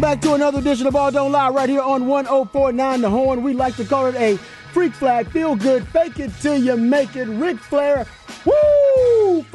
Welcome 0.00 0.18
back 0.18 0.30
to 0.30 0.34
another 0.34 0.60
edition 0.60 0.86
of 0.86 0.94
Ball 0.94 1.10
Don't 1.10 1.30
Lie 1.30 1.50
right 1.50 1.68
here 1.68 1.82
on 1.82 2.06
1049 2.06 3.02
The 3.02 3.10
Horn. 3.10 3.42
We 3.42 3.52
like 3.52 3.76
to 3.76 3.84
call 3.84 4.06
it 4.06 4.14
a 4.14 4.38
freak 4.72 4.94
flag, 4.94 5.28
feel 5.30 5.54
good, 5.54 5.86
fake 5.88 6.18
it 6.18 6.30
till 6.40 6.56
you 6.56 6.74
make 6.74 7.16
it. 7.16 7.26
Ric 7.26 7.58
Flair! 7.58 8.06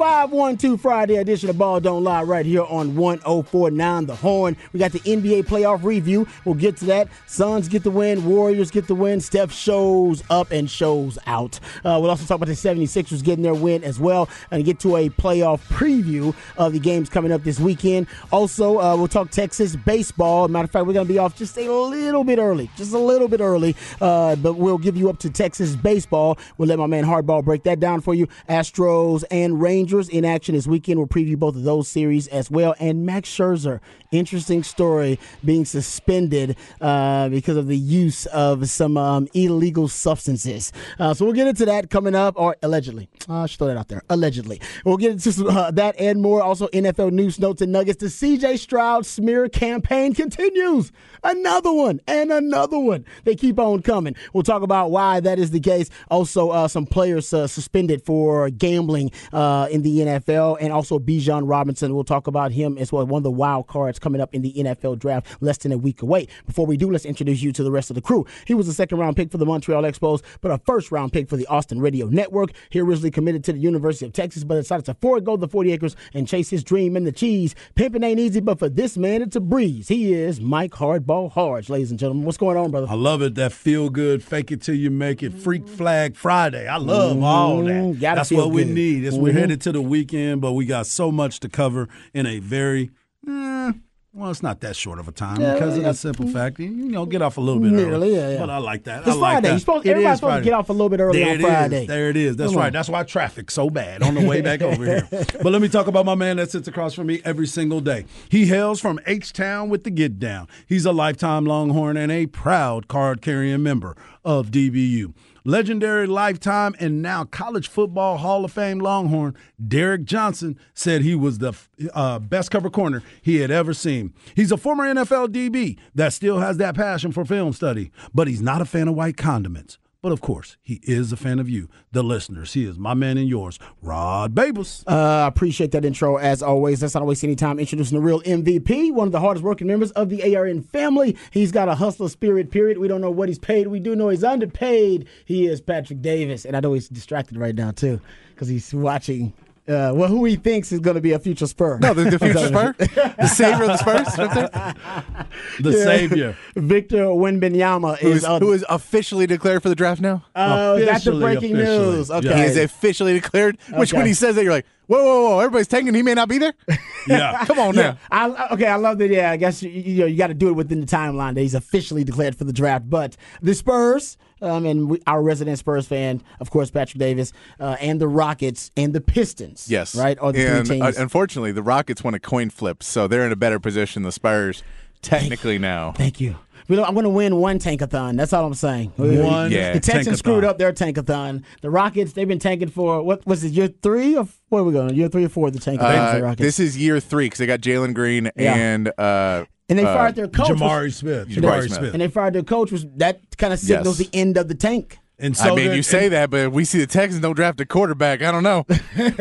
512 0.06 0.80
Friday 0.80 1.16
edition 1.16 1.50
of 1.50 1.58
Ball 1.58 1.80
Don't 1.80 2.04
Lie 2.04 2.22
right 2.22 2.46
here 2.46 2.62
on 2.62 2.94
1049 2.94 4.06
The 4.06 4.14
Horn. 4.14 4.56
We 4.72 4.78
got 4.78 4.92
the 4.92 5.00
NBA 5.00 5.46
playoff 5.46 5.82
review. 5.82 6.28
We'll 6.44 6.54
get 6.54 6.76
to 6.76 6.84
that. 6.84 7.08
Suns 7.26 7.66
get 7.66 7.82
the 7.82 7.90
win, 7.90 8.24
Warriors 8.24 8.70
get 8.70 8.86
the 8.86 8.94
win. 8.94 9.20
Steph 9.20 9.50
shows 9.50 10.22
up 10.30 10.52
and 10.52 10.70
shows 10.70 11.18
out. 11.26 11.58
Uh, 11.78 11.98
we'll 12.00 12.10
also 12.10 12.24
talk 12.24 12.36
about 12.36 12.46
the 12.46 12.52
76ers 12.52 13.24
getting 13.24 13.42
their 13.42 13.52
win 13.52 13.82
as 13.82 13.98
well 13.98 14.28
and 14.52 14.64
get 14.64 14.78
to 14.78 14.94
a 14.94 15.10
playoff 15.10 15.60
preview 15.70 16.32
of 16.56 16.72
the 16.72 16.78
games 16.78 17.08
coming 17.08 17.32
up 17.32 17.42
this 17.42 17.58
weekend. 17.58 18.06
Also, 18.30 18.78
uh, 18.78 18.96
we'll 18.96 19.08
talk 19.08 19.32
Texas 19.32 19.74
baseball. 19.74 20.46
Matter 20.46 20.66
of 20.66 20.70
fact, 20.70 20.86
we're 20.86 20.92
going 20.92 21.08
to 21.08 21.12
be 21.12 21.18
off 21.18 21.34
just 21.34 21.58
a 21.58 21.68
little 21.68 22.22
bit 22.22 22.38
early, 22.38 22.70
just 22.76 22.92
a 22.92 22.98
little 22.98 23.26
bit 23.26 23.40
early, 23.40 23.74
uh, 24.00 24.36
but 24.36 24.54
we'll 24.54 24.78
give 24.78 24.96
you 24.96 25.10
up 25.10 25.18
to 25.18 25.30
Texas 25.30 25.74
baseball. 25.74 26.38
We'll 26.58 26.68
let 26.68 26.78
my 26.78 26.86
man 26.86 27.04
Hardball 27.04 27.44
break 27.44 27.64
that 27.64 27.80
down 27.80 28.02
for 28.02 28.14
you. 28.14 28.28
Astros 28.48 29.24
and 29.32 29.60
Rangers 29.60 29.95
in 29.96 30.24
action 30.24 30.54
this 30.54 30.66
weekend. 30.66 30.98
We'll 30.98 31.08
preview 31.08 31.38
both 31.38 31.56
of 31.56 31.62
those 31.62 31.88
series 31.88 32.28
as 32.28 32.50
well. 32.50 32.74
And 32.78 33.06
Max 33.06 33.28
Scherzer, 33.28 33.80
interesting 34.12 34.62
story, 34.62 35.18
being 35.44 35.64
suspended 35.64 36.56
uh, 36.80 37.28
because 37.28 37.56
of 37.56 37.66
the 37.66 37.76
use 37.76 38.26
of 38.26 38.68
some 38.68 38.96
um, 38.96 39.28
illegal 39.34 39.88
substances. 39.88 40.72
Uh, 40.98 41.14
so 41.14 41.24
we'll 41.24 41.34
get 41.34 41.46
into 41.46 41.64
that 41.64 41.90
coming 41.90 42.14
up, 42.14 42.34
or 42.36 42.56
allegedly. 42.62 43.08
Uh, 43.28 43.42
I 43.42 43.46
should 43.46 43.58
throw 43.58 43.68
that 43.68 43.76
out 43.76 43.88
there. 43.88 44.02
Allegedly. 44.10 44.60
We'll 44.84 44.96
get 44.96 45.12
into 45.12 45.46
uh, 45.46 45.70
that 45.72 45.98
and 45.98 46.20
more. 46.20 46.42
Also, 46.42 46.68
NFL 46.68 47.12
news, 47.12 47.38
notes, 47.38 47.62
and 47.62 47.72
nuggets. 47.72 48.00
The 48.00 48.06
CJ 48.06 48.58
Stroud 48.58 49.06
smear 49.06 49.48
campaign 49.48 50.14
continues. 50.14 50.92
Another 51.22 51.72
one 51.72 52.00
and 52.06 52.30
another 52.30 52.78
one. 52.78 53.04
They 53.24 53.34
keep 53.34 53.58
on 53.58 53.82
coming. 53.82 54.14
We'll 54.32 54.42
talk 54.42 54.62
about 54.62 54.90
why 54.90 55.20
that 55.20 55.38
is 55.38 55.50
the 55.50 55.60
case. 55.60 55.90
Also, 56.10 56.50
uh, 56.50 56.68
some 56.68 56.86
players 56.86 57.28
suspended 57.28 58.04
for 58.04 58.50
gambling 58.50 59.10
in 59.32 59.82
the 59.82 59.85
NFL, 59.90 60.58
and 60.60 60.72
also 60.72 60.98
Bijan 60.98 61.42
Robinson. 61.48 61.94
We'll 61.94 62.04
talk 62.04 62.26
about 62.26 62.52
him 62.52 62.78
as 62.78 62.92
well. 62.92 63.06
One 63.06 63.20
of 63.20 63.24
the 63.24 63.30
wild 63.30 63.66
cards 63.66 63.98
coming 63.98 64.20
up 64.20 64.34
in 64.34 64.42
the 64.42 64.52
NFL 64.52 64.98
draft 64.98 65.26
less 65.40 65.58
than 65.58 65.72
a 65.72 65.78
week 65.78 66.02
away. 66.02 66.28
Before 66.46 66.66
we 66.66 66.76
do, 66.76 66.90
let's 66.90 67.04
introduce 67.04 67.42
you 67.42 67.52
to 67.52 67.62
the 67.62 67.70
rest 67.70 67.90
of 67.90 67.94
the 67.94 68.00
crew. 68.02 68.26
He 68.46 68.54
was 68.54 68.68
a 68.68 68.74
second 68.74 68.98
round 68.98 69.16
pick 69.16 69.30
for 69.30 69.38
the 69.38 69.46
Montreal 69.46 69.82
Expos, 69.82 70.22
but 70.40 70.50
a 70.50 70.58
first 70.58 70.90
round 70.92 71.12
pick 71.12 71.28
for 71.28 71.36
the 71.36 71.46
Austin 71.46 71.80
Radio 71.80 72.06
Network. 72.06 72.50
He 72.70 72.80
originally 72.80 73.10
committed 73.10 73.44
to 73.44 73.52
the 73.52 73.58
University 73.58 74.06
of 74.06 74.12
Texas, 74.12 74.44
but 74.44 74.56
decided 74.56 74.86
to 74.86 74.94
forego 74.94 75.36
the 75.36 75.48
40 75.48 75.72
acres 75.72 75.96
and 76.14 76.26
chase 76.26 76.50
his 76.50 76.64
dream 76.64 76.96
in 76.96 77.04
the 77.04 77.12
cheese. 77.12 77.54
Pimping 77.74 78.02
ain't 78.02 78.20
easy, 78.20 78.40
but 78.40 78.58
for 78.58 78.68
this 78.68 78.96
man, 78.96 79.22
it's 79.22 79.36
a 79.36 79.40
breeze. 79.40 79.88
He 79.88 80.12
is 80.14 80.40
Mike 80.40 80.72
Hardball 80.72 81.30
Harge, 81.32 81.68
ladies 81.68 81.90
and 81.90 81.98
gentlemen. 82.00 82.24
What's 82.24 82.38
going 82.38 82.56
on, 82.56 82.70
brother? 82.70 82.86
I 82.88 82.94
love 82.94 83.22
it. 83.22 83.34
That 83.36 83.52
feel 83.52 83.90
good, 83.90 84.22
fake 84.22 84.50
it 84.52 84.62
till 84.62 84.74
you 84.74 84.90
make 84.90 85.22
it, 85.22 85.32
freak 85.32 85.68
flag 85.68 86.16
Friday. 86.16 86.66
I 86.66 86.76
love 86.76 87.22
all 87.22 87.62
Mhm. 87.62 87.92
that. 87.92 88.00
Gotta 88.00 88.16
That's 88.20 88.32
what 88.32 88.50
we 88.50 88.64
need. 88.64 89.04
As 89.04 89.18
we're 89.18 89.32
Mhm. 89.32 89.38
headed 89.38 89.60
to 89.62 89.72
the 89.76 89.82
weekend, 89.82 90.40
but 90.40 90.52
we 90.52 90.66
got 90.66 90.86
so 90.86 91.12
much 91.12 91.40
to 91.40 91.48
cover 91.48 91.88
in 92.14 92.26
a 92.26 92.38
very, 92.40 92.90
eh, 93.28 93.72
well, 94.12 94.30
it's 94.30 94.42
not 94.42 94.60
that 94.60 94.74
short 94.74 94.98
of 94.98 95.08
a 95.08 95.12
time 95.12 95.38
Yeah, 95.38 95.52
because 95.52 95.76
of 95.76 95.84
the 95.84 95.92
simple 95.92 96.26
fact 96.28 96.58
you 96.58 96.70
know 96.70 97.04
get 97.04 97.20
off 97.20 97.36
a 97.36 97.40
little 97.42 97.60
bit 97.60 97.74
early. 97.74 98.14
yeah, 98.16 98.30
yeah. 98.30 98.38
But 98.38 98.48
I 98.48 98.56
like 98.56 98.84
that. 98.84 99.00
It's 99.00 99.08
I 99.08 99.12
like 99.12 99.20
Friday. 99.20 99.40
that. 99.48 99.52
You're 99.52 99.58
supposed- 99.60 99.86
everybody's 99.86 100.18
supposed 100.20 100.38
to 100.38 100.42
get 100.44 100.52
off 100.54 100.70
a 100.70 100.72
little 100.72 100.88
bit 100.88 101.00
early 101.00 101.18
there 101.18 101.28
on 101.28 101.34
it 101.34 101.40
is. 101.40 101.46
Friday. 101.46 101.86
There 101.86 102.08
it 102.08 102.16
is. 102.16 102.36
That's 102.36 102.52
Come 102.52 102.58
right. 102.60 102.66
on. 102.68 102.72
That's 102.72 102.88
why 102.88 103.02
traffic's 103.02 103.52
so 103.52 103.68
bad 103.68 104.02
on 104.02 104.14
the 104.14 104.26
way 104.26 104.40
back 104.40 104.62
over 104.62 104.82
here. 104.86 105.06
But 105.42 105.52
let 105.52 105.60
me 105.60 105.68
talk 105.68 105.86
about 105.86 106.06
my 106.06 106.14
man 106.14 106.38
that 106.38 106.50
sits 106.50 106.66
across 106.66 106.94
from 106.94 107.08
me 107.08 107.20
every 107.26 107.46
single 107.46 107.80
day. 107.82 108.06
He 108.30 108.46
hails 108.46 108.80
from 108.80 108.98
H 109.06 109.34
Town 109.34 109.68
with 109.68 109.84
the 109.84 109.90
Get 109.90 110.18
Down. 110.18 110.48
He's 110.66 110.86
a 110.86 110.92
lifetime 110.92 111.44
Longhorn 111.44 111.98
and 111.98 112.10
a 112.10 112.24
proud 112.26 112.88
card 112.88 113.20
carrying 113.20 113.62
member 113.62 113.96
of 114.24 114.50
DBU. 114.50 115.12
Legendary 115.46 116.08
lifetime 116.08 116.74
and 116.80 117.00
now 117.00 117.22
college 117.22 117.68
football 117.68 118.16
Hall 118.16 118.44
of 118.44 118.50
Fame 118.50 118.80
Longhorn 118.80 119.36
Derek 119.64 120.02
Johnson 120.02 120.58
said 120.74 121.02
he 121.02 121.14
was 121.14 121.38
the 121.38 121.52
uh, 121.94 122.18
best 122.18 122.50
cover 122.50 122.68
corner 122.68 123.00
he 123.22 123.36
had 123.36 123.52
ever 123.52 123.72
seen. 123.72 124.12
He's 124.34 124.50
a 124.50 124.56
former 124.56 124.92
NFL 124.92 125.28
DB 125.28 125.78
that 125.94 126.12
still 126.12 126.40
has 126.40 126.56
that 126.56 126.74
passion 126.74 127.12
for 127.12 127.24
film 127.24 127.52
study, 127.52 127.92
but 128.12 128.26
he's 128.26 128.42
not 128.42 128.60
a 128.60 128.64
fan 128.64 128.88
of 128.88 128.96
white 128.96 129.16
condiments 129.16 129.78
But 130.06 130.12
of 130.12 130.20
course, 130.20 130.56
he 130.62 130.78
is 130.84 131.10
a 131.10 131.16
fan 131.16 131.40
of 131.40 131.48
you, 131.48 131.68
the 131.90 132.04
listeners. 132.04 132.52
He 132.52 132.64
is 132.64 132.78
my 132.78 132.94
man 132.94 133.18
and 133.18 133.28
yours, 133.28 133.58
Rod 133.82 134.36
Babers. 134.36 134.84
Uh, 134.86 135.26
appreciate 135.26 135.72
that 135.72 135.84
intro 135.84 136.14
as 136.14 136.44
always. 136.44 136.80
Let's 136.80 136.94
not 136.94 137.04
waste 137.04 137.24
any 137.24 137.34
time 137.34 137.58
introducing 137.58 137.98
the 137.98 138.04
real 138.04 138.20
MVP, 138.20 138.92
one 138.92 139.08
of 139.08 139.12
the 139.12 139.18
hardest 139.18 139.42
working 139.42 139.66
members 139.66 139.90
of 139.90 140.08
the 140.08 140.36
ARN 140.36 140.62
family. 140.62 141.16
He's 141.32 141.50
got 141.50 141.68
a 141.68 141.74
hustler 141.74 142.08
spirit, 142.08 142.52
period. 142.52 142.78
We 142.78 142.86
don't 142.86 143.00
know 143.00 143.10
what 143.10 143.28
he's 143.28 143.40
paid. 143.40 143.66
We 143.66 143.80
do 143.80 143.96
know 143.96 144.10
he's 144.10 144.22
underpaid. 144.22 145.08
He 145.24 145.48
is 145.48 145.60
Patrick 145.60 146.02
Davis. 146.02 146.44
And 146.44 146.56
I 146.56 146.60
know 146.60 146.74
he's 146.74 146.88
distracted 146.88 147.36
right 147.36 147.56
now, 147.56 147.72
too, 147.72 148.00
because 148.32 148.46
he's 148.46 148.72
watching 148.72 149.32
uh, 149.68 149.92
well, 149.94 150.08
who 150.08 150.24
he 150.24 150.36
thinks 150.36 150.70
is 150.70 150.80
going 150.80 150.94
to 150.94 151.00
be 151.00 151.12
a 151.12 151.18
future 151.18 151.46
Spur. 151.46 151.78
No, 151.78 151.92
the, 151.92 152.04
the 152.10 152.18
future 152.20 152.46
Spur, 152.46 152.72
the 152.72 153.26
savior 153.26 153.64
of 153.64 153.68
the 153.68 153.76
Spurs, 153.76 154.14
the 155.60 155.70
yeah. 155.70 155.84
savior, 155.84 156.36
Victor 156.54 157.06
Wembanyama 157.06 158.02
is 158.02 158.24
uh, 158.24 158.38
who 158.38 158.52
is 158.52 158.64
officially 158.68 159.26
declared 159.26 159.62
for 159.62 159.68
the 159.68 159.74
draft 159.74 160.00
now. 160.00 160.24
Oh, 160.34 160.78
that's 160.78 161.04
the 161.04 161.12
breaking 161.12 161.56
officially. 161.56 161.96
news. 161.96 162.10
Okay, 162.10 162.28
yeah. 162.28 162.36
he 162.36 162.44
is 162.44 162.56
officially 162.56 163.12
declared. 163.14 163.58
Which 163.74 163.90
okay. 163.90 163.98
when 163.98 164.06
he 164.06 164.14
says 164.14 164.36
that, 164.36 164.44
you're 164.44 164.52
like, 164.52 164.66
whoa, 164.86 165.02
whoa, 165.02 165.22
whoa! 165.22 165.38
Everybody's 165.40 165.68
tanking. 165.68 165.94
He 165.94 166.02
may 166.02 166.14
not 166.14 166.28
be 166.28 166.38
there. 166.38 166.54
Yeah, 167.08 167.44
come 167.46 167.60
on 167.60 167.72
yeah. 167.76 167.82
now. 168.10 168.36
I, 168.36 168.48
okay, 168.54 168.66
I 168.66 168.74
love 168.74 168.98
that. 168.98 169.08
Yeah, 169.08 169.30
I 169.30 169.36
guess 169.36 169.62
you, 169.62 169.70
you 169.70 170.00
know 170.00 170.06
you 170.06 170.16
got 170.16 170.26
to 170.26 170.34
do 170.34 170.48
it 170.48 170.54
within 170.54 170.80
the 170.80 170.88
timeline 170.88 171.34
that 171.36 171.40
he's 171.40 171.54
officially 171.54 172.02
declared 172.02 172.34
for 172.34 172.42
the 172.42 172.52
draft. 172.52 172.90
But 172.90 173.16
the 173.40 173.54
Spurs 173.54 174.18
um, 174.42 174.66
and 174.66 174.90
we, 174.90 175.00
our 175.06 175.22
resident 175.22 175.58
Spurs 175.58 175.86
fan, 175.86 176.22
of 176.40 176.50
course, 176.50 176.70
Patrick 176.70 176.98
Davis, 176.98 177.32
uh, 177.60 177.76
and 177.80 178.00
the 178.00 178.08
Rockets 178.08 178.70
and 178.76 178.92
the 178.92 179.00
Pistons. 179.00 179.68
Yes, 179.70 179.94
right. 179.94 180.18
Are 180.18 180.32
the 180.32 180.46
and, 180.46 180.66
three 180.66 180.80
teams. 180.80 180.98
Uh, 180.98 181.00
unfortunately, 181.00 181.52
the 181.52 181.62
Rockets 181.62 182.02
won 182.02 182.14
a 182.14 182.20
coin 182.20 182.50
flip, 182.50 182.82
so 182.82 183.06
they're 183.06 183.24
in 183.24 183.32
a 183.32 183.36
better 183.36 183.58
position. 183.58 184.02
The 184.02 184.12
Spurs, 184.12 184.62
technically 185.02 185.54
Thank 185.54 185.62
now. 185.62 185.92
Thank 185.92 186.20
you. 186.20 186.36
I'm 186.68 186.94
going 186.94 187.04
to 187.04 187.10
win 187.10 187.36
one 187.36 187.58
tankathon. 187.58 188.16
That's 188.16 188.32
all 188.32 188.44
I'm 188.44 188.54
saying. 188.54 188.92
One, 188.96 189.50
yeah. 189.50 189.72
The 189.72 189.80
Texans 189.80 190.16
tankathon. 190.16 190.18
screwed 190.18 190.44
up 190.44 190.58
their 190.58 190.72
tankathon. 190.72 191.44
The 191.60 191.70
Rockets, 191.70 192.12
they've 192.12 192.26
been 192.26 192.38
tanking 192.38 192.68
for 192.68 193.02
what 193.02 193.24
was 193.26 193.44
it? 193.44 193.52
Year 193.52 193.68
three 193.68 194.16
or 194.16 194.26
where 194.48 194.62
are 194.62 194.64
we 194.64 194.72
going? 194.72 194.94
Year 194.94 195.08
three 195.08 195.24
or 195.24 195.28
four? 195.28 195.50
The 195.50 195.58
tankathon. 195.58 196.22
Uh, 196.22 196.34
this 196.34 196.58
is 196.58 196.76
year 196.76 197.00
three 197.00 197.26
because 197.26 197.38
they 197.38 197.46
got 197.46 197.60
Jalen 197.60 197.94
Green 197.94 198.30
yeah. 198.36 198.54
and 198.54 198.88
uh, 198.98 199.44
and 199.68 199.78
they 199.78 199.84
uh, 199.84 199.94
fired 199.94 200.14
their 200.14 200.28
coach. 200.28 200.48
Jabari 200.48 200.92
Smith. 200.92 201.28
Jabari 201.28 201.70
Smith. 201.70 201.92
And 201.92 202.00
they 202.00 202.08
fired 202.08 202.34
their 202.34 202.42
coach. 202.42 202.72
Was 202.72 202.86
that 202.96 203.36
kind 203.36 203.52
of 203.52 203.58
signals 203.58 204.00
yes. 204.00 204.08
the 204.08 204.18
end 204.18 204.36
of 204.36 204.48
the 204.48 204.54
tank? 204.54 204.98
And 205.18 205.34
so 205.34 205.52
I 205.52 205.56
mean, 205.56 205.72
you 205.72 205.82
say 205.82 206.08
that, 206.10 206.28
but 206.28 206.52
we 206.52 206.66
see 206.66 206.78
the 206.78 206.86
Texans 206.86 207.22
don't 207.22 207.34
draft 207.34 207.58
a 207.62 207.64
quarterback. 207.64 208.22
I 208.22 208.30
don't 208.30 208.42
know. 208.42 208.66
this, 208.68 209.16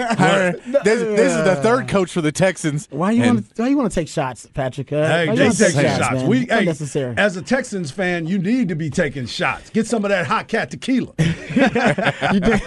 this, 0.83 1.33
is 1.33 1.43
the 1.45 1.57
third 1.61 1.87
coach 1.87 2.11
for 2.11 2.19
the 2.19 2.33
Texans. 2.33 2.89
Why 2.91 3.11
you 3.11 3.23
want? 3.23 3.47
Why 3.55 3.69
you 3.69 3.77
want 3.77 3.89
to 3.89 3.95
take 3.95 4.09
shots, 4.09 4.45
Patrick? 4.53 4.91
Uh, 4.91 5.07
hey, 5.07 5.27
they 5.27 5.49
taking 5.51 5.81
shots. 5.81 5.97
shots. 5.99 6.23
We, 6.23 6.47
hey, 6.47 6.65
necessary. 6.65 7.15
As 7.17 7.37
a 7.37 7.41
Texans 7.41 7.91
fan, 7.91 8.27
you 8.27 8.37
need 8.37 8.67
to 8.67 8.75
be 8.75 8.89
taking 8.89 9.25
shots. 9.25 9.69
Get 9.69 9.87
some 9.87 10.03
of 10.03 10.09
that 10.09 10.27
hot 10.27 10.49
cat 10.49 10.69
tequila. 10.69 11.13
you 11.19 12.39
did. 12.41 12.61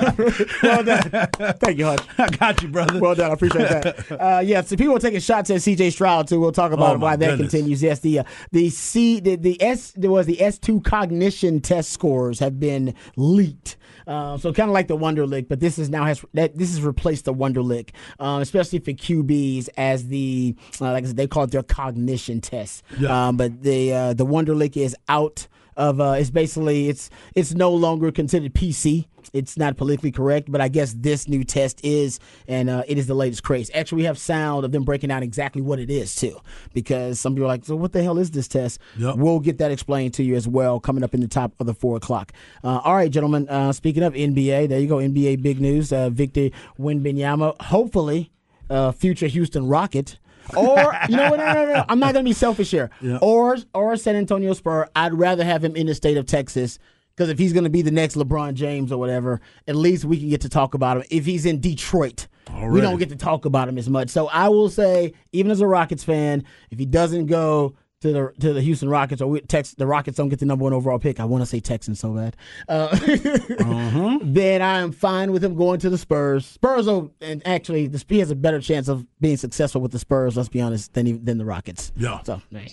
well 0.63 0.83
done. 0.83 1.29
Thank 1.61 1.79
you, 1.79 1.85
Hutch. 1.85 2.07
I 2.19 2.29
got 2.29 2.63
you, 2.63 2.69
brother. 2.69 2.99
Well 2.99 3.15
done. 3.15 3.31
I 3.31 3.35
appreciate 3.35 3.69
that. 3.69 4.11
Uh, 4.11 4.41
yeah, 4.41 4.63
so 4.63 4.75
people 4.77 4.97
are 4.97 5.01
taking 5.01 5.21
shots 5.21 5.51
at 5.51 5.61
C.J. 5.61 5.91
Stroud 5.91 6.29
too. 6.29 6.41
We'll 6.41 6.53
talk 6.53 6.73
about 6.73 6.97
oh, 6.97 6.99
why 6.99 7.17
that 7.17 7.27
goodness. 7.27 7.51
continues. 7.51 7.83
Yes, 7.83 8.01
the 8.01 8.21
uh, 8.21 8.25
the 8.53 8.71
C 8.71 9.21
the, 9.21 9.37
the 9.37 9.61
S 9.63 9.93
there 9.97 10.11
was 10.11 10.25
the 10.25 10.41
S 10.41 10.59
two 10.59 10.81
cognition 10.81 11.61
test 11.61 11.93
scores 11.93 12.39
have 12.39 12.59
been 12.59 12.95
leaked. 13.19 13.77
Uh, 14.07 14.39
so 14.39 14.53
kind 14.53 14.71
of 14.71 14.75
like 14.75 14.89
the 14.89 14.97
Wonderlic, 14.97 15.49
but 15.49 15.61
this 15.61 15.79
is 15.79 15.91
now 15.91 16.05
has 16.05 16.25
that 16.33 16.57
this 16.57 16.71
has 16.71 16.83
replaced 16.83 17.27
the 17.27 17.35
Wonderlic, 17.35 17.91
uh, 18.19 18.39
especially 18.41 18.79
for 18.79 18.93
QBs 18.93 19.69
as 19.77 20.07
the 20.09 20.55
uh, 20.81 20.93
like 20.93 21.05
I 21.05 21.07
said, 21.09 21.17
they 21.17 21.27
call 21.27 21.45
it 21.45 21.51
their 21.51 21.63
cognition 21.63 22.41
test. 22.41 22.83
Yeah. 22.99 23.29
Um, 23.29 23.37
but 23.37 23.63
the 23.63 23.93
uh, 23.93 24.13
the 24.15 24.25
Wonderlic 24.25 24.77
is 24.77 24.97
out 25.09 25.47
of 25.79 26.01
uh, 26.01 26.17
it's 26.19 26.31
basically 26.31 26.89
it's 26.89 27.09
it's 27.35 27.55
no 27.55 27.71
longer 27.71 28.13
considered 28.13 28.53
PC. 28.53 29.07
It's 29.33 29.57
not 29.59 29.77
politically 29.77 30.11
correct, 30.11 30.51
but 30.51 30.61
I 30.61 30.69
guess 30.69 30.95
this 30.95 31.29
new 31.29 31.45
test 31.45 31.85
is, 31.85 32.19
and 32.47 32.71
uh, 32.71 32.83
it 32.89 32.97
is 32.97 33.07
the 33.07 33.15
latest 33.15 33.43
craze. 33.43 33.71
Actually, 33.75 33.99
we 33.99 34.05
have 34.05 34.19
sound 34.19 34.65
of 34.65 34.73
them 34.73 34.85
breaking 34.85 35.09
down 35.09 35.23
exactly 35.23 35.61
what 35.61 35.79
it 35.79 35.91
is 35.91 36.15
too, 36.15 36.41
because 36.75 37.21
some 37.21 37.35
people 37.35 37.45
are 37.45 37.49
like, 37.49 37.65
"So 37.65 37.77
what 37.77 37.93
the 37.93 38.03
hell 38.03 38.19
is 38.19 38.31
this 38.33 38.49
test?" 38.49 38.81
Yep. 38.99 39.17
We'll 39.17 39.39
get 39.41 39.59
that 39.59 39.71
explained 39.71 40.15
to 40.15 40.25
you 40.25 40.35
as 40.35 40.49
well, 40.49 40.81
coming 40.81 41.05
up 41.05 41.15
in 41.15 41.21
the 41.21 41.29
top 41.29 41.53
of 41.61 41.67
the 41.67 41.75
four 41.75 41.97
o'clock. 41.97 42.33
Uh, 42.65 42.79
all 42.79 42.95
right, 42.95 43.11
gentlemen. 43.11 43.49
Uh, 43.49 43.73
speaking 43.73 44.03
of 44.03 44.15
NBA, 44.15 44.69
there 44.69 44.81
you 44.81 44.89
go. 44.89 44.97
NBA 44.97 45.43
big 45.43 45.61
news. 45.61 45.93
Uh, 45.93 46.11
Victor 46.11 46.49
Wembanyama, 46.79 47.61
hopefully, 47.63 48.33
uh, 48.69 48.91
future 48.93 49.29
Houston 49.29 49.69
Rocket. 49.69 50.19
Or 50.57 50.95
you 51.09 51.17
know 51.17 51.31
what? 51.31 51.39
No, 51.39 51.53
no, 51.53 51.73
no. 51.73 51.85
I'm 51.89 51.99
not 51.99 52.15
gonna 52.15 52.25
be 52.25 52.33
selfish 52.33 52.71
here. 52.71 52.91
Yeah. 53.01 53.19
Or 53.21 53.57
or 53.75 53.97
San 53.97 54.17
Antonio 54.17 54.53
Spur. 54.55 54.89
I'd 54.97 55.15
rather 55.15 55.45
have 55.45 55.65
him 55.65 55.77
in 55.77 55.87
the 55.87 55.95
state 55.95 56.17
of 56.17 56.27
Texas 56.27 56.79
because 57.15 57.29
if 57.29 57.39
he's 57.39 57.53
gonna 57.53 57.71
be 57.71 57.83
the 57.83 57.91
next 57.91 58.15
LeBron 58.15 58.55
James 58.55 58.91
or 58.93 58.99
whatever, 58.99 59.41
at 59.67 59.77
least 59.77 60.05
we 60.05 60.19
can 60.19 60.29
get 60.29 60.41
to 60.43 60.49
talk 60.49 60.75
about 60.75 60.99
him. 60.99 61.05
If 61.11 61.27
he's 61.27 61.45
in 61.47 61.61
Detroit, 61.61 62.29
Already. 62.49 62.73
we 62.73 62.81
don't 62.81 62.99
get 62.99 63.09
to 63.11 63.17
talk 63.17 63.45
about 63.45 63.69
him 63.69 63.79
as 63.79 63.89
much. 63.89 64.09
So 64.11 64.29
I 64.29 64.49
will 64.49 64.71
say, 64.71 65.13
even 65.33 65.51
as 65.51 65.61
a 65.61 65.67
Rockets 65.67 66.05
fan, 66.05 66.45
if 66.71 66.79
he 66.79 66.87
doesn't 66.87 67.27
go 67.27 67.75
to 68.01 68.13
the 68.13 68.33
to 68.41 68.53
the 68.53 68.61
Houston 68.61 68.89
Rockets 68.89 69.21
or 69.21 69.29
we, 69.29 69.41
Tex, 69.41 69.73
the 69.73 69.87
Rockets 69.87 70.17
don't 70.17 70.29
get 70.29 70.39
the 70.39 70.47
number 70.47 70.63
one 70.63 70.73
overall 70.73 70.99
pick. 70.99 71.19
I 71.19 71.25
want 71.25 71.43
to 71.43 71.47
say 71.47 71.61
Texans 71.61 71.99
so 71.99 72.13
bad. 72.13 72.37
Uh, 72.69 72.89
uh-huh. 73.61 74.19
Then 74.23 74.63
I 74.63 74.79
am 74.79 74.93
fine 74.93 75.33
with 75.33 75.43
him 75.43 75.55
going 75.55 75.81
to 75.81 75.91
the 75.91 75.99
Spurs. 75.99 76.47
Spurs 76.47 76.87
will, 76.87 77.13
and 77.21 77.45
actually, 77.47 77.89
the, 77.89 78.03
he 78.09 78.21
has 78.21 78.31
a 78.31 78.37
better 78.37 78.61
chance 78.61 78.89
of 78.89 79.07
being 79.21 79.37
successful 79.37 79.81
with 79.81 79.93
the 79.93 79.99
Spurs. 79.99 80.37
Let's 80.37 80.49
be 80.49 80.61
honest, 80.61 80.95
than 80.95 81.07
he, 81.07 81.13
than 81.13 81.39
the 81.39 81.45
Rockets. 81.45 81.93
Yeah. 81.97 82.23
So 82.23 82.41
man, 82.51 82.69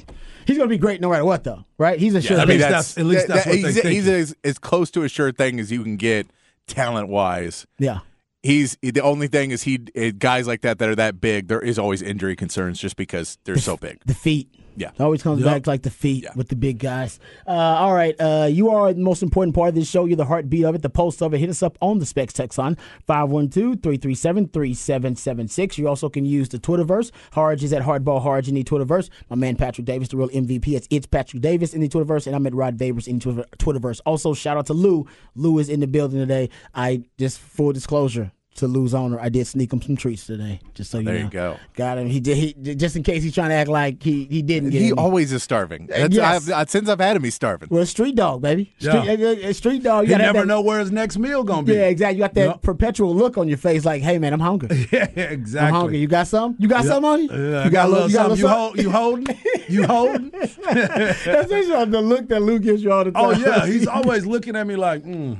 he's 0.45 0.57
going 0.57 0.69
to 0.69 0.73
be 0.73 0.77
great 0.77 1.01
no 1.01 1.09
matter 1.09 1.25
what, 1.25 1.43
though. 1.43 1.65
Right? 1.77 1.99
He's 1.99 2.13
a 2.13 2.21
sure. 2.21 2.37
Yeah, 2.37 2.43
I 2.43 2.45
mean, 2.45 2.59
that's, 2.59 2.97
at 2.97 3.05
least 3.05 3.27
that's 3.27 3.45
that, 3.45 3.49
what 3.49 3.57
he's, 3.57 3.81
he's 3.81 4.07
as, 4.07 4.35
as 4.43 4.59
close 4.59 4.91
to 4.91 5.03
a 5.03 5.09
sure 5.09 5.31
thing 5.31 5.59
as 5.59 5.71
you 5.71 5.83
can 5.83 5.97
get 5.97 6.27
talent 6.67 7.07
wise. 7.07 7.65
Yeah 7.79 7.99
he's 8.45 8.77
the 8.83 9.01
only 9.01 9.27
thing 9.27 9.49
is 9.49 9.63
he 9.63 9.79
guys 9.79 10.45
like 10.45 10.61
that 10.61 10.77
that 10.77 10.87
are 10.87 10.95
that 10.95 11.19
big. 11.19 11.47
There 11.47 11.59
is 11.59 11.79
always 11.79 12.01
injury 12.03 12.35
concerns 12.35 12.79
just 12.79 12.95
because 12.95 13.39
they're 13.43 13.55
the, 13.55 13.61
so 13.61 13.75
big. 13.75 13.99
The 14.05 14.13
feet. 14.13 14.53
Yeah. 14.75 14.91
It 14.93 15.01
always 15.01 15.23
comes 15.23 15.41
yep. 15.41 15.53
back 15.53 15.63
to 15.63 15.69
like 15.69 15.83
the 15.83 15.89
feet 15.89 16.23
yeah. 16.23 16.31
with 16.35 16.49
the 16.49 16.55
big 16.55 16.79
guys. 16.79 17.19
Uh, 17.47 17.51
all 17.51 17.93
right. 17.93 18.15
Uh, 18.19 18.47
you 18.51 18.69
are 18.69 18.93
the 18.93 19.01
most 19.01 19.23
important 19.23 19.55
part 19.55 19.69
of 19.69 19.75
this 19.75 19.89
show. 19.89 20.05
You're 20.05 20.17
the 20.17 20.25
heartbeat 20.25 20.65
of 20.65 20.75
it, 20.75 20.81
the 20.81 20.89
pulse 20.89 21.21
of 21.21 21.33
it. 21.33 21.39
Hit 21.39 21.49
us 21.49 21.63
up 21.63 21.77
on 21.81 21.99
the 21.99 22.05
Specs 22.05 22.33
text 22.33 22.59
on 22.59 22.75
512 23.07 23.81
337 23.81 24.49
3776. 24.49 25.77
You 25.77 25.87
also 25.87 26.09
can 26.09 26.25
use 26.25 26.49
the 26.49 26.59
Twitterverse. 26.59 27.11
Harge 27.31 27.63
is 27.63 27.73
at 27.73 27.83
Hardball 27.83 28.21
Harge 28.21 28.47
in 28.47 28.55
the 28.55 28.63
Twitterverse. 28.63 29.09
My 29.29 29.35
man 29.35 29.55
Patrick 29.55 29.85
Davis, 29.85 30.09
the 30.09 30.17
real 30.17 30.29
MVP. 30.29 30.67
It's, 30.69 30.87
it's 30.89 31.05
Patrick 31.05 31.41
Davis 31.41 31.73
in 31.73 31.81
the 31.81 31.89
Twitterverse, 31.89 32.27
and 32.27 32.35
I'm 32.35 32.45
at 32.47 32.53
Rod 32.53 32.77
Babers 32.77 33.07
in 33.07 33.19
the 33.19 33.45
Twitterverse. 33.57 34.01
Also, 34.05 34.33
shout 34.33 34.57
out 34.57 34.65
to 34.67 34.73
Lou. 34.73 35.07
Lou 35.35 35.59
is 35.59 35.69
in 35.69 35.79
the 35.79 35.87
building 35.87 36.19
today. 36.19 36.49
I 36.73 37.03
just, 37.17 37.39
full 37.39 37.71
disclosure, 37.71 38.31
to 38.55 38.67
Lou's 38.67 38.93
owner, 38.93 39.19
I 39.19 39.29
did 39.29 39.47
sneak 39.47 39.71
him 39.71 39.81
some 39.81 39.95
treats 39.95 40.25
today. 40.25 40.59
Just 40.73 40.91
so 40.91 40.99
you 40.99 41.05
there 41.05 41.15
know. 41.15 41.21
you 41.21 41.29
go. 41.29 41.57
Got 41.73 41.97
him. 41.97 42.07
He 42.07 42.19
did. 42.19 42.37
He 42.37 42.75
just 42.75 42.95
in 42.95 43.03
case 43.03 43.23
he's 43.23 43.33
trying 43.33 43.49
to 43.49 43.55
act 43.55 43.69
like 43.69 44.01
he 44.01 44.25
he 44.25 44.41
didn't. 44.41 44.69
Get. 44.69 44.81
He 44.81 44.91
always 44.91 45.31
is 45.31 45.43
starving. 45.43 45.87
That's, 45.87 46.15
yes. 46.15 46.49
I've, 46.49 46.69
since 46.69 46.89
I've 46.89 46.99
had 46.99 47.15
him, 47.15 47.23
he's 47.23 47.35
starving. 47.35 47.69
Well, 47.71 47.85
street 47.85 48.15
dog, 48.15 48.41
baby. 48.41 48.73
Street, 48.79 49.19
yeah. 49.19 49.49
uh, 49.49 49.53
street 49.53 49.83
dog. 49.83 50.07
You 50.07 50.13
he 50.13 50.21
never 50.21 50.39
that, 50.39 50.47
know 50.47 50.61
where 50.61 50.79
his 50.79 50.91
next 50.91 51.17
meal 51.17 51.43
gonna 51.43 51.63
be. 51.63 51.73
Yeah, 51.73 51.87
exactly. 51.87 52.17
You 52.17 52.23
got 52.23 52.33
that 52.35 52.45
yep. 52.47 52.61
perpetual 52.61 53.15
look 53.15 53.37
on 53.37 53.47
your 53.47 53.57
face, 53.57 53.85
like, 53.85 54.01
"Hey, 54.01 54.17
man, 54.17 54.33
I'm 54.33 54.39
hungry." 54.39 54.87
yeah, 54.91 55.05
exactly. 55.15 55.67
I'm 55.67 55.73
hungry. 55.73 55.97
You 55.99 56.07
got 56.07 56.27
some? 56.27 56.55
You 56.59 56.67
got 56.67 56.83
yep. 56.83 56.93
some 56.93 57.05
on 57.05 57.23
you? 57.23 57.29
Yeah, 57.31 57.65
you 57.65 57.71
got, 57.71 57.87
a 57.87 57.89
little. 57.89 58.09
You, 58.09 58.15
got 58.15 58.31
a 58.31 58.37
you, 58.37 58.47
hold, 58.47 58.77
you 58.77 58.91
holding? 58.91 59.37
You 59.67 59.83
holding? 59.87 60.29
That's 60.29 61.25
the 61.25 62.01
look 62.01 62.27
that 62.29 62.41
Luke 62.41 62.61
gives 62.61 62.83
you 62.83 62.91
all 62.91 63.03
the 63.03 63.11
oh, 63.15 63.33
time. 63.33 63.43
Oh 63.43 63.47
yeah, 63.47 63.65
he's 63.71 63.87
always 63.87 64.25
looking 64.25 64.55
at 64.55 64.65
me 64.65 64.75
like, 64.75 65.03
mm, 65.03 65.37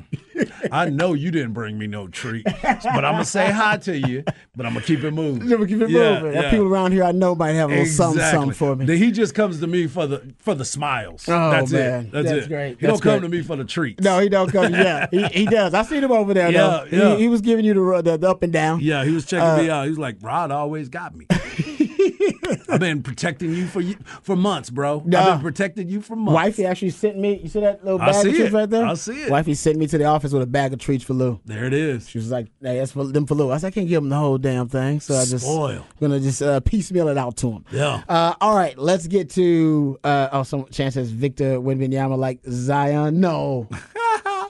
"I 0.71 0.89
know 0.89 1.13
you 1.13 1.31
didn't 1.31 1.53
bring 1.53 1.77
me 1.77 1.87
no 1.87 2.07
treat, 2.07 2.45
but 2.45 2.85
I'm 2.85 3.13
gonna 3.13 3.25
say 3.25 3.51
hi 3.51 3.77
to 3.77 3.97
you, 3.97 4.23
but 4.55 4.65
I'm 4.65 4.73
gonna 4.73 4.85
keep 4.85 5.03
it 5.03 5.11
moving. 5.11 5.43
I'm 5.43 5.49
gonna 5.49 5.67
keep 5.67 5.81
it 5.81 5.89
yeah, 5.89 6.21
moving. 6.21 6.33
Yeah. 6.33 6.49
People 6.49 6.67
around 6.67 6.91
here 6.91 7.03
I 7.03 7.11
know 7.11 7.35
might 7.35 7.53
have 7.53 7.69
a 7.69 7.73
little 7.73 7.85
exactly. 7.85 8.19
something, 8.19 8.31
something 8.31 8.53
for 8.53 8.75
me. 8.75 8.85
Then 8.85 8.97
He 8.97 9.11
just 9.11 9.35
comes 9.35 9.59
to 9.59 9.67
me 9.67 9.87
for 9.87 10.07
the 10.07 10.33
for 10.39 10.55
the 10.55 10.65
smiles. 10.65 11.25
Oh 11.27 11.51
That's 11.51 11.71
man, 11.71 12.05
it. 12.05 12.11
That's, 12.11 12.29
That's 12.29 12.45
it. 12.45 12.49
great. 12.49 12.79
He 12.79 12.85
That's 12.85 12.99
don't 12.99 13.01
come 13.01 13.19
great. 13.19 13.31
to 13.31 13.37
me 13.37 13.43
for 13.43 13.55
the 13.55 13.65
treats. 13.65 14.03
No, 14.03 14.19
he 14.19 14.29
don't 14.29 14.51
come. 14.51 14.73
Yeah, 14.73 15.07
he, 15.11 15.23
he 15.25 15.45
does. 15.45 15.73
I 15.73 15.83
seen 15.83 16.03
him 16.03 16.11
over 16.11 16.33
there. 16.33 16.51
Yeah, 16.51 16.67
though. 16.67 16.85
yeah. 16.91 17.15
He, 17.15 17.23
he 17.23 17.27
was 17.29 17.41
giving 17.41 17.65
you 17.65 17.73
the, 17.73 18.01
the, 18.01 18.17
the 18.17 18.29
up 18.29 18.43
and 18.43 18.51
down. 18.51 18.79
Yeah, 18.81 19.05
he 19.05 19.11
was 19.11 19.25
checking 19.25 19.47
uh, 19.47 19.57
me 19.57 19.69
out. 19.69 19.83
He 19.83 19.89
was 19.89 19.99
like, 19.99 20.17
Rod 20.21 20.51
always 20.51 20.89
got 20.89 21.15
me. 21.15 21.27
I've 22.69 22.79
been 22.79 23.03
protecting 23.03 23.53
you 23.53 23.67
for 23.67 23.81
for 24.21 24.35
months, 24.35 24.69
bro. 24.69 25.01
Nah. 25.05 25.19
I've 25.19 25.33
been 25.35 25.41
protecting 25.41 25.89
you 25.89 26.01
for 26.01 26.15
months. 26.15 26.33
Wifey 26.35 26.65
actually 26.65 26.89
sent 26.91 27.17
me. 27.17 27.39
You 27.41 27.49
see 27.49 27.59
that 27.61 27.83
little 27.83 27.99
bag 27.99 28.15
of 28.15 28.21
treats 28.21 28.39
it. 28.39 28.53
right 28.53 28.69
there? 28.69 28.85
I 28.85 28.93
see 28.95 29.23
it. 29.23 29.29
Wifey 29.29 29.53
sent 29.53 29.77
me 29.77 29.87
to 29.87 29.97
the 29.97 30.05
office 30.05 30.31
with 30.31 30.41
a 30.41 30.47
bag 30.47 30.73
of 30.73 30.79
treats 30.79 31.03
for 31.03 31.13
Lou. 31.13 31.39
There 31.45 31.65
it 31.65 31.73
is. 31.73 32.09
She 32.09 32.17
was 32.17 32.31
like, 32.31 32.47
"Hey, 32.61 32.77
that's 32.79 32.91
for 32.91 33.05
them 33.05 33.25
for 33.25 33.35
Lou." 33.35 33.51
I 33.51 33.57
said, 33.57 33.67
"I 33.67 33.71
can't 33.71 33.87
give 33.87 34.03
him 34.03 34.09
the 34.09 34.17
whole 34.17 34.37
damn 34.37 34.67
thing, 34.67 34.99
so 34.99 35.15
I 35.15 35.25
just 35.25 35.45
Spoil. 35.45 35.85
gonna 35.99 36.19
just 36.19 36.41
uh, 36.41 36.59
piecemeal 36.61 37.07
it 37.09 37.17
out 37.17 37.37
to 37.37 37.51
him." 37.51 37.65
Yeah. 37.71 38.03
Uh, 38.07 38.33
all 38.41 38.55
right, 38.55 38.77
let's 38.77 39.07
get 39.07 39.29
to 39.31 39.99
uh, 40.03 40.29
oh, 40.31 40.43
some 40.43 40.65
chances 40.71 41.11
Victor 41.11 41.59
Wembanyama 41.59 42.17
like 42.17 42.39
Zion. 42.49 43.19
No. 43.19 43.69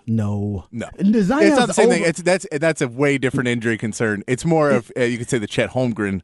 No, 0.07 0.65
no. 0.71 0.87
Zion's 0.99 1.23
it's 1.45 1.57
not 1.57 1.67
the 1.67 1.73
same 1.73 1.87
over- 1.87 1.95
thing. 1.95 2.03
It's 2.05 2.21
that's 2.21 2.45
that's 2.51 2.81
a 2.81 2.87
way 2.87 3.17
different 3.17 3.47
injury 3.47 3.77
concern. 3.77 4.23
It's 4.27 4.45
more 4.45 4.69
of 4.69 4.91
uh, 4.95 5.01
you 5.01 5.17
could 5.17 5.29
say 5.29 5.39
the 5.39 5.47
Chet 5.47 5.71
Holmgren 5.71 6.21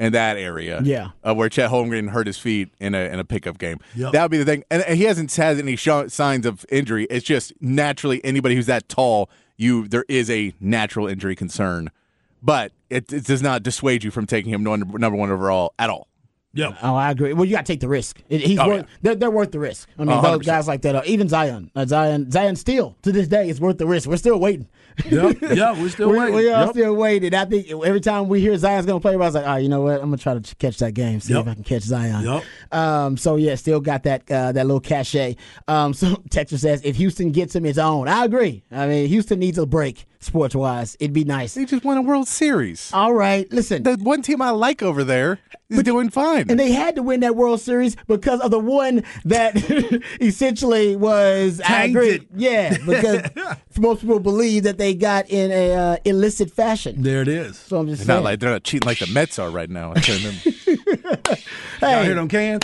in 0.00 0.12
that 0.12 0.36
area. 0.36 0.80
Yeah. 0.82 1.10
Uh, 1.22 1.34
where 1.34 1.48
Chet 1.48 1.70
Holmgren 1.70 2.10
hurt 2.10 2.26
his 2.26 2.38
feet 2.38 2.70
in 2.80 2.94
a 2.94 3.00
in 3.12 3.18
a 3.18 3.24
pickup 3.24 3.58
game. 3.58 3.78
Yep. 3.94 4.12
That 4.12 4.22
would 4.22 4.30
be 4.30 4.38
the 4.38 4.44
thing. 4.44 4.64
And 4.70 4.82
he 4.96 5.04
hasn't 5.04 5.34
had 5.34 5.58
any 5.58 5.76
show, 5.76 6.08
signs 6.08 6.46
of 6.46 6.64
injury. 6.70 7.06
It's 7.10 7.24
just 7.24 7.52
naturally 7.60 8.24
anybody 8.24 8.54
who's 8.54 8.66
that 8.66 8.88
tall, 8.88 9.30
you 9.56 9.86
there 9.88 10.04
is 10.08 10.30
a 10.30 10.52
natural 10.60 11.06
injury 11.06 11.36
concern. 11.36 11.90
But 12.42 12.72
it, 12.90 13.12
it 13.12 13.24
does 13.24 13.40
not 13.42 13.62
dissuade 13.62 14.04
you 14.04 14.10
from 14.10 14.26
taking 14.26 14.52
him 14.52 14.62
number, 14.62 14.98
number 14.98 15.16
one 15.16 15.30
overall 15.30 15.72
at 15.78 15.88
all. 15.90 16.08
Yeah. 16.56 16.76
Oh, 16.82 16.94
I 16.94 17.10
agree. 17.10 17.32
Well, 17.32 17.46
you 17.46 17.52
got 17.56 17.66
to 17.66 17.72
take 17.72 17.80
the 17.80 17.88
risk. 17.88 18.20
It, 18.28 18.42
he's 18.42 18.58
Oh, 18.60 18.68
worth, 18.68 18.82
yeah. 18.82 18.88
they're, 19.02 19.14
they're 19.16 19.30
worth 19.30 19.50
the 19.50 19.58
risk. 19.58 19.88
I 19.98 20.02
mean, 20.02 20.08
those 20.08 20.20
hundred 20.20 20.38
percent. 20.38 20.56
guys 20.58 20.68
like 20.68 20.82
that, 20.82 20.94
uh, 20.94 21.02
even 21.04 21.28
Zion, 21.28 21.72
uh, 21.74 21.84
Zion, 21.84 22.30
Zion 22.30 22.54
still 22.54 22.96
to 23.02 23.10
this 23.10 23.26
day 23.26 23.48
is 23.48 23.60
worth 23.60 23.78
the 23.78 23.86
risk. 23.88 24.08
We're 24.08 24.18
still 24.18 24.38
waiting. 24.38 24.68
Yep. 25.10 25.36
Yeah, 25.54 25.72
we're 25.80 25.88
still 25.88 26.10
we, 26.10 26.18
waiting. 26.18 26.34
we 26.36 26.48
are 26.50 26.64
Yep. 26.66 26.70
still 26.70 26.94
waiting. 26.94 27.34
I 27.34 27.44
think 27.44 27.70
every 27.70 28.00
time 28.00 28.28
we 28.28 28.40
hear 28.40 28.56
Zion's 28.56 28.86
going 28.86 28.98
to 29.00 29.02
play, 29.02 29.14
I 29.14 29.16
was 29.16 29.34
like, 29.34 29.44
all 29.44 29.50
right, 29.54 29.62
you 29.62 29.68
know 29.68 29.82
what? 29.82 29.94
I'm 30.00 30.08
going 30.08 30.16
to 30.16 30.22
try 30.22 30.38
to 30.38 30.54
catch 30.56 30.78
that 30.78 30.92
game, 30.94 31.20
see 31.20 31.34
Yep. 31.34 31.42
if 31.42 31.48
I 31.48 31.54
can 31.54 31.64
catch 31.64 31.82
Zion. 31.82 32.24
Yep. 32.24 32.44
Um, 32.72 33.16
so 33.16 33.36
yeah, 33.36 33.54
still 33.56 33.80
got 33.80 34.02
that 34.04 34.30
uh, 34.30 34.52
that 34.52 34.66
little 34.66 34.80
cachet. 34.80 35.36
Um, 35.68 35.92
so 36.00 36.22
Texas 36.30 36.62
says 36.62 36.80
if 36.84 36.96
Houston 36.96 37.32
gets 37.32 37.54
him 37.54 37.64
his 37.64 37.78
own, 37.78 38.08
I 38.08 38.24
agree. 38.24 38.62
I 38.70 38.86
mean, 38.86 39.08
Houston 39.08 39.38
needs 39.38 39.58
a 39.58 39.66
break 39.66 40.06
sports 40.24 40.54
wise. 40.54 40.96
It'd 41.00 41.12
be 41.12 41.24
nice. 41.24 41.54
They 41.54 41.64
just 41.64 41.84
won 41.84 41.96
a 41.96 42.02
World 42.02 42.26
Series. 42.28 42.90
All 42.92 43.14
right, 43.14 43.50
listen. 43.52 43.82
The 43.82 43.96
one 43.96 44.22
team 44.22 44.42
I 44.42 44.50
like 44.50 44.82
over 44.82 45.04
there 45.04 45.38
is 45.70 45.82
doing 45.82 46.10
fine. 46.10 46.50
and 46.50 46.58
they 46.58 46.72
had 46.72 46.94
to 46.96 47.02
win 47.02 47.20
that 47.20 47.36
World 47.36 47.60
Series 47.60 47.96
because 48.06 48.40
of 48.40 48.50
the 48.50 48.58
one 48.58 49.02
that 49.24 49.54
essentially 50.20 50.96
was. 50.96 51.60
I 51.60 51.84
agree. 51.84 52.26
Yeah, 52.34 52.76
because 52.84 53.22
most 53.78 54.00
people 54.00 54.20
believe 54.20 54.64
that 54.64 54.78
they 54.78 54.94
got 54.94 55.28
in 55.30 55.50
a 55.50 55.72
uh, 55.74 55.96
illicit 56.04 56.50
fashion. 56.50 57.02
There 57.02 57.22
it 57.22 57.28
is. 57.28 57.58
So 57.58 57.78
I'm 57.78 57.86
just 57.88 58.06
saying. 58.06 58.16
not 58.16 58.24
like 58.24 58.40
they're 58.40 58.50
not 58.50 58.64
cheating 58.64 58.86
like 58.86 58.98
the 58.98 59.06
Mets 59.08 59.38
are 59.38 59.50
right 59.50 59.70
now. 59.70 59.92
Hey, 61.80 62.04
hear 62.04 62.14
them 62.14 62.28
cans? 62.28 62.62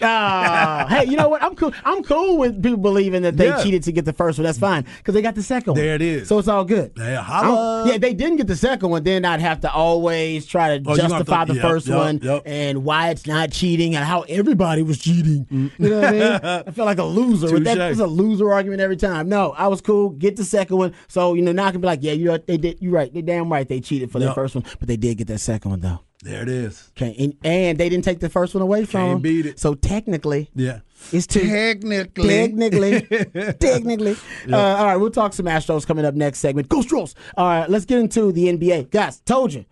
ah, 0.00 0.86
hey, 0.88 1.04
you 1.06 1.16
know 1.16 1.28
what? 1.28 1.42
I'm 1.42 1.54
cool. 1.54 1.72
I'm 1.84 2.02
cool 2.02 2.38
with 2.38 2.62
people 2.62 2.78
believing 2.78 3.22
that 3.22 3.36
they 3.36 3.46
Yeah. 3.48 3.62
cheated 3.62 3.82
to 3.84 3.92
get 3.92 4.04
the 4.04 4.12
first 4.12 4.38
one. 4.38 4.44
That's 4.44 4.58
fine 4.58 4.84
because 4.98 5.14
they 5.14 5.22
got 5.22 5.34
the 5.34 5.42
second 5.42 5.72
one. 5.74 5.80
There 5.80 5.94
it 5.94 6.02
is. 6.02 6.28
So 6.28 6.38
it's 6.38 6.48
all 6.48 6.64
good. 6.64 6.92
Holla. 6.98 7.88
yeah, 7.88 7.98
they 7.98 8.14
didn't 8.14 8.36
get 8.36 8.46
the 8.46 8.56
second 8.56 8.90
one, 8.90 9.02
then 9.04 9.24
I'd 9.24 9.40
have 9.40 9.60
to 9.60 9.72
always 9.72 10.46
try 10.46 10.78
to 10.78 10.84
Oh, 10.86 10.92
you 10.94 10.96
justify 11.02 11.44
to- 11.44 11.52
the 11.52 11.58
yep, 11.60 11.68
first 11.70 11.86
yep, 11.88 11.98
one 11.98 12.20
yep. 12.22 12.42
and 12.46 12.84
why 12.84 13.10
it's 13.10 13.26
not 13.26 13.50
cheating 13.52 13.94
and 13.94 14.04
how 14.04 14.22
everybody 14.22 14.82
was 14.82 14.98
cheating. 14.98 15.46
You 15.50 15.70
know 15.90 16.00
what 16.00 16.08
I 16.08 16.12
mean? 16.12 16.22
I 16.66 16.70
feel 16.70 16.84
like 16.84 16.98
a 16.98 17.04
loser. 17.04 17.52
with 17.52 17.64
that. 17.64 17.78
It's 17.90 18.00
a 18.00 18.06
loser 18.06 18.52
argument 18.52 18.80
every 18.80 18.96
time. 18.96 19.28
No, 19.28 19.52
I 19.56 19.68
was 19.68 19.80
cool. 19.80 20.10
Get 20.10 20.36
the 20.36 20.44
second 20.44 20.76
one. 20.78 20.94
So 21.08 21.34
you 21.34 21.42
know 21.42 21.52
now 21.52 21.66
I 21.66 21.72
can 21.72 21.80
be 21.80 21.86
like, 21.86 22.00
yeah, 22.02 22.12
you 22.12 22.26
know, 22.26 22.38
they 22.38 22.56
did. 22.56 22.78
You're 22.80 22.92
right. 22.92 23.12
They 23.12 23.22
damn 23.22 23.50
right 23.52 23.68
they 23.68 23.80
cheated 23.80 24.10
for 24.10 24.18
that 24.18 24.26
Yep. 24.26 24.34
first 24.34 24.54
one, 24.54 24.64
but 24.78 24.88
they 24.88 24.96
did 24.96 25.18
get 25.18 25.26
that 25.28 25.38
second 25.40 25.70
one 25.70 25.80
though. 25.80 26.00
There 26.22 26.40
it 26.42 26.48
is. 26.48 26.88
Okay, 26.96 27.16
and, 27.18 27.36
and 27.44 27.78
they 27.78 27.88
didn't 27.88 28.04
take 28.04 28.20
the 28.20 28.28
first 28.28 28.54
one 28.54 28.62
away 28.62 28.84
from 28.84 29.00
Can't 29.14 29.22
beat 29.22 29.44
it. 29.44 29.58
So 29.58 29.74
technically, 29.74 30.50
Yeah. 30.54 30.80
it's 31.12 31.26
two. 31.26 31.40
Technically. 31.40 32.28
Technically, 32.28 33.00
technically. 33.58 34.16
Uh, 34.50 34.56
all 34.56 34.86
right, 34.86 34.96
we'll 34.96 35.10
talk 35.10 35.32
some 35.32 35.46
Astros 35.46 35.84
coming 35.84 36.04
up 36.04 36.14
next 36.14 36.38
segment. 36.38 36.68
Go 36.68 36.80
Stros. 36.80 37.16
All 37.36 37.46
right, 37.48 37.68
let's 37.68 37.84
get 37.84 37.98
into 37.98 38.30
the 38.30 38.46
NBA. 38.56 38.90
Guys, 38.90 39.18
told 39.20 39.52
you. 39.52 39.64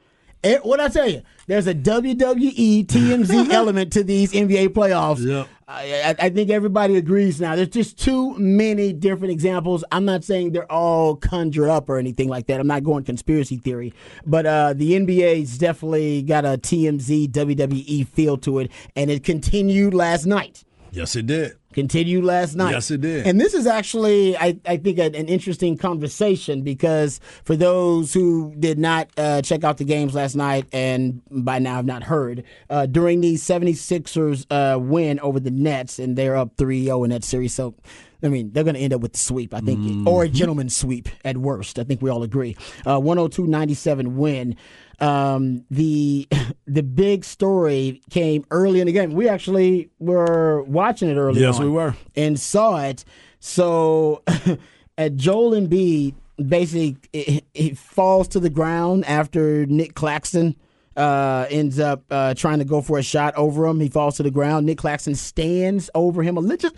What 0.62 0.80
I 0.80 0.88
tell 0.88 1.08
you? 1.08 1.22
There's 1.46 1.66
a 1.66 1.74
WWE 1.74 2.86
TMZ 2.86 3.50
element 3.52 3.92
to 3.94 4.04
these 4.04 4.32
NBA 4.32 4.68
playoffs. 4.68 5.24
Yep. 5.24 5.48
I, 5.68 6.14
I 6.20 6.26
I 6.26 6.30
think 6.30 6.50
everybody 6.50 6.96
agrees 6.96 7.40
now. 7.40 7.54
There's 7.56 7.68
just 7.68 7.98
too 7.98 8.36
many 8.38 8.92
different 8.92 9.32
examples. 9.32 9.84
I'm 9.92 10.04
not 10.04 10.24
saying 10.24 10.52
they're 10.52 10.70
all 10.70 11.16
conjured 11.16 11.68
up 11.68 11.88
or 11.88 11.98
anything 11.98 12.28
like 12.28 12.46
that. 12.46 12.58
I'm 12.58 12.66
not 12.66 12.84
going 12.84 13.04
conspiracy 13.04 13.56
theory, 13.56 13.92
but 14.26 14.46
uh, 14.46 14.72
the 14.72 14.92
NBA's 14.92 15.58
definitely 15.58 16.22
got 16.22 16.44
a 16.44 16.58
TMZ 16.58 17.30
WWE 17.30 18.08
feel 18.08 18.36
to 18.38 18.60
it, 18.60 18.70
and 18.96 19.10
it 19.10 19.22
continued 19.22 19.94
last 19.94 20.26
night 20.26 20.64
Yes, 20.92 21.14
it 21.14 21.26
did. 21.26 21.56
Continued 21.72 22.24
last 22.24 22.54
night. 22.56 22.72
Yes, 22.72 22.90
it 22.90 23.00
did. 23.00 23.26
And 23.26 23.40
this 23.40 23.54
is 23.54 23.66
actually, 23.66 24.36
I, 24.36 24.58
I 24.66 24.76
think, 24.76 24.98
an, 24.98 25.14
an 25.14 25.28
interesting 25.28 25.76
conversation 25.76 26.62
because 26.62 27.20
for 27.44 27.56
those 27.56 28.12
who 28.12 28.54
did 28.58 28.78
not 28.78 29.08
uh, 29.16 29.42
check 29.42 29.62
out 29.64 29.78
the 29.78 29.84
games 29.84 30.14
last 30.14 30.34
night 30.34 30.66
and 30.72 31.22
by 31.30 31.58
now 31.58 31.76
have 31.76 31.86
not 31.86 32.02
heard, 32.02 32.44
uh, 32.70 32.86
during 32.86 33.20
the 33.20 33.34
76ers 33.34 34.46
uh, 34.50 34.78
win 34.78 35.20
over 35.20 35.40
the 35.40 35.50
Nets, 35.50 35.98
and 35.98 36.16
they're 36.16 36.36
up 36.36 36.56
3 36.56 36.84
0 36.84 37.04
in 37.04 37.10
that 37.10 37.24
series. 37.24 37.54
So, 37.54 37.74
I 38.22 38.28
mean, 38.28 38.50
they're 38.52 38.64
going 38.64 38.74
to 38.74 38.80
end 38.80 38.92
up 38.92 39.00
with 39.00 39.12
the 39.12 39.18
sweep, 39.18 39.54
I 39.54 39.60
think, 39.60 39.80
Mm-hmm. 39.80 40.08
or 40.08 40.24
a 40.24 40.28
gentleman's 40.28 40.76
sweep 40.76 41.08
at 41.24 41.36
worst. 41.38 41.78
I 41.78 41.84
think 41.84 42.02
we 42.02 42.10
all 42.10 42.22
agree. 42.22 42.56
Uh, 42.86 42.98
102 43.00 43.46
97 43.46 44.16
win. 44.16 44.56
Um, 45.00 45.64
the 45.70 46.28
the 46.66 46.82
big 46.82 47.24
story 47.24 48.02
came 48.10 48.44
early 48.50 48.80
in 48.80 48.86
the 48.86 48.92
game. 48.92 49.12
We 49.12 49.28
actually 49.28 49.90
were 49.98 50.62
watching 50.64 51.08
it 51.08 51.16
early 51.16 51.40
Yes, 51.40 51.58
we 51.58 51.68
were. 51.68 51.94
and 52.16 52.38
saw 52.38 52.82
it. 52.84 53.04
So 53.38 54.22
at 54.98 55.16
Joel 55.16 55.52
Embiid 55.52 56.14
basically 56.46 56.96
it, 57.12 57.44
it 57.54 57.78
falls 57.78 58.26
to 58.28 58.40
the 58.40 58.50
ground 58.50 59.04
after 59.06 59.66
Nick 59.66 59.94
Claxton 59.94 60.56
uh, 61.00 61.46
ends 61.50 61.78
up 61.80 62.04
uh, 62.10 62.34
trying 62.34 62.58
to 62.58 62.64
go 62.64 62.80
for 62.82 62.98
a 62.98 63.02
shot 63.02 63.34
over 63.36 63.66
him. 63.66 63.80
He 63.80 63.88
falls 63.88 64.16
to 64.18 64.22
the 64.22 64.30
ground. 64.30 64.66
Nick 64.66 64.78
Claxton 64.78 65.14
stands 65.14 65.88
over 65.94 66.22
him 66.22 66.36
a 66.36 66.40
little, 66.40 66.70
just 66.70 66.74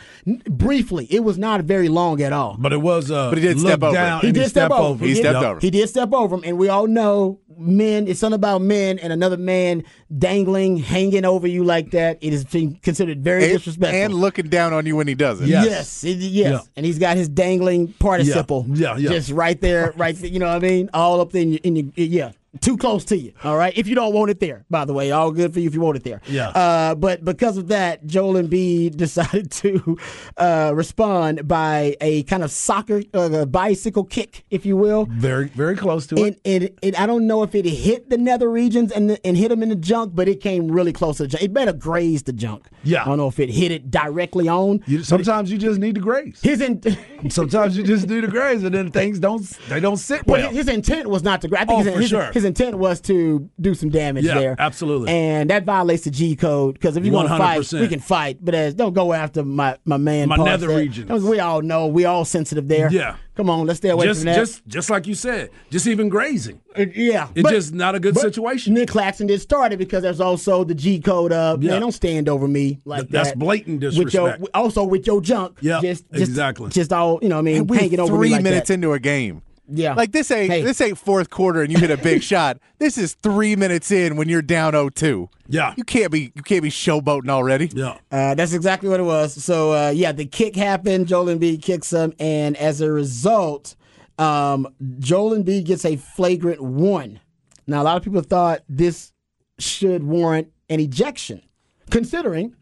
briefly. 0.46 1.06
It 1.10 1.24
was 1.24 1.38
not 1.38 1.62
very 1.62 1.88
long 1.88 2.20
at 2.22 2.32
all. 2.32 2.56
But 2.58 2.72
it 2.72 2.80
was. 2.80 3.10
Uh, 3.10 3.30
But 3.30 3.38
he 3.38 3.44
did 3.44 3.58
step 3.60 3.82
over. 3.82 3.94
down 3.94 4.20
He 4.20 4.28
and 4.28 4.34
did 4.34 4.48
step 4.48 4.70
stepped 4.70 4.80
over. 4.80 5.04
He 5.04 5.14
did- 5.14 5.20
stepped 5.20 5.44
over. 5.44 5.60
He 5.60 5.70
did 5.70 5.88
step 5.88 6.12
over 6.12 6.36
him, 6.36 6.42
and 6.44 6.56
we 6.58 6.68
all 6.68 6.86
know 6.86 7.40
men. 7.58 8.06
It's 8.08 8.20
something 8.20 8.34
about 8.36 8.62
men 8.62 8.98
and 8.98 9.12
another 9.12 9.36
man 9.36 9.84
dangling, 10.16 10.76
hanging 10.78 11.24
over 11.24 11.46
you 11.46 11.64
like 11.64 11.90
that. 11.92 12.18
It 12.20 12.32
is 12.32 12.44
considered 12.82 13.22
very 13.22 13.44
and, 13.44 13.52
disrespectful. 13.54 14.00
and 14.00 14.14
looking 14.14 14.48
down 14.48 14.72
on 14.72 14.86
you 14.86 14.96
when 14.96 15.08
he 15.08 15.14
does 15.14 15.40
it. 15.40 15.48
Yeah. 15.48 15.64
Yes, 15.64 16.04
it- 16.04 16.18
yes, 16.18 16.50
Yeah. 16.52 16.58
and 16.76 16.86
he's 16.86 16.98
got 16.98 17.16
his 17.16 17.28
dangling 17.28 17.88
participle. 17.98 18.66
Yeah, 18.68 18.96
yeah. 18.96 19.10
just 19.10 19.30
right 19.30 19.60
there, 19.60 19.92
right. 19.96 20.16
There, 20.16 20.30
you 20.30 20.38
know 20.38 20.46
what 20.46 20.56
I 20.64 20.68
mean? 20.68 20.90
All 20.94 21.20
up 21.20 21.34
in 21.34 21.50
your, 21.52 21.60
in 21.64 21.76
your, 21.76 21.86
yeah, 21.96 22.30
too 22.60 22.76
close 22.76 23.04
to 23.06 23.16
you. 23.16 23.32
All 23.44 23.56
right, 23.56 23.72
if 23.76 23.86
you 23.88 23.94
don't 23.94 24.12
want 24.12 24.30
it 24.30 24.38
there, 24.40 24.64
by 24.68 24.84
the 24.84 24.92
way, 24.92 25.10
all 25.10 25.30
good 25.32 25.52
for 25.54 25.60
you 25.60 25.66
if 25.68 25.74
you 25.74 25.80
want 25.80 25.96
it 25.96 26.04
there. 26.04 26.20
Yeah. 26.26 26.48
Uh, 26.50 26.94
but 26.94 27.24
because 27.24 27.56
of 27.56 27.68
that, 27.68 28.06
Joel 28.06 28.34
Embiid 28.34 28.96
decided 28.96 29.50
to 29.52 29.96
uh, 30.36 30.72
respond 30.74 31.48
by 31.48 31.96
a 32.00 32.22
kind 32.24 32.42
of 32.42 32.50
soccer 32.50 33.02
uh, 33.14 33.44
bicycle 33.46 34.04
kick, 34.04 34.44
if 34.50 34.66
you 34.66 34.76
will. 34.76 35.06
very, 35.06 35.48
very 35.48 35.76
close 35.76 36.06
to 36.08 36.16
And, 36.16 36.36
it. 36.44 36.62
and, 36.62 36.78
and 36.82 36.96
I 36.96 37.06
don't 37.06 37.26
know 37.26 37.42
if 37.42 37.54
it 37.54 37.64
hit 37.64 38.10
the 38.10 38.18
nether 38.18 38.50
regions 38.50 38.92
and 38.92 39.18
and 39.24 39.36
hit 39.36 39.50
him 39.50 39.62
in 39.62 39.68
the 39.70 39.76
junk, 39.76 40.14
but 40.14 40.28
it 40.28 40.40
came 40.40 40.70
really 40.70 40.92
close 40.92 41.16
to 41.18 41.22
the 41.24 41.28
junk. 41.28 41.42
It 41.44 41.52
better 41.54 41.72
graze 41.72 42.22
the 42.24 42.32
junk. 42.32 42.66
Yeah. 42.84 43.02
I 43.02 43.06
don't 43.06 43.18
know 43.18 43.28
if 43.28 43.40
it 43.40 43.48
hit 43.50 43.70
it 43.72 43.90
directly 43.90 44.48
on. 44.48 44.82
You, 44.86 45.02
sometimes 45.02 45.50
you 45.50 45.58
just 45.58 45.78
need 45.80 45.94
to 45.94 46.00
graze. 46.00 46.40
His 46.42 46.60
in, 46.60 46.82
Sometimes 47.30 47.76
you 47.76 47.82
just 47.84 48.06
do 48.08 48.20
the 48.20 48.26
graze, 48.28 48.64
and 48.64 48.74
then 48.74 48.90
things 48.90 49.18
don't. 49.18 49.42
They 49.68 49.80
don't 49.80 49.96
sit 49.96 50.26
well, 50.26 50.40
well. 50.42 50.50
his 50.50 50.68
intent 50.68 51.08
was 51.08 51.22
not 51.22 51.40
to 51.42 51.48
graze. 51.48 51.62
I 51.62 51.64
think 51.66 51.80
Oh, 51.80 51.82
his, 51.84 51.94
for 51.94 52.00
his, 52.00 52.10
sure. 52.10 52.32
his 52.32 52.41
intent 52.44 52.76
was 52.78 53.00
to 53.02 53.48
do 53.60 53.74
some 53.74 53.88
damage 53.90 54.24
Yeah, 54.24 54.34
there. 54.34 54.56
absolutely. 54.58 55.10
And 55.10 55.50
that 55.50 55.64
violates 55.64 56.04
the 56.04 56.10
G 56.10 56.36
code 56.36 56.74
because 56.74 56.96
if 56.96 57.04
you 57.04 57.12
want 57.12 57.28
to 57.28 57.36
fight, 57.38 57.72
we 57.72 57.88
can 57.88 58.00
fight, 58.00 58.38
but 58.44 58.54
as 58.54 58.74
don't 58.74 58.92
go 58.94 59.12
after 59.12 59.44
my 59.44 59.76
my 59.84 59.96
man. 59.96 60.28
My 60.28 60.36
nether 60.36 60.68
said. 60.68 60.76
regions. 60.76 61.24
We 61.24 61.40
all 61.40 61.62
know. 61.62 61.86
We 61.86 62.04
all 62.04 62.24
sensitive 62.24 62.68
there. 62.68 62.90
Yeah. 62.90 63.16
Come 63.34 63.48
on, 63.48 63.66
let's 63.66 63.78
stay 63.78 63.88
away 63.88 64.04
just, 64.04 64.20
from 64.20 64.26
that. 64.26 64.36
just, 64.36 64.66
just 64.66 64.90
like 64.90 65.06
you 65.06 65.14
said, 65.14 65.48
just 65.70 65.86
even 65.86 66.10
grazing. 66.10 66.60
Uh, 66.76 66.84
yeah, 66.94 67.28
It's 67.34 67.42
but- 67.42 67.52
just 67.52 67.72
not 67.72 67.94
a 67.94 68.00
good 68.00 68.18
situation. 68.18 68.74
Nick 68.74 68.90
Claxton 68.90 69.26
did 69.26 69.40
start 69.40 69.72
it 69.72 69.78
because 69.78 70.02
there's 70.02 70.20
also 70.20 70.64
the 70.64 70.74
G 70.74 71.00
code 71.00 71.32
of 71.32 71.62
Yeah. 71.62 71.70
man, 71.70 71.80
don't 71.80 71.92
stand 71.92 72.28
over 72.28 72.46
me 72.46 72.80
like 72.84 73.02
Th- 73.04 73.10
that's 73.10 73.28
that. 73.30 73.38
blatant 73.38 73.82
With 73.82 73.94
your, 73.94 74.04
disrespect. 74.04 74.48
also 74.52 74.84
with 74.84 75.06
your 75.06 75.22
junk. 75.22 75.56
Yeah, 75.62 75.80
just, 75.80 76.04
just, 76.12 76.28
exactly. 76.28 76.68
Just 76.70 76.92
all 76.92 77.20
you 77.22 77.30
know. 77.30 77.36
what 77.36 77.40
I 77.40 77.42
mean, 77.42 77.56
And 77.56 77.70
we're 77.70 77.80
hanging 77.80 78.00
over 78.00 78.14
three 78.14 78.32
like 78.32 78.42
minutes 78.42 78.68
that. 78.68 78.74
into 78.74 78.92
a 78.92 78.98
game. 79.00 79.40
Yeah. 79.74 79.94
Like 79.94 80.12
this 80.12 80.30
ain't 80.30 80.50
Hey. 80.52 80.62
this 80.62 80.80
ain't 80.80 80.98
fourth 80.98 81.30
quarter 81.30 81.62
and 81.62 81.72
you 81.72 81.78
hit 81.78 81.90
a 81.90 81.96
big 81.96 82.22
shot. 82.32 82.58
This 82.78 82.98
is 82.98 83.14
three 83.14 83.56
minutes 83.56 83.90
in 83.90 84.16
when 84.16 84.28
you're 84.28 84.42
down 84.42 84.72
0-2. 84.74 85.28
Yeah. 85.48 85.74
You 85.76 85.84
can't 85.84 86.10
be 86.12 86.32
you 86.34 86.42
can't 86.42 86.62
be 86.62 86.70
showboating 86.70 87.28
already. 87.30 87.70
Yeah. 87.72 87.98
Uh, 88.10 88.34
that's 88.34 88.52
exactly 88.52 88.88
what 88.88 89.00
it 89.00 89.04
was. 89.04 89.42
So 89.42 89.72
uh, 89.72 89.90
yeah, 89.90 90.12
the 90.12 90.26
kick 90.26 90.56
happened. 90.56 91.06
Joel 91.08 91.26
Embiid 91.26 91.62
kicks 91.62 91.92
him, 91.92 92.12
and 92.18 92.56
as 92.56 92.80
a 92.80 92.90
result, 92.92 93.74
um, 94.18 94.68
Joel 94.98 95.30
Embiid 95.36 95.64
gets 95.64 95.84
a 95.84 95.96
flagrant 95.96 96.60
one. 96.60 97.20
Now 97.66 97.82
a 97.82 97.84
lot 97.84 97.96
of 97.96 98.02
people 98.02 98.20
thought 98.22 98.60
this 98.68 99.12
should 99.58 100.02
warrant 100.02 100.48
an 100.68 100.80
ejection, 100.80 101.42
considering 101.90 102.54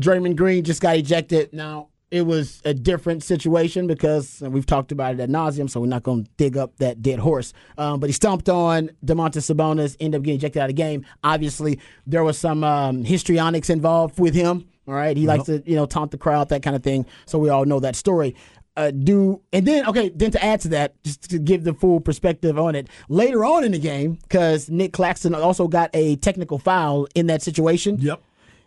Draymond 0.00 0.36
Green 0.36 0.64
just 0.64 0.80
got 0.82 0.96
ejected. 0.96 1.52
Now 1.52 1.88
it 2.16 2.26
was 2.26 2.60
a 2.64 2.74
different 2.74 3.22
situation 3.22 3.86
because 3.86 4.40
we've 4.40 4.66
talked 4.66 4.90
about 4.92 5.14
it 5.14 5.20
at 5.20 5.28
nauseum, 5.28 5.68
so 5.70 5.80
we're 5.80 5.86
not 5.86 6.02
going 6.02 6.24
to 6.24 6.30
dig 6.36 6.56
up 6.56 6.76
that 6.78 7.02
dead 7.02 7.18
horse. 7.18 7.52
Um, 7.78 8.00
but 8.00 8.08
he 8.08 8.12
stomped 8.12 8.48
on 8.48 8.90
Domantas 9.04 9.54
Sabonis, 9.54 9.96
ended 10.00 10.18
up 10.18 10.24
getting 10.24 10.38
ejected 10.38 10.60
out 10.60 10.70
of 10.70 10.76
the 10.76 10.82
game. 10.82 11.04
Obviously, 11.22 11.78
there 12.06 12.24
was 12.24 12.38
some 12.38 12.64
um, 12.64 13.04
histrionics 13.04 13.70
involved 13.70 14.18
with 14.18 14.34
him. 14.34 14.66
All 14.88 14.94
right, 14.94 15.16
he 15.16 15.26
likes 15.26 15.44
to 15.44 15.62
you 15.66 15.76
know 15.76 15.86
taunt 15.86 16.10
the 16.10 16.18
crowd, 16.18 16.48
that 16.50 16.62
kind 16.62 16.76
of 16.76 16.82
thing. 16.82 17.06
So 17.26 17.38
we 17.38 17.48
all 17.48 17.64
know 17.64 17.80
that 17.80 17.96
story. 17.96 18.34
uh, 18.76 18.90
do 18.90 19.40
and 19.52 19.66
then 19.66 19.86
okay 19.86 20.10
then 20.10 20.30
to 20.30 20.44
add 20.44 20.60
to 20.60 20.68
that 20.68 21.02
just 21.02 21.30
to 21.30 21.38
give 21.38 21.64
the 21.64 21.72
full 21.74 22.00
perspective 22.00 22.58
on 22.58 22.74
it 22.74 22.88
later 23.08 23.44
on 23.44 23.64
in 23.64 23.72
the 23.72 23.78
game 23.78 24.14
because 24.22 24.68
Nick 24.68 24.92
Claxton 24.92 25.34
also 25.34 25.66
got 25.66 25.90
a 25.94 26.16
technical 26.16 26.58
foul 26.58 27.06
in 27.14 27.26
that 27.26 27.42
situation. 27.42 27.98
Yep. 27.98 28.22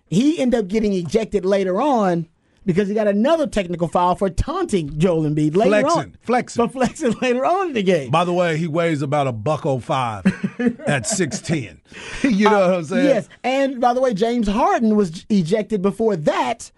He 0.07 0.39
ended 0.39 0.59
up 0.61 0.67
getting 0.67 0.93
ejected 0.93 1.45
later 1.45 1.79
on 1.79 2.27
because 2.65 2.87
he 2.87 2.93
got 2.93 3.07
another 3.07 3.47
technical 3.47 3.87
foul 3.87 4.15
for 4.15 4.29
taunting 4.29 4.97
Joel 4.99 5.23
Embiid 5.23 5.55
later 5.55 5.81
Flexing, 5.81 5.99
on. 5.99 6.17
flexing. 6.21 6.67
For 6.67 6.71
flexing 6.71 7.11
later 7.21 7.45
on 7.45 7.67
in 7.67 7.73
the 7.73 7.83
game. 7.83 8.11
By 8.11 8.25
the 8.25 8.33
way, 8.33 8.57
he 8.57 8.67
weighs 8.67 9.01
about 9.01 9.27
a 9.27 9.31
buck 9.31 9.65
oh 9.65 9.79
five 9.79 10.25
at 10.87 11.07
six 11.07 11.39
ten. 11.41 11.81
you 12.23 12.45
know 12.45 12.59
what 12.59 12.73
I'm 12.73 12.79
uh, 12.79 12.83
saying? 12.83 13.05
Yes, 13.05 13.29
and 13.43 13.79
by 13.81 13.93
the 13.93 14.01
way, 14.01 14.13
James 14.13 14.47
Harden 14.47 14.95
was 14.95 15.25
ejected 15.29 15.81
before 15.81 16.15
that. 16.15 16.71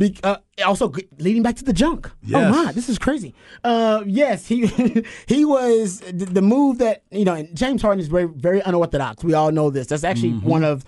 Be, 0.00 0.16
uh, 0.24 0.36
also 0.64 0.88
g- 0.90 1.06
leading 1.18 1.42
back 1.42 1.56
to 1.56 1.64
the 1.64 1.74
junk. 1.74 2.10
Oh 2.34 2.50
my, 2.64 2.72
this 2.72 2.88
is 2.88 2.98
crazy. 2.98 3.34
Uh, 3.62 4.02
yes, 4.06 4.46
he 4.46 4.66
he 5.26 5.44
was 5.44 6.00
the, 6.00 6.24
the 6.24 6.40
move 6.42 6.78
that 6.78 7.02
you 7.10 7.24
know. 7.26 7.34
And 7.34 7.54
James 7.54 7.82
Harden 7.82 8.00
is 8.00 8.08
very 8.08 8.24
very 8.24 8.60
unorthodox. 8.60 9.22
We 9.22 9.34
all 9.34 9.52
know 9.52 9.68
this. 9.68 9.86
That's 9.88 10.02
actually 10.04 10.30
Mm-hmm. 10.32 10.48
one 10.48 10.64
of 10.64 10.84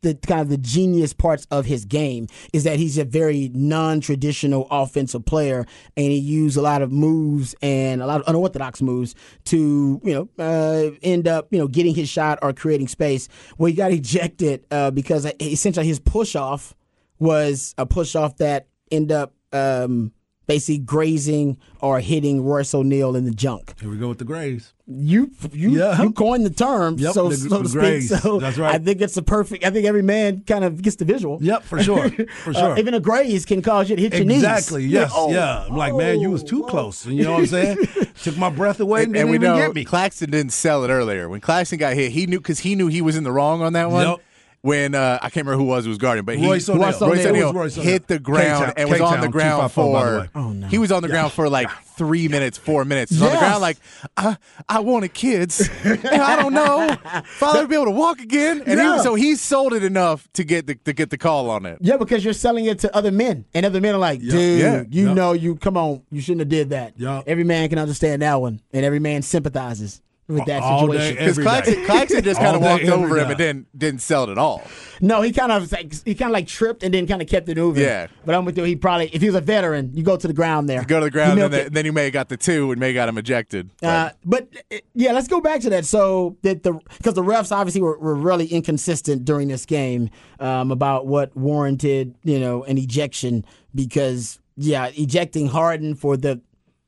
the 0.00 0.14
kind 0.14 0.40
of 0.40 0.48
the 0.48 0.56
genius 0.58 1.12
parts 1.12 1.46
of 1.50 1.66
his 1.66 1.84
game 1.84 2.26
is 2.54 2.64
that 2.64 2.78
he's 2.78 2.96
a 2.98 3.04
very 3.04 3.50
non-traditional 3.54 4.66
offensive 4.70 5.24
player, 5.26 5.66
and 5.96 6.06
he 6.06 6.16
used 6.18 6.56
a 6.56 6.62
lot 6.62 6.80
of 6.82 6.90
moves 6.92 7.54
and 7.62 8.00
a 8.02 8.06
lot 8.06 8.20
of 8.22 8.28
unorthodox 8.28 8.80
moves 8.82 9.14
to 9.44 10.00
you 10.02 10.14
know 10.14 10.28
uh, 10.44 10.90
end 11.02 11.28
up 11.28 11.48
you 11.50 11.58
know 11.58 11.68
getting 11.68 11.94
his 11.94 12.08
shot 12.08 12.38
or 12.42 12.52
creating 12.54 12.88
space. 12.88 13.28
Well, 13.58 13.66
he 13.68 13.74
got 13.74 13.92
ejected 14.00 14.64
uh, 14.70 14.90
because 14.90 15.26
essentially 15.40 15.86
his 15.86 16.00
push 16.00 16.34
off 16.34 16.74
was 17.18 17.74
a 17.78 17.86
push 17.86 18.14
off 18.14 18.36
that 18.38 18.68
end 18.90 19.10
up 19.12 19.34
um, 19.52 20.12
basically 20.46 20.78
grazing 20.78 21.56
or 21.80 22.00
hitting 22.00 22.42
Royce 22.44 22.74
O'Neale 22.74 23.16
in 23.16 23.24
the 23.24 23.30
junk. 23.30 23.74
Here 23.80 23.88
we 23.90 23.96
go 23.96 24.08
with 24.08 24.18
the 24.18 24.24
Grays. 24.24 24.72
You 24.86 25.30
you 25.52 25.70
Yeah. 25.70 26.02
you 26.02 26.12
coined 26.12 26.44
the 26.44 26.50
term, 26.50 26.96
Yep, 26.98 27.14
so 27.14 27.28
the- 27.30 27.36
so 27.36 27.62
to 27.62 27.68
speak. 27.68 27.80
graze. 27.80 28.20
So 28.20 28.38
That's 28.38 28.58
right. 28.58 28.74
I 28.74 28.78
think 28.78 29.00
it's 29.00 29.16
a 29.16 29.22
perfect. 29.22 29.64
I 29.64 29.70
think 29.70 29.86
every 29.86 30.02
man 30.02 30.42
kind 30.46 30.62
of 30.62 30.82
gets 30.82 30.96
the 30.96 31.06
visual. 31.06 31.38
Yep, 31.40 31.62
for 31.62 31.82
sure, 31.82 32.10
for 32.44 32.50
Uh, 32.50 32.52
sure. 32.52 32.78
even 32.78 32.92
a 32.92 33.00
graze 33.00 33.46
can 33.46 33.62
cause 33.62 33.88
you 33.88 33.96
to 33.96 34.02
hit 34.02 34.12
your 34.14 34.26
knees. 34.26 34.42
Exactly. 34.42 34.84
Yes. 34.94 35.10
Oh, 35.14 35.32
yeah. 35.32 35.64
I'm 35.70 35.76
like, 35.76 35.94
man, 35.94 36.20
you 36.20 36.30
was 36.30 36.42
too 36.44 36.64
oh, 36.64 36.66
close. 36.68 37.06
You 37.06 37.22
know 37.24 37.32
what 37.32 37.40
I'm 37.40 37.46
saying? 37.46 37.78
Took 38.22 38.36
my 38.36 38.50
breath 38.50 38.78
away 38.80 39.04
and, 39.04 39.06
And, 39.06 39.14
didn't 39.14 39.22
and 39.22 39.30
we 39.30 39.36
even 39.36 39.56
know 39.56 39.66
get 39.66 39.74
me. 39.74 39.84
Claxton 39.86 40.30
didn't 40.30 40.52
sell 40.52 40.84
it 40.84 40.88
earlier. 40.90 41.30
When 41.30 41.40
Claxton 41.40 41.78
got 41.78 41.94
hit, 41.94 42.12
he 42.12 42.26
knew 42.26 42.38
because 42.38 42.58
he 42.58 42.74
knew 42.74 42.88
he 42.88 43.00
was 43.00 43.16
in 43.16 43.24
the 43.24 43.32
wrong 43.32 43.62
on 43.62 43.72
that 43.72 43.90
one. 43.90 44.06
Yep. 44.06 44.20
When 44.64 44.94
uh, 44.94 45.18
I 45.20 45.28
can't 45.28 45.44
remember 45.46 45.62
who 45.62 45.68
was 45.68 45.84
who 45.84 45.90
was 45.90 45.98
guarding, 45.98 46.24
but 46.24 46.38
he, 46.38 46.46
Royce 46.46 46.70
O'Neale. 46.70 46.86
Royce 46.86 47.02
O'Neale. 47.02 47.10
Royce 47.12 47.24
It 47.24 47.28
O'Neale 47.28 47.52
Royce 47.52 47.76
O'Neale. 47.78 47.92
hit 47.92 48.06
the 48.06 48.18
ground 48.18 48.64
K-Town- 48.64 48.72
and 48.78 48.88
was 48.90 49.00
on 49.02 49.08
K-Town, 49.08 49.20
the 49.20 49.28
ground 49.28 49.70
254, 49.74 50.22
the 50.22 50.28
for. 50.28 50.38
Oh, 50.38 50.52
no. 50.54 50.66
He 50.68 50.78
was 50.78 50.90
on 50.90 51.02
the 51.02 51.08
ground 51.10 51.32
for 51.32 51.50
like 51.50 51.68
three 51.98 52.28
minutes, 52.28 52.56
four 52.56 52.86
minutes. 52.86 53.12
He 53.12 53.16
was 53.20 53.28
on 53.28 53.32
the 53.34 53.38
ground 53.40 53.60
like, 53.60 53.76
I, 54.16 54.38
I 54.66 54.80
wanted 54.80 55.12
kids. 55.12 55.68
and 55.84 56.06
I 56.06 56.36
don't 56.36 56.54
know 56.54 56.88
if 56.88 57.42
I'll 57.42 57.54
ever 57.58 57.68
be 57.68 57.74
able 57.74 57.84
to 57.84 57.90
walk 57.90 58.20
again. 58.20 58.62
And 58.64 58.80
Yeah. 58.80 58.96
he, 58.96 59.02
so 59.02 59.14
he 59.16 59.34
sold 59.34 59.74
it 59.74 59.84
enough 59.84 60.26
to 60.32 60.44
get 60.44 60.66
the 60.66 60.76
to 60.76 60.94
get 60.94 61.10
the 61.10 61.18
call 61.18 61.50
on 61.50 61.66
it. 61.66 61.76
Yeah, 61.82 61.98
because 61.98 62.24
you're 62.24 62.32
selling 62.32 62.64
it 62.64 62.78
to 62.78 62.96
other 62.96 63.12
men, 63.12 63.44
and 63.52 63.66
other 63.66 63.82
men 63.82 63.94
are 63.94 63.98
like, 63.98 64.20
"Dude, 64.20 64.60
Yeah. 64.60 64.84
you 64.88 65.08
Yep. 65.08 65.14
know, 65.14 65.32
you 65.32 65.56
come 65.56 65.76
on, 65.76 66.00
you 66.10 66.22
shouldn't 66.22 66.40
have 66.40 66.48
did 66.48 66.70
that." 66.70 66.94
Yep. 66.96 67.24
Every 67.26 67.44
man 67.44 67.68
can 67.68 67.78
understand 67.78 68.22
that 68.22 68.40
one, 68.40 68.62
and 68.72 68.82
every 68.82 68.98
man 68.98 69.20
sympathizes 69.20 70.00
with 70.28 70.44
that 70.46 70.62
All 70.62 70.80
situation. 70.86 71.14
Because 71.14 71.30
Every 71.30 71.44
Claxton. 71.44 71.84
Claxton 71.84 72.24
just 72.24 72.40
kind 72.40 72.56
of 72.56 72.62
walked 72.62 72.84
every 72.84 72.92
over 72.92 73.18
him 73.18 73.24
day. 73.24 73.30
and 73.30 73.38
didn't 73.38 73.78
didn't 73.78 74.02
sell 74.02 74.24
it 74.24 74.30
at 74.30 74.38
all. 74.38 74.62
No, 75.00 75.22
he 75.22 75.32
kind 75.32 75.52
of 75.52 75.70
like 75.70 75.92
he 76.04 76.14
kind 76.14 76.30
of 76.30 76.32
like 76.32 76.46
tripped 76.46 76.82
and 76.82 76.94
then 76.94 77.06
kind 77.06 77.20
of 77.20 77.28
kept 77.28 77.48
it 77.48 77.56
moving. 77.56 77.82
Yeah. 77.82 78.06
but 78.24 78.34
I'm 78.34 78.44
with 78.44 78.56
you. 78.56 78.64
He 78.64 78.76
probably, 78.76 79.08
if 79.12 79.20
he 79.20 79.28
was 79.28 79.34
a 79.34 79.40
veteran, 79.40 79.90
you 79.94 80.02
go 80.02 80.16
to 80.16 80.26
the 80.26 80.32
ground 80.32 80.68
there. 80.68 80.82
Go 80.84 81.00
to 81.00 81.06
the 81.06 81.10
ground, 81.10 81.38
and 81.38 81.52
then, 81.52 81.72
then 81.72 81.84
you 81.84 81.92
may 81.92 82.04
have 82.04 82.12
got 82.12 82.28
the 82.28 82.36
two, 82.36 82.70
and 82.70 82.80
may 82.80 82.88
have 82.88 82.94
got 82.94 83.08
him 83.08 83.18
ejected. 83.18 83.70
Uh, 83.82 84.10
but 84.24 84.48
uh, 84.72 84.78
yeah, 84.94 85.12
let's 85.12 85.28
go 85.28 85.40
back 85.40 85.60
to 85.62 85.70
that. 85.70 85.84
So 85.84 86.36
that 86.42 86.62
the 86.62 86.72
because 86.96 87.14
the 87.14 87.22
refs 87.22 87.52
obviously 87.52 87.82
were, 87.82 87.98
were 87.98 88.14
really 88.14 88.46
inconsistent 88.46 89.24
during 89.24 89.48
this 89.48 89.66
game 89.66 90.10
um, 90.40 90.70
about 90.70 91.06
what 91.06 91.36
warranted 91.36 92.14
you 92.22 92.38
know 92.38 92.64
an 92.64 92.78
ejection 92.78 93.44
because 93.74 94.38
yeah, 94.56 94.90
ejecting 94.94 95.48
Harden 95.48 95.94
for 95.94 96.16
the 96.16 96.40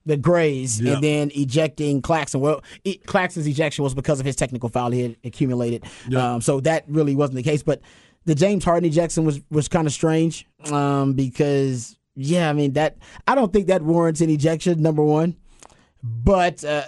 the 0.07 0.17
Grays 0.17 0.81
Yeah. 0.81 0.95
and 0.95 1.05
then 1.05 1.31
ejecting 1.35 2.01
Claxton. 2.01 2.41
Well, 2.41 2.63
e- 2.85 2.97
Claxton's 2.97 3.47
ejection 3.47 3.85
was 3.85 3.95
because 3.95 4.19
of 4.21 4.25
his 4.27 4.37
technical 4.37 4.69
foul 4.71 4.91
he 4.93 5.03
had 5.03 5.17
accumulated. 5.25 5.85
Um, 6.17 6.41
so 6.41 6.61
that 6.61 6.85
really 6.89 7.15
wasn't 7.15 7.37
the 7.37 7.43
case. 7.43 7.63
But 7.63 7.81
the 8.25 8.35
James 8.35 8.65
Harden 8.65 8.89
ejection 8.89 9.25
was 9.25 9.41
was 9.51 9.69
kind 9.69 9.87
of 9.87 9.93
strange 9.93 10.47
um, 10.73 11.13
because 11.13 11.99
yeah, 12.15 12.49
I 12.49 12.53
mean 12.55 12.73
that 12.73 12.97
I 13.27 13.35
don't 13.35 13.53
think 13.53 13.67
that 13.67 13.83
warrants 13.83 14.21
an 14.23 14.31
ejection. 14.31 14.81
Number 14.81 15.03
one 15.03 15.37
but 16.03 16.63
uh, 16.65 16.83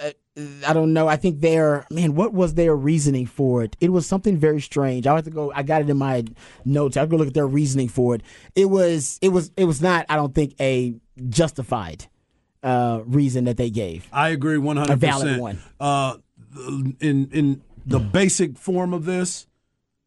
I 0.66 0.72
don't 0.72 0.92
know. 0.92 1.08
I 1.08 1.16
think 1.16 1.40
their 1.40 1.84
man, 1.90 2.14
what 2.14 2.32
was 2.32 2.54
their 2.54 2.76
reasoning 2.76 3.26
for 3.26 3.64
it? 3.64 3.76
It 3.80 3.88
was 3.88 4.06
something 4.06 4.36
very 4.36 4.60
strange. 4.60 5.06
I 5.08 5.14
have 5.16 5.24
to 5.24 5.30
go. 5.30 5.50
I 5.56 5.64
got 5.64 5.80
it 5.82 5.90
in 5.90 5.96
my 5.96 6.24
notes. 6.64 6.96
I'll 6.96 7.06
go 7.06 7.16
look 7.16 7.26
at 7.26 7.34
their 7.34 7.46
reasoning 7.46 7.88
for 7.88 8.14
it. 8.14 8.22
It 8.54 8.66
was. 8.66 9.18
It 9.20 9.30
was. 9.30 9.50
It 9.56 9.64
was 9.64 9.82
not. 9.82 10.06
I 10.08 10.14
don't 10.14 10.34
think 10.34 10.54
a 10.60 10.94
justified 11.28 12.06
uh, 12.62 13.00
reason 13.04 13.44
that 13.44 13.56
they 13.56 13.70
gave. 13.70 14.08
I 14.12 14.30
agree 14.30 14.56
100%. 14.56 14.90
A 14.90 14.96
valid 14.96 15.40
one. 15.40 15.58
Uh, 15.78 16.16
in 17.00 17.28
in 17.32 17.62
the 17.86 17.98
basic 17.98 18.58
form 18.58 18.92
of 18.92 19.04
this, 19.04 19.46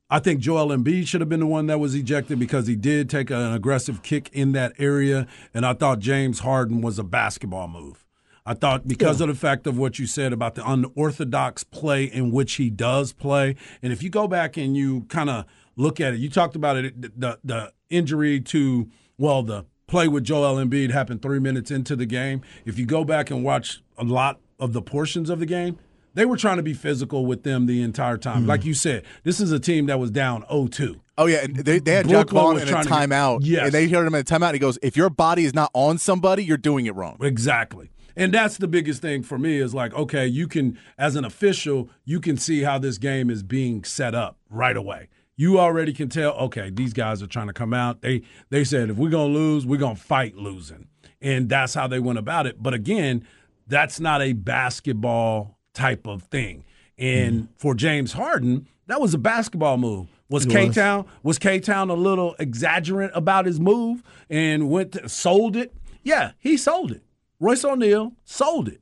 I 0.10 0.20
think 0.20 0.42
Joel 0.42 0.76
Embiid 0.76 1.08
should 1.08 1.22
have 1.22 1.30
been 1.30 1.40
the 1.40 1.48
one 1.48 1.68
that 1.68 1.80
was 1.80 1.96
ejected 1.96 2.38
because 2.38 2.68
he 2.68 2.76
did 2.76 3.10
take 3.10 3.30
an 3.30 3.54
aggressive 3.54 4.04
kick 4.04 4.30
in 4.34 4.52
that 4.52 4.74
area, 4.78 5.26
and 5.54 5.66
I 5.66 5.74
thought 5.74 6.00
James 6.00 6.40
Harden 6.40 6.82
was 6.82 7.00
a 7.00 7.04
basketball 7.04 7.68
move. 7.68 8.06
I 8.46 8.56
thought 8.56 8.88
because 8.88 9.22
of 9.22 9.28
the 9.28 9.36
fact 9.36 9.68
of 9.68 9.78
what 9.78 10.00
you 10.00 10.08
said 10.08 10.34
about 10.34 10.56
the 10.56 10.70
unorthodox 10.70 11.64
play 11.64 12.06
in 12.06 12.32
which 12.32 12.54
he 12.54 12.70
does 12.70 13.14
play, 13.14 13.56
and 13.82 13.94
if 13.94 14.04
you 14.04 14.10
go 14.10 14.28
back 14.28 14.58
and 14.58 14.76
you 14.76 15.02
kind 15.10 15.30
of 15.30 15.46
look 15.78 16.02
at 16.02 16.14
it, 16.14 16.20
you 16.20 16.30
talked 16.30 16.56
about 16.56 16.76
it, 16.76 17.20
the 17.20 17.40
the 17.44 17.72
injury 17.90 18.42
to 18.42 18.90
well 19.18 19.44
the 19.44 19.66
play 19.92 20.08
with 20.08 20.24
Joel 20.24 20.56
Embiid 20.56 20.90
happened 20.92 21.22
three 21.22 21.40
minutes 21.40 21.70
into 21.70 21.96
the 21.96 22.06
game. 22.06 22.42
If 22.66 22.80
you 22.80 22.86
go 22.86 23.04
back 23.04 23.30
and 23.30 23.44
watch 23.44 23.84
a 23.98 24.04
lot 24.06 24.40
of 24.58 24.74
the 24.74 24.82
portions 24.82 25.30
of 25.30 25.40
the 25.40 25.46
game, 25.46 25.78
they 26.14 26.26
were 26.26 26.38
trying 26.38 26.58
to 26.58 26.64
be 26.64 26.74
physical 26.74 27.26
with 27.26 27.44
them 27.44 27.66
the 27.66 27.82
entire 27.84 28.18
time. 28.18 28.40
Mm-hmm. 28.40 28.48
Like 28.48 28.66
you 28.66 28.74
said, 28.74 29.04
this 29.24 29.40
is 29.40 29.52
a 29.52 29.60
team 29.60 29.86
that 29.88 30.00
was 30.00 30.10
down 30.10 30.44
0-2. 30.44 31.00
Oh 31.18 31.26
yeah, 31.28 31.44
and 31.44 31.56
they, 31.58 31.78
they 31.80 31.92
had 31.92 32.08
Jacque 32.08 32.30
Vaughn 32.30 32.56
in 32.58 32.64
a 32.64 32.66
trying 32.66 32.84
to 32.84 32.90
get- 32.90 33.10
timeout. 33.10 33.40
Yes. 33.44 33.66
and 33.66 33.72
they 33.74 33.88
heard 33.88 34.08
him 34.08 34.16
in 34.16 34.22
a 34.22 34.24
timeout. 34.24 34.48
And 34.48 34.54
he 34.56 34.60
goes, 34.60 34.80
"If 34.82 34.98
your 34.98 35.12
body 35.12 35.44
is 35.46 35.54
not 35.54 35.70
on 35.74 36.00
somebody, 36.00 36.44
you're 36.44 36.58
doing 36.58 36.88
it 36.88 36.96
wrong." 36.96 37.18
Exactly. 37.22 37.92
And 38.16 38.34
that's 38.34 38.58
the 38.58 38.68
biggest 38.68 39.02
thing 39.02 39.22
for 39.24 39.38
me 39.38 39.58
is 39.58 39.74
like, 39.74 39.94
okay, 39.94 40.26
you 40.28 40.48
can, 40.48 40.78
as 40.98 41.16
an 41.16 41.24
official, 41.24 41.90
you 42.04 42.20
can 42.20 42.38
see 42.38 42.64
how 42.64 42.78
this 42.78 42.98
game 42.98 43.30
is 43.30 43.42
being 43.42 43.84
set 43.84 44.14
up 44.14 44.38
right 44.50 44.76
away. 44.76 45.08
You 45.42 45.60
already 45.60 45.92
can 45.92 46.08
tell, 46.08 46.34
okay, 46.34 46.70
these 46.70 46.94
guys 46.94 47.24
are 47.24 47.28
trying 47.28 47.48
to 47.48 47.54
come 47.54 47.74
out. 47.74 48.04
They 48.04 48.22
they 48.52 48.64
said 48.64 48.92
if 48.92 48.98
we're 48.98 49.10
gonna 49.10 49.34
lose, 49.34 49.66
we're 49.66 49.80
gonna 49.80 49.96
fight 49.96 50.36
losing. 50.36 50.88
And 51.20 51.50
that's 51.50 51.74
how 51.74 51.88
they 51.88 52.00
went 52.00 52.20
about 52.20 52.46
it. 52.46 52.62
But 52.62 52.76
again, 52.76 53.26
that's 53.66 54.00
not 54.00 54.22
a 54.22 54.34
basketball 54.34 55.58
type 55.74 56.06
of 56.06 56.22
thing. 56.22 56.64
And 56.96 57.42
mm. 57.42 57.48
for 57.58 57.74
James 57.74 58.14
Harden, 58.14 58.68
that 58.86 59.02
was 59.02 59.16
a 59.16 59.18
basketball 59.18 59.78
move. 59.78 60.10
Was 60.30 60.46
K 60.46 60.70
Town 60.70 61.08
was 61.24 61.40
K 61.40 61.60
Town 61.60 61.90
a 61.90 61.96
little 61.96 62.36
exaggerant 62.38 63.10
about 63.16 63.48
his 63.48 63.60
move 63.60 64.04
and 64.30 64.70
went 64.70 64.92
to, 64.92 65.10
sold 65.10 65.56
it? 65.56 65.74
Yeah, 66.04 66.34
he 66.38 66.56
sold 66.56 66.92
it. 66.92 67.02
Royce 67.40 67.66
O'Neale 67.66 68.14
sold 68.26 68.68
it. 68.68 68.82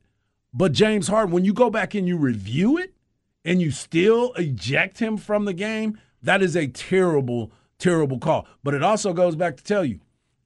But 0.54 0.74
James 0.74 1.08
Harden, 1.08 1.32
when 1.32 1.46
you 1.46 1.54
go 1.54 1.70
back 1.70 1.96
and 1.96 2.06
you 2.06 2.18
review 2.18 2.78
it 2.78 2.94
and 3.46 3.62
you 3.62 3.72
still 3.72 4.34
eject 4.34 5.00
him 5.00 5.16
from 5.16 5.46
the 5.46 5.54
game, 5.54 5.98
that 6.24 6.42
is 6.42 6.56
a 6.56 6.68
terrible, 6.68 7.52
terrible 7.78 8.20
call. 8.20 8.48
But 8.64 8.74
it 8.74 8.84
also 8.84 9.14
goes 9.14 9.36
back 9.36 9.58
to 9.58 9.64
tell 9.64 9.86
you, 9.86 10.00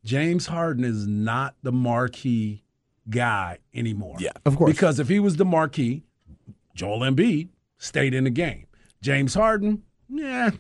James 0.04 0.48
Harden 0.48 0.84
is 0.84 1.08
not 1.08 1.56
the 1.64 1.72
marquee 1.72 2.64
guy 3.10 3.60
anymore. 3.74 4.18
Yeah. 4.20 4.32
Of 4.46 4.56
course. 4.58 4.72
Because 4.72 5.00
if 5.00 5.08
he 5.10 5.20
was 5.20 5.38
the 5.38 5.46
marquee, 5.46 6.04
Joel 6.76 7.00
Embiid 7.00 7.50
stayed 7.78 8.14
in 8.14 8.24
the 8.26 8.30
game. 8.30 8.66
James 9.02 9.34
Harden, 9.34 9.84
yeah, 10.10 10.52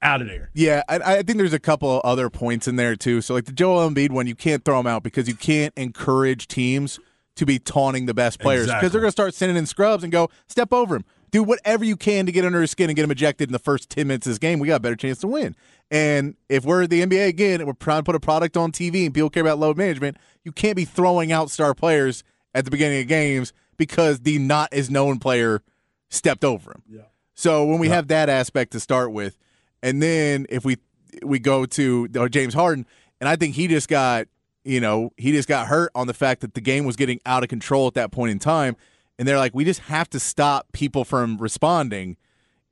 out 0.00 0.20
of 0.22 0.28
there. 0.28 0.50
Yeah, 0.54 0.82
I, 0.88 0.96
I 0.98 1.22
think 1.22 1.38
there's 1.38 1.52
a 1.52 1.58
couple 1.58 2.00
other 2.04 2.30
points 2.30 2.66
in 2.68 2.76
there 2.76 2.94
too. 2.96 3.20
So 3.20 3.34
like 3.34 3.44
the 3.46 3.52
Joel 3.52 3.88
Embiid 3.88 4.10
one, 4.10 4.26
you 4.26 4.34
can't 4.34 4.64
throw 4.64 4.78
him 4.78 4.86
out 4.86 5.02
because 5.02 5.28
you 5.28 5.34
can't 5.34 5.72
encourage 5.76 6.46
teams 6.48 6.98
to 7.36 7.46
be 7.46 7.58
taunting 7.58 8.06
the 8.06 8.14
best 8.14 8.38
players 8.40 8.66
because 8.66 8.68
Exactly. 8.70 8.88
they're 8.90 9.00
going 9.00 9.08
to 9.08 9.12
start 9.12 9.34
sending 9.34 9.56
in 9.56 9.66
scrubs 9.66 10.02
and 10.04 10.12
go 10.12 10.28
step 10.48 10.72
over 10.72 10.96
him. 10.96 11.04
Do 11.32 11.42
whatever 11.42 11.84
you 11.84 11.96
can 11.96 12.26
to 12.26 12.32
get 12.32 12.44
under 12.44 12.60
his 12.60 12.70
skin 12.70 12.88
and 12.88 12.96
get 12.96 13.04
him 13.04 13.10
ejected 13.10 13.48
in 13.48 13.52
the 13.52 13.58
first 13.58 13.90
10 13.90 14.06
minutes 14.06 14.26
of 14.26 14.32
this 14.32 14.38
game. 14.38 14.60
We 14.60 14.68
got 14.68 14.76
a 14.76 14.80
better 14.80 14.96
chance 14.96 15.18
to 15.20 15.26
win. 15.26 15.56
And 15.90 16.36
if 16.48 16.64
we're 16.64 16.86
the 16.86 17.02
NBA 17.04 17.26
again 17.28 17.60
and 17.60 17.66
we're 17.66 17.74
trying 17.74 17.98
to 17.98 18.04
put 18.04 18.14
a 18.14 18.20
product 18.20 18.56
on 18.56 18.70
TV 18.70 19.04
and 19.04 19.14
people 19.14 19.30
care 19.30 19.42
about 19.42 19.58
load 19.58 19.76
management, 19.76 20.18
you 20.44 20.52
can't 20.52 20.76
be 20.76 20.84
throwing 20.84 21.32
out 21.32 21.50
star 21.50 21.74
players 21.74 22.22
at 22.54 22.64
the 22.64 22.70
beginning 22.70 23.00
of 23.00 23.08
games 23.08 23.52
because 23.76 24.20
the 24.20 24.38
not 24.38 24.72
as 24.72 24.90
known 24.90 25.18
player 25.18 25.62
stepped 26.08 26.44
over 26.44 26.70
him. 26.70 26.82
Yeah. 26.88 27.00
So 27.34 27.64
when 27.64 27.78
we 27.78 27.88
have 27.88 28.08
that 28.08 28.28
aspect 28.28 28.72
to 28.72 28.80
start 28.80 29.12
with, 29.12 29.38
and 29.82 30.02
then 30.02 30.46
if 30.48 30.64
we 30.64 30.76
we 31.22 31.38
go 31.38 31.66
to 31.66 32.08
uh, 32.14 32.28
James 32.28 32.54
Harden, 32.54 32.86
and 33.20 33.28
I 33.28 33.36
think 33.36 33.54
he 33.54 33.68
just 33.68 33.88
got 33.88 34.28
you 34.64 34.80
know, 34.80 35.12
he 35.16 35.32
just 35.32 35.48
got 35.48 35.66
hurt 35.66 35.90
on 35.94 36.06
the 36.06 36.14
fact 36.14 36.40
that 36.42 36.54
the 36.54 36.60
game 36.60 36.84
was 36.84 36.96
getting 36.96 37.20
out 37.26 37.42
of 37.42 37.48
control 37.48 37.86
at 37.86 37.94
that 37.94 38.12
point 38.12 38.30
in 38.30 38.38
time. 38.38 38.76
And 39.18 39.28
they're 39.28 39.38
like, 39.38 39.54
we 39.54 39.64
just 39.64 39.80
have 39.80 40.08
to 40.10 40.20
stop 40.20 40.72
people 40.72 41.04
from 41.04 41.38
responding. 41.38 42.16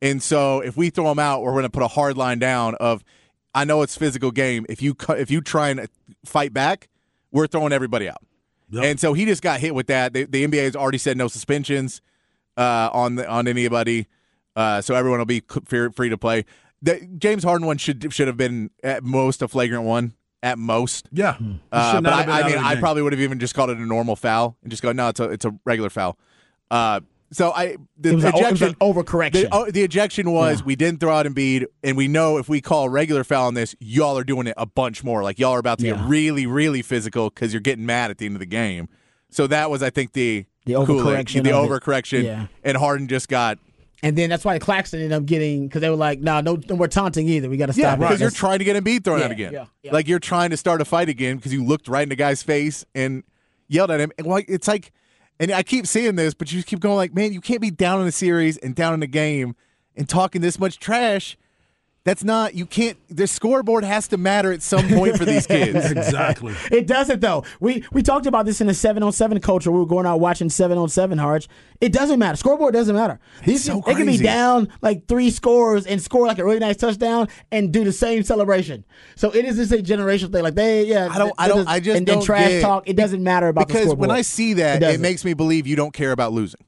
And 0.03 0.23
so 0.23 0.61
if 0.61 0.77
we 0.77 0.91
throw 0.91 1.05
them 1.05 1.19
out, 1.19 1.43
we're 1.43 1.53
going 1.53 1.65
to 1.65 1.71
put 1.71 1.83
a 1.83 1.89
hard 1.89 2.17
line 2.17 2.39
down 2.39 2.75
of, 2.77 3.05
I 3.55 3.65
know 3.65 3.83
it's 3.83 3.97
physical 3.97 4.31
game. 4.31 4.65
If 4.69 4.81
you 4.81 4.97
if 5.11 5.31
you 5.31 5.41
try 5.41 5.71
and 5.71 5.89
fight 6.25 6.53
back, 6.53 6.89
we're 7.33 7.47
throwing 7.47 7.73
everybody 7.73 8.09
out. 8.09 8.23
Yep. 8.71 8.85
And 8.85 9.01
so 9.01 9.13
he 9.13 9.25
just 9.25 9.43
got 9.43 9.61
hit 9.61 9.75
with 9.75 9.89
that. 9.89 10.13
The, 10.13 10.25
the 10.25 10.47
NBA 10.47 10.63
has 10.65 10.77
already 10.77 10.99
said 10.99 11.17
no 11.17 11.29
suspensions 11.29 12.01
uh, 12.57 12.91
on 12.93 13.17
the, 13.17 13.29
on 13.29 13.49
anybody, 13.49 14.07
uh, 14.55 14.81
so 14.81 14.95
everyone 14.95 15.19
will 15.19 15.27
be 15.27 15.41
free 15.41 16.09
to 16.09 16.19
play. 16.19 16.45
The 16.83 17.01
James 17.19 17.43
Harden 17.43 17.67
one 17.67 17.79
should 17.79 18.13
should 18.13 18.29
have 18.29 18.37
been 18.37 18.71
at 18.83 19.03
most 19.03 19.43
a 19.43 19.49
flagrant 19.49 19.85
one 19.85 20.15
at 20.43 20.59
most. 20.59 21.09
Yeah, 21.13 21.37
uh, 21.73 22.01
but 22.01 22.13
I, 22.13 22.41
I 22.41 22.49
mean, 22.49 22.59
I 22.59 22.77
probably 22.77 23.03
would 23.03 23.13
have 23.13 23.21
even 23.21 23.39
just 23.39 23.55
called 23.55 23.71
it 23.71 23.79
a 23.79 23.87
normal 23.87 24.17
foul 24.17 24.57
and 24.63 24.71
just 24.71 24.83
go, 24.83 24.93
no, 24.93 25.09
it's 25.09 25.21
a 25.21 25.25
it's 25.25 25.45
a 25.45 25.55
regular 25.65 25.91
foul. 25.91 26.17
Uh, 26.71 27.01
so 27.33 27.53
I 27.53 27.77
the 27.97 28.17
was 28.17 28.25
ejection 28.25 28.69
an, 28.69 28.77
was 28.81 28.95
overcorrection. 28.95 29.33
The, 29.33 29.49
oh, 29.53 29.71
the 29.71 29.83
ejection 29.83 30.33
was 30.33 30.61
yeah. 30.61 30.67
we 30.67 30.77
didn't 30.77 31.01
throw 31.01 31.15
out 31.15 31.27
Embiid, 31.27 31.67
and 31.85 31.97
we 31.97 32.09
know 32.09 32.39
if 32.39 32.49
we 32.49 32.61
call 32.61 32.87
a 32.87 32.91
regular 32.91 33.23
foul 33.23 33.47
on 33.47 33.55
this, 33.55 33.77
y'all 33.79 34.19
are 34.19 34.25
doing 34.25 34.49
it 34.49 34.55
a 34.57 34.67
bunch 34.67 35.05
more. 35.05 35.23
Like 35.23 35.39
y'all 35.39 35.53
are 35.53 35.61
about 35.61 35.79
to 35.79 35.87
yeah. 35.87 35.95
get 35.95 36.05
really, 36.07 36.47
really 36.47 36.83
physical 36.83 37.31
because 37.31 37.53
you're 37.53 37.61
getting 37.61 37.87
mad 37.87 38.11
at 38.11 38.19
the 38.19 38.27
end 38.27 38.35
of 38.35 38.41
the 38.41 38.47
game. 38.47 38.89
So 39.31 39.47
that 39.47 39.71
was, 39.71 39.83
I 39.83 39.91
think, 39.91 40.13
the 40.13 40.45
the 40.67 40.73
overcorrection, 40.73 41.45
the 41.45 41.51
overcorrection, 41.51 42.25
yeah. 42.25 42.47
and 42.65 42.77
Harden 42.77 43.07
just 43.07 43.29
got. 43.29 43.59
And 44.03 44.17
then 44.17 44.31
that's 44.31 44.45
why 44.45 44.55
the 44.55 44.65
Claxton 44.65 45.01
ended 45.01 45.17
up 45.17 45.27
getting 45.27 45.69
because 45.69 45.83
they 45.83 45.91
were 45.91 45.97
like, 45.97 46.21
"No, 46.21 46.35
nah, 46.35 46.41
no, 46.41 46.61
no, 46.69 46.75
we're 46.75 46.89
taunting 46.89 47.29
either. 47.29 47.49
We 47.49 47.59
got 47.59 47.67
to 47.67 47.73
stop." 47.75 47.83
Yeah, 47.83 47.97
because 47.97 48.21
you're 48.21 48.31
trying 48.31 48.59
to 48.59 48.65
get 48.65 48.83
Embiid 48.83 49.05
thrown 49.05 49.23
out 49.23 49.31
again. 49.31 49.69
Like 49.85 50.09
you're 50.09 50.19
trying 50.19 50.51
to 50.51 50.57
start 50.57 50.81
a 50.81 50.85
fight 50.85 51.09
again 51.09 51.37
because 51.37 51.53
you 51.53 51.65
looked 51.65 51.87
right 51.87 52.03
in 52.03 52.09
the 52.09 52.17
guy's 52.17 52.43
face 52.43 52.85
and 52.95 53.23
yelled 53.69 53.91
at 53.91 54.01
him. 54.01 54.11
And 54.19 54.27
like 54.27 54.47
it's 54.49 54.67
like 54.67 54.91
and 55.41 55.51
I 55.51 55.63
keep 55.63 55.87
seeing 55.87 56.17
this, 56.17 56.35
but 56.35 56.53
you 56.53 56.63
keep 56.63 56.81
going 56.81 56.97
like, 56.97 57.15
man, 57.15 57.33
you 57.33 57.41
can't 57.41 57.63
be 57.63 57.71
down 57.71 58.03
in 58.03 58.07
a 58.07 58.13
series 58.13 58.59
and 58.59 58.75
down 58.75 58.93
in 58.93 59.03
a 59.03 59.07
game 59.07 59.57
and 59.97 60.07
talking 60.07 60.43
this 60.43 60.61
much 60.61 60.79
trash 60.79 61.39
that's 62.05 62.25
not 62.25 62.55
you 62.55 62.65
can't 62.65 62.97
the 63.09 63.27
scoreboard 63.27 63.85
has 63.85 64.09
to 64.09 64.17
matter 64.17 64.53
at 64.53 64.63
some 64.63 64.89
point 64.89 65.17
for 65.19 65.25
these 65.25 65.47
kids. 65.47 65.91
exactly. 65.91 66.55
It 66.71 66.87
doesn't 66.87 67.21
though. 67.21 67.45
We 67.59 67.85
we 67.93 68.03
talked 68.03 68.27
about 68.27 68.47
this 68.47 68.61
in 68.61 68.67
the 68.67 68.75
seven 68.75 69.03
on 69.03 69.13
seven 69.13 69.41
culture. 69.41 69.71
We 69.71 69.81
were 69.81 69.87
going 69.87 70.07
out 70.07 70.21
watching 70.21 70.49
seven 70.49 70.79
on 70.79 70.89
seven 70.89 71.19
Harge. 71.19 71.49
It 71.81 71.93
doesn't 71.93 72.19
matter. 72.19 72.37
Scoreboard 72.37 72.73
doesn't 72.73 72.95
matter. 72.95 73.19
These 73.45 73.65
so 73.65 73.83
they 73.85 73.95
can 73.95 74.07
be 74.07 74.17
down 74.17 74.69
like 74.83 75.07
three 75.09 75.31
scores 75.31 75.87
and 75.87 76.01
score 76.01 76.27
like 76.27 76.39
a 76.39 76.45
really 76.45 76.59
nice 76.59 76.77
touchdown 76.77 77.29
and 77.51 77.73
do 77.73 77.85
the 77.85 77.93
same 77.93 78.23
celebration. 78.23 78.85
So 79.17 79.31
it 79.31 79.45
is 79.45 79.57
just 79.57 79.73
a 79.73 79.79
generational 79.79 80.33
thing. 80.33 80.43
Like 80.43 80.55
they 80.55 80.85
yeah. 80.85 81.09
I 81.11 81.19
don't 81.19 81.35
I 81.39 81.49
don't 81.49 81.69
I 81.69 81.81
just 81.81 81.97
and, 81.97 82.07
don't 82.07 82.17
and 82.17 82.25
trash 82.25 82.49
get, 82.49 82.63
talk. 82.63 82.89
It 82.89 82.97
doesn't 82.97 83.23
matter 83.23 83.49
about 83.49 83.69
because 83.69 83.95
when 83.95 84.11
I 84.11 84.23
see 84.23 84.55
that, 84.55 84.83
it, 84.83 84.95
it 84.95 85.01
makes 85.01 85.25
me 85.25 85.35
believe 85.35 85.67
you 85.67 85.77
don't 85.77 85.93
care 85.93 86.13
about 86.13 86.33
losing. 86.33 86.61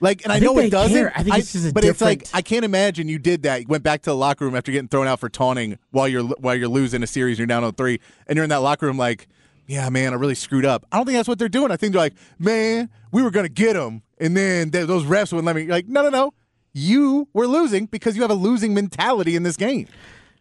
Like, 0.00 0.24
and 0.24 0.32
I, 0.32 0.36
I 0.36 0.38
know 0.40 0.58
it 0.58 0.70
doesn't. 0.70 0.96
Care. 0.96 1.12
I 1.14 1.22
think 1.22 1.38
it's 1.38 1.52
just 1.52 1.72
but 1.72 1.82
different... 1.82 2.22
it's 2.22 2.34
like 2.34 2.38
I 2.38 2.42
can't 2.42 2.64
imagine 2.64 3.08
you 3.08 3.18
did 3.18 3.44
that. 3.44 3.62
You 3.62 3.66
went 3.68 3.82
back 3.82 4.02
to 4.02 4.10
the 4.10 4.16
locker 4.16 4.44
room 4.44 4.54
after 4.54 4.72
getting 4.72 4.88
thrown 4.88 5.06
out 5.06 5.20
for 5.20 5.28
taunting 5.28 5.78
while 5.90 6.06
you're 6.06 6.22
while 6.22 6.54
you're 6.54 6.68
losing 6.68 7.02
a 7.02 7.06
series. 7.06 7.38
You're 7.38 7.46
down 7.46 7.64
on 7.64 7.72
three, 7.72 8.00
and 8.26 8.36
you're 8.36 8.44
in 8.44 8.50
that 8.50 8.58
locker 8.58 8.86
room 8.86 8.98
like, 8.98 9.26
yeah, 9.66 9.88
man, 9.88 10.12
I 10.12 10.16
really 10.16 10.34
screwed 10.34 10.66
up. 10.66 10.84
I 10.92 10.98
don't 10.98 11.06
think 11.06 11.16
that's 11.16 11.28
what 11.28 11.38
they're 11.38 11.48
doing. 11.48 11.70
I 11.70 11.76
think 11.76 11.92
they're 11.92 12.02
like, 12.02 12.14
man, 12.38 12.90
we 13.12 13.22
were 13.22 13.30
gonna 13.30 13.48
get 13.48 13.72
them, 13.72 14.02
and 14.18 14.36
then 14.36 14.70
they, 14.70 14.84
those 14.84 15.04
refs 15.04 15.32
wouldn't 15.32 15.46
let 15.46 15.56
me. 15.56 15.66
Like, 15.66 15.88
no, 15.88 16.02
no, 16.02 16.10
no, 16.10 16.34
you 16.72 17.28
were 17.32 17.46
losing 17.46 17.86
because 17.86 18.16
you 18.16 18.22
have 18.22 18.30
a 18.30 18.34
losing 18.34 18.74
mentality 18.74 19.34
in 19.34 19.44
this 19.44 19.56
game. 19.56 19.88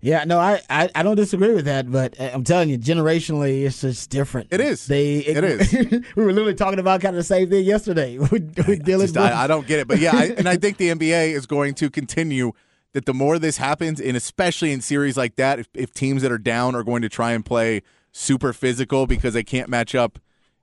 Yeah, 0.06 0.24
no, 0.24 0.40
I, 0.40 0.62
I, 0.70 0.88
I, 0.94 1.02
don't 1.02 1.16
disagree 1.16 1.56
with 1.56 1.66
that, 1.66 1.92
but 1.92 2.20
uh, 2.22 2.30
I'm 2.32 2.44
telling 2.44 2.70
you, 2.70 2.78
generationally, 2.78 3.66
it's 3.66 3.82
just 3.82 4.12
different. 4.12 4.50
It 4.52 4.62
is. 4.62 4.86
They, 4.86 5.16
it, 5.16 5.44
it 5.44 5.44
is. 5.44 5.74
we 6.16 6.24
were 6.24 6.32
literally 6.32 6.54
talking 6.54 6.78
about 6.78 7.02
kind 7.02 7.16
of 7.16 7.18
the 7.18 7.24
same 7.24 7.50
thing 7.50 7.66
yesterday 7.66 8.20
with, 8.20 8.32
with 8.68 8.86
Dylan. 8.86 9.02
Just, 9.02 9.18
I, 9.18 9.46
I, 9.46 9.48
don't 9.48 9.66
get 9.66 9.80
it, 9.80 9.88
but 9.88 9.98
yeah, 9.98 10.16
I, 10.16 10.26
and 10.26 10.48
I 10.48 10.58
think 10.58 10.78
the 10.78 10.90
NBA 10.90 11.30
is 11.30 11.48
going 11.48 11.74
to 11.74 11.90
continue 11.90 12.52
that 12.94 13.08
the 13.08 13.16
more 13.16 13.40
this 13.40 13.58
happens, 13.58 14.00
and 14.00 14.16
especially 14.16 14.72
in 14.72 14.82
series 14.82 15.18
like 15.18 15.38
that, 15.38 15.58
if, 15.58 15.70
if 15.74 15.92
teams 15.92 16.22
that 16.22 16.32
are 16.32 16.38
down 16.38 16.76
are 16.76 16.84
going 16.84 17.02
to 17.02 17.10
try 17.10 17.32
and 17.32 17.44
play 17.44 17.82
super 18.12 18.54
physical 18.54 19.08
because 19.08 19.34
they 19.34 19.44
can't 19.44 19.70
match 19.70 19.96
up 19.96 20.20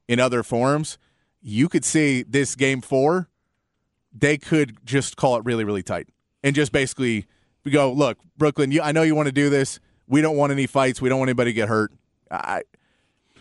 in 0.07 0.21
other 0.21 0.45
forms, 0.45 0.99
you 1.41 1.69
could 1.69 1.85
see 1.85 2.23
this 2.23 2.55
game 2.55 2.81
four, 2.81 3.29
they 4.17 4.39
could 4.39 4.77
just 4.87 5.17
call 5.17 5.35
it 5.35 5.45
really, 5.45 5.65
really 5.65 5.83
tight 5.83 6.11
and 6.45 6.55
just 6.55 6.71
basically– 6.71 7.27
we 7.65 7.71
go, 7.71 7.93
look, 7.93 8.19
Brooklyn, 8.37 8.73
you, 8.73 8.83
I 8.83 8.93
know 8.93 9.03
you 9.03 9.15
want 9.15 9.27
to 9.27 9.33
do 9.33 9.51
this. 9.51 9.81
We 10.09 10.21
don't 10.21 10.37
want 10.37 10.53
any 10.53 10.67
fights. 10.67 11.01
We 11.01 11.09
don't 11.09 11.19
want 11.19 11.29
anybody 11.29 11.51
to 11.51 11.55
get 11.55 11.69
hurt. 11.69 11.93
I, 12.31 12.63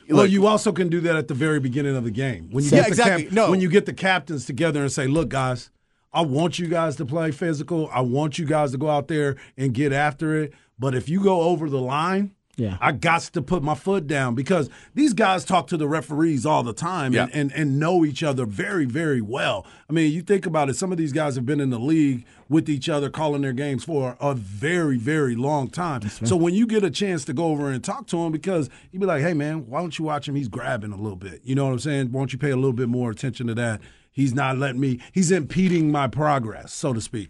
Look, 0.08 0.18
well, 0.18 0.26
you 0.26 0.46
also 0.46 0.74
can 0.74 0.90
do 0.90 1.00
that 1.02 1.16
at 1.16 1.28
the 1.30 1.34
very 1.34 1.60
beginning 1.60 1.96
of 1.96 2.04
the 2.04 2.12
game 2.12 2.50
when 2.52 2.64
you 2.66 2.70
yeah, 2.70 2.78
get 2.78 2.84
the 2.84 2.90
exactly. 2.90 3.24
cap- 3.26 3.34
no. 3.34 3.50
when 3.50 3.62
you 3.62 3.70
get 3.70 3.86
the 3.86 3.94
captains 3.94 4.46
together 4.46 4.82
and 4.82 4.92
say, 4.92 5.08
"Look, 5.08 5.30
guys, 5.30 5.70
I 6.12 6.22
want 6.22 6.60
you 6.60 6.68
guys 6.68 6.98
to 6.98 7.06
play 7.06 7.32
physical. 7.32 7.90
I 7.94 8.02
want 8.02 8.38
you 8.38 8.46
guys 8.46 8.72
to 8.72 8.78
go 8.78 8.90
out 8.90 9.08
there 9.08 9.38
and 9.56 9.74
get 9.74 9.94
after 9.94 10.36
it. 10.36 10.54
But 10.78 10.96
if 10.96 11.08
you 11.08 11.24
go 11.24 11.42
over 11.42 11.70
the 11.70 11.80
line, 11.80 12.32
yeah. 12.58 12.78
I 12.80 12.92
got 12.92 13.22
to 13.22 13.42
put 13.42 13.64
my 13.64 13.76
foot 13.76 14.08
down 14.08 14.36
because 14.36 14.70
these 14.94 15.14
guys 15.14 15.46
talk 15.46 15.68
to 15.68 15.78
the 15.78 15.88
referees 15.88 16.46
all 16.46 16.64
the 16.64 16.74
time 16.74 17.14
yeah. 17.14 17.24
and, 17.24 17.34
and, 17.34 17.52
and 17.54 17.80
know 17.80 18.06
each 18.06 18.24
other 18.24 18.46
very, 18.46 18.86
very 18.86 19.22
well. 19.22 19.66
I 19.90 19.94
mean, 19.94 20.12
you 20.12 20.22
think 20.22 20.46
about 20.46 20.70
it, 20.70 20.76
some 20.76 20.92
of 20.92 20.98
these 20.98 21.12
guys 21.12 21.36
have 21.36 21.46
been 21.46 21.60
in 21.60 21.70
the 21.70 21.80
league 21.80 22.26
with 22.50 22.70
each 22.70 22.90
other 22.90 23.10
calling 23.10 23.42
their 23.42 23.54
games 23.54 23.84
for 23.84 24.18
a 24.20 24.34
very, 24.34 24.98
very 24.98 25.36
long 25.36 25.70
time. 25.70 26.02
Right. 26.02 26.28
So 26.28 26.36
when 26.36 26.54
you 26.54 26.68
get 26.68 26.84
a 26.84 26.92
chance 26.92 27.26
to 27.26 27.34
go 27.34 27.46
over 27.46 27.72
and 27.72 27.84
talk 27.84 28.08
to 28.08 28.18
him, 28.18 28.32
because 28.32 28.70
you'd 28.92 29.00
be 29.00 29.06
like, 29.06 29.22
hey, 29.22 29.34
man, 29.34 29.68
why 29.68 29.80
don't 29.80 29.98
you 29.98 30.06
watch 30.06 30.28
him? 30.28 30.36
He's 30.36 30.50
grabbing 30.50 30.92
a 30.92 30.98
little 30.98 31.18
bit. 31.18 31.42
You 31.44 31.56
know 31.56 31.66
what 31.66 31.74
I'm 31.74 31.80
saying? 31.80 32.12
Why 32.12 32.22
don't 32.22 32.34
you 32.34 32.40
pay 32.40 32.52
a 32.52 32.56
little 32.56 32.74
bit 32.74 32.90
more 32.90 33.10
attention 33.10 33.48
to 33.48 33.56
that? 33.56 33.82
He's 34.12 34.34
not 34.34 34.58
letting 34.58 34.82
me, 34.82 35.00
he's 35.14 35.32
impeding 35.32 35.92
my 35.92 36.08
progress, 36.08 36.74
so 36.74 36.92
to 36.92 37.00
speak. 37.00 37.30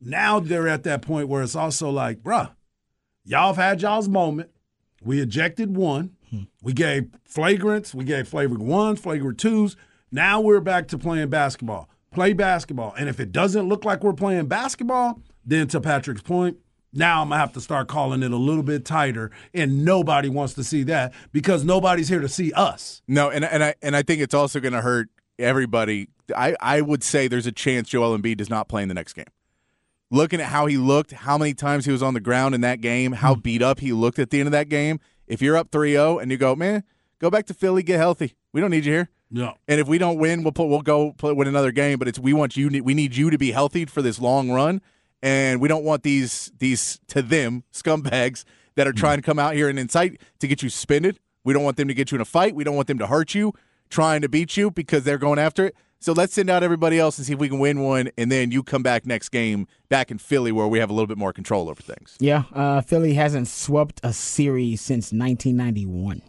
Now 0.00 0.40
they're 0.40 0.66
at 0.66 0.82
that 0.84 1.02
point 1.02 1.28
where 1.28 1.42
it's 1.42 1.54
also 1.54 1.90
like, 1.90 2.22
bruh, 2.22 2.50
y'all 3.24 3.48
have 3.48 3.56
had 3.56 3.82
y'all's 3.82 4.08
moment. 4.08 4.50
We 5.04 5.20
ejected 5.20 5.76
one. 5.76 6.16
Hmm. 6.30 6.42
We 6.62 6.72
gave 6.72 7.10
flagrants. 7.28 7.94
We 7.94 8.04
gave 8.04 8.28
flagrant 8.28 8.64
ones, 8.64 9.00
flagrant 9.00 9.38
twos. 9.38 9.76
Now 10.10 10.40
we're 10.40 10.60
back 10.60 10.88
to 10.88 10.98
playing 10.98 11.30
basketball. 11.30 11.88
Play 12.12 12.32
basketball. 12.34 12.94
And 12.98 13.08
if 13.08 13.18
it 13.20 13.32
doesn't 13.32 13.68
look 13.68 13.84
like 13.84 14.04
we're 14.04 14.12
playing 14.12 14.46
basketball, 14.46 15.20
then 15.44 15.66
to 15.68 15.80
Patrick's 15.80 16.22
point, 16.22 16.58
now 16.92 17.22
I'm 17.22 17.30
gonna 17.30 17.40
have 17.40 17.54
to 17.54 17.60
start 17.60 17.88
calling 17.88 18.22
it 18.22 18.32
a 18.32 18.36
little 18.36 18.62
bit 18.62 18.84
tighter, 18.84 19.30
and 19.54 19.82
nobody 19.82 20.28
wants 20.28 20.52
to 20.54 20.64
see 20.64 20.82
that 20.84 21.14
because 21.32 21.64
nobody's 21.64 22.08
here 22.08 22.20
to 22.20 22.28
see 22.28 22.52
us. 22.52 23.00
No, 23.08 23.30
and 23.30 23.44
and 23.46 23.64
I 23.64 23.74
and 23.80 23.96
I 23.96 24.02
think 24.02 24.20
it's 24.20 24.34
also 24.34 24.60
gonna 24.60 24.82
hurt 24.82 25.08
everybody. 25.38 26.08
I 26.36 26.54
I 26.60 26.82
would 26.82 27.02
say 27.02 27.28
there's 27.28 27.46
a 27.46 27.52
chance 27.52 27.88
Joel 27.88 28.16
Embiid 28.18 28.36
does 28.36 28.50
not 28.50 28.68
play 28.68 28.82
in 28.82 28.88
the 28.88 28.94
next 28.94 29.14
game 29.14 29.24
looking 30.12 30.40
at 30.40 30.46
how 30.46 30.66
he 30.66 30.76
looked, 30.76 31.10
how 31.10 31.38
many 31.38 31.54
times 31.54 31.86
he 31.86 31.90
was 31.90 32.02
on 32.02 32.14
the 32.14 32.20
ground 32.20 32.54
in 32.54 32.60
that 32.60 32.80
game, 32.80 33.12
how 33.12 33.34
hmm. 33.34 33.40
beat 33.40 33.62
up 33.62 33.80
he 33.80 33.92
looked 33.92 34.20
at 34.20 34.30
the 34.30 34.38
end 34.38 34.46
of 34.46 34.52
that 34.52 34.68
game. 34.68 35.00
If 35.26 35.42
you're 35.42 35.56
up 35.56 35.70
3-0 35.70 36.22
and 36.22 36.30
you 36.30 36.36
go, 36.36 36.54
man, 36.54 36.84
go 37.18 37.30
back 37.30 37.46
to 37.46 37.54
Philly, 37.54 37.82
get 37.82 37.96
healthy. 37.96 38.36
We 38.52 38.60
don't 38.60 38.70
need 38.70 38.84
you 38.84 38.92
here. 38.92 39.08
No. 39.30 39.54
And 39.66 39.80
if 39.80 39.88
we 39.88 39.96
don't 39.96 40.18
win, 40.18 40.42
we'll 40.42 40.52
put, 40.52 40.66
we'll 40.66 40.82
go 40.82 41.12
play, 41.12 41.32
win 41.32 41.48
another 41.48 41.72
game. 41.72 41.98
But 41.98 42.06
it's 42.06 42.18
we 42.18 42.34
want 42.34 42.56
you. 42.56 42.68
We 42.84 42.92
need 42.92 43.16
you 43.16 43.30
to 43.30 43.38
be 43.38 43.50
healthy 43.50 43.86
for 43.86 44.02
this 44.02 44.20
long 44.20 44.50
run, 44.50 44.82
and 45.22 45.58
we 45.58 45.68
don't 45.68 45.84
want 45.84 46.02
these 46.02 46.52
these 46.58 47.00
to 47.08 47.22
them 47.22 47.64
scumbags 47.72 48.44
that 48.74 48.86
are 48.86 48.90
hmm. 48.90 48.98
trying 48.98 49.16
to 49.16 49.22
come 49.22 49.38
out 49.38 49.54
here 49.54 49.70
and 49.70 49.78
incite 49.78 50.20
to 50.40 50.46
get 50.46 50.62
you 50.62 50.68
suspended. 50.68 51.18
We 51.44 51.54
don't 51.54 51.64
want 51.64 51.78
them 51.78 51.88
to 51.88 51.94
get 51.94 52.12
you 52.12 52.16
in 52.16 52.20
a 52.20 52.26
fight. 52.26 52.54
We 52.54 52.62
don't 52.62 52.76
want 52.76 52.88
them 52.88 52.98
to 52.98 53.06
hurt 53.06 53.34
you, 53.34 53.54
trying 53.88 54.20
to 54.20 54.28
beat 54.28 54.58
you 54.58 54.70
because 54.70 55.04
they're 55.04 55.16
going 55.16 55.38
after 55.38 55.64
it. 55.66 55.74
So 56.02 56.12
let's 56.12 56.34
send 56.34 56.50
out 56.50 56.64
everybody 56.64 56.98
else 56.98 57.16
and 57.18 57.24
see 57.24 57.32
if 57.32 57.38
we 57.38 57.48
can 57.48 57.60
win 57.60 57.78
one, 57.78 58.10
and 58.18 58.30
then 58.30 58.50
you 58.50 58.64
come 58.64 58.82
back 58.82 59.06
next 59.06 59.28
game 59.28 59.68
back 59.88 60.10
in 60.10 60.18
Philly 60.18 60.50
where 60.50 60.66
we 60.66 60.80
have 60.80 60.90
a 60.90 60.92
little 60.92 61.06
bit 61.06 61.16
more 61.16 61.32
control 61.32 61.70
over 61.70 61.80
things. 61.80 62.16
Yeah, 62.18 62.42
uh, 62.52 62.80
Philly 62.80 63.14
hasn't 63.14 63.46
swept 63.46 64.00
a 64.02 64.12
series 64.12 64.80
since 64.80 65.12
1991. 65.12 66.22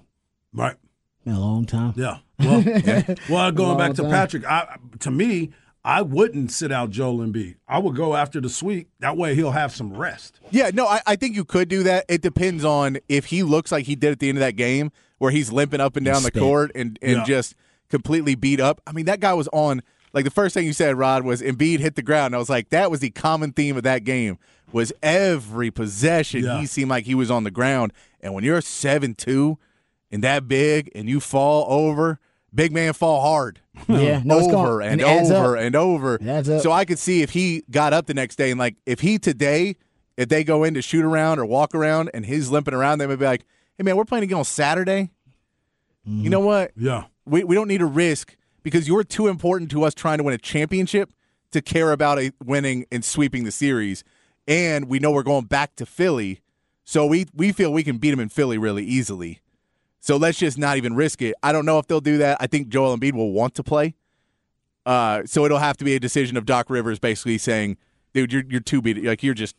Right. 0.53 0.75
Been 1.25 1.33
a 1.33 1.39
long 1.39 1.65
time. 1.65 1.93
Yeah. 1.95 2.19
Well, 2.37 2.61
yeah. 2.61 3.15
well 3.27 3.51
going 3.51 3.79
back 3.79 3.95
to 3.95 4.03
time. 4.03 4.11
Patrick, 4.11 4.45
I, 4.45 4.77
to 4.99 5.09
me, 5.09 5.49
I 5.83 6.03
wouldn't 6.03 6.51
sit 6.51 6.71
out 6.71 6.91
Joel 6.91 7.25
Embiid. 7.25 7.55
I 7.67 7.79
would 7.79 7.95
go 7.95 8.15
after 8.15 8.39
the 8.39 8.49
sweep. 8.49 8.89
That 8.99 9.17
way 9.17 9.33
he'll 9.33 9.51
have 9.51 9.73
some 9.73 9.91
rest. 9.91 10.39
Yeah, 10.51 10.69
no, 10.71 10.85
I, 10.85 11.01
I, 11.07 11.15
think 11.15 11.35
you 11.35 11.45
could 11.45 11.67
do 11.67 11.81
that. 11.81 12.05
It 12.07 12.21
depends 12.21 12.63
on 12.63 12.99
if 13.09 13.25
he 13.25 13.41
looks 13.41 13.71
like 13.71 13.85
he 13.85 13.95
did 13.95 14.11
at 14.11 14.19
the 14.19 14.29
end 14.29 14.37
of 14.37 14.41
that 14.41 14.55
game 14.55 14.91
where 15.17 15.31
he's 15.31 15.51
limping 15.51 15.81
up 15.81 15.95
and 15.95 16.05
down 16.05 16.21
the 16.21 16.31
court 16.31 16.71
and, 16.75 16.99
and 17.01 17.17
yeah. 17.17 17.23
just– 17.23 17.55
completely 17.93 18.33
beat 18.33 18.59
up. 18.59 18.81
I 18.87 18.91
mean, 18.91 19.05
that 19.05 19.19
guy 19.19 19.33
was 19.33 19.47
on 19.53 19.83
like 20.13 20.25
the 20.25 20.31
first 20.31 20.55
thing 20.55 20.65
you 20.65 20.73
said, 20.73 20.97
Rod, 20.97 21.23
was 21.23 21.43
Embiid 21.43 21.77
hit 21.77 21.93
the 21.93 22.01
ground. 22.01 22.27
And 22.27 22.35
I 22.35 22.39
was 22.39 22.49
like, 22.49 22.69
that 22.69 22.89
was 22.89 23.01
the 23.01 23.11
common 23.11 23.51
theme 23.53 23.77
of 23.77 23.83
that 23.83 24.03
game. 24.03 24.39
Was 24.71 24.91
every 25.03 25.69
possession 25.69 26.43
yeah. 26.43 26.59
he 26.59 26.65
seemed 26.65 26.89
like 26.89 27.05
he 27.05 27.13
was 27.13 27.29
on 27.29 27.43
the 27.43 27.51
ground. 27.51 27.93
And 28.19 28.33
when 28.33 28.43
you're 28.43 28.61
seven 28.61 29.13
two 29.13 29.59
and 30.11 30.23
that 30.23 30.47
big 30.47 30.89
and 30.95 31.07
you 31.07 31.19
fall 31.19 31.67
over, 31.69 32.19
big 32.53 32.71
man 32.71 32.93
fall 32.93 33.21
hard. 33.21 33.59
Yeah, 33.87 34.21
no, 34.23 34.39
over 34.39 34.81
and, 34.81 35.01
and 35.01 35.31
over 35.31 35.57
up. 35.57 35.63
and 35.63 35.75
over. 35.75 36.19
So 36.61 36.71
I 36.71 36.85
could 36.85 36.99
see 36.99 37.21
if 37.21 37.31
he 37.31 37.63
got 37.69 37.93
up 37.93 38.07
the 38.07 38.13
next 38.15 38.37
day 38.37 38.49
and 38.49 38.59
like 38.59 38.75
if 38.87 39.01
he 39.01 39.19
today, 39.19 39.75
if 40.17 40.29
they 40.29 40.43
go 40.43 40.63
in 40.63 40.73
to 40.73 40.81
shoot 40.81 41.05
around 41.05 41.37
or 41.37 41.45
walk 41.45 41.75
around 41.75 42.09
and 42.13 42.25
he's 42.25 42.49
limping 42.49 42.73
around, 42.73 42.99
they 42.99 43.07
may 43.07 43.15
be 43.15 43.25
like, 43.25 43.45
Hey 43.77 43.83
man, 43.83 43.97
we're 43.97 44.05
playing 44.05 44.23
again 44.23 44.39
on 44.39 44.45
Saturday. 44.45 45.11
you 46.05 46.13
mm-hmm. 46.13 46.29
know 46.29 46.39
what? 46.39 46.71
Yeah. 46.75 47.05
We 47.25 47.43
we 47.43 47.55
don't 47.55 47.67
need 47.67 47.79
to 47.79 47.85
risk 47.85 48.35
because 48.63 48.87
you're 48.87 49.03
too 49.03 49.27
important 49.27 49.71
to 49.71 49.83
us 49.83 49.93
trying 49.93 50.17
to 50.17 50.23
win 50.23 50.33
a 50.33 50.37
championship 50.37 51.11
to 51.51 51.61
care 51.61 51.91
about 51.91 52.19
a 52.19 52.31
winning 52.43 52.85
and 52.91 53.03
sweeping 53.05 53.43
the 53.43 53.51
series. 53.51 54.03
And 54.47 54.89
we 54.89 54.99
know 54.99 55.11
we're 55.11 55.23
going 55.23 55.45
back 55.45 55.75
to 55.77 55.85
Philly, 55.85 56.41
so 56.83 57.05
we 57.05 57.25
we 57.33 57.51
feel 57.51 57.71
we 57.71 57.83
can 57.83 57.97
beat 57.97 58.11
them 58.11 58.19
in 58.19 58.29
Philly 58.29 58.57
really 58.57 58.83
easily. 58.83 59.39
So 59.99 60.17
let's 60.17 60.37
just 60.37 60.57
not 60.57 60.75
even 60.75 60.95
risk 60.95 61.21
it. 61.21 61.33
I 61.41 61.53
don't 61.53 61.65
know 61.65 61.79
if 61.79 61.87
they'll 61.87 62.01
do 62.01 62.17
that. 62.17 62.37
I 62.41 62.47
think 62.47 62.67
Joel 62.67 62.97
Embiid 62.97 63.13
will 63.13 63.31
want 63.31 63.55
to 63.55 63.63
play. 63.63 63.95
Uh, 64.85 65.23
so 65.25 65.45
it'll 65.45 65.59
have 65.59 65.77
to 65.77 65.85
be 65.85 65.95
a 65.95 65.99
decision 65.99 66.35
of 66.35 66.45
Doc 66.45 66.69
Rivers 66.69 66.99
basically 66.99 67.37
saying, 67.37 67.77
"Dude, 68.13 68.33
you're 68.33 68.43
you're 68.49 68.59
too 68.59 68.81
beat. 68.81 69.01
Like 69.03 69.23
you're 69.23 69.33
just 69.33 69.55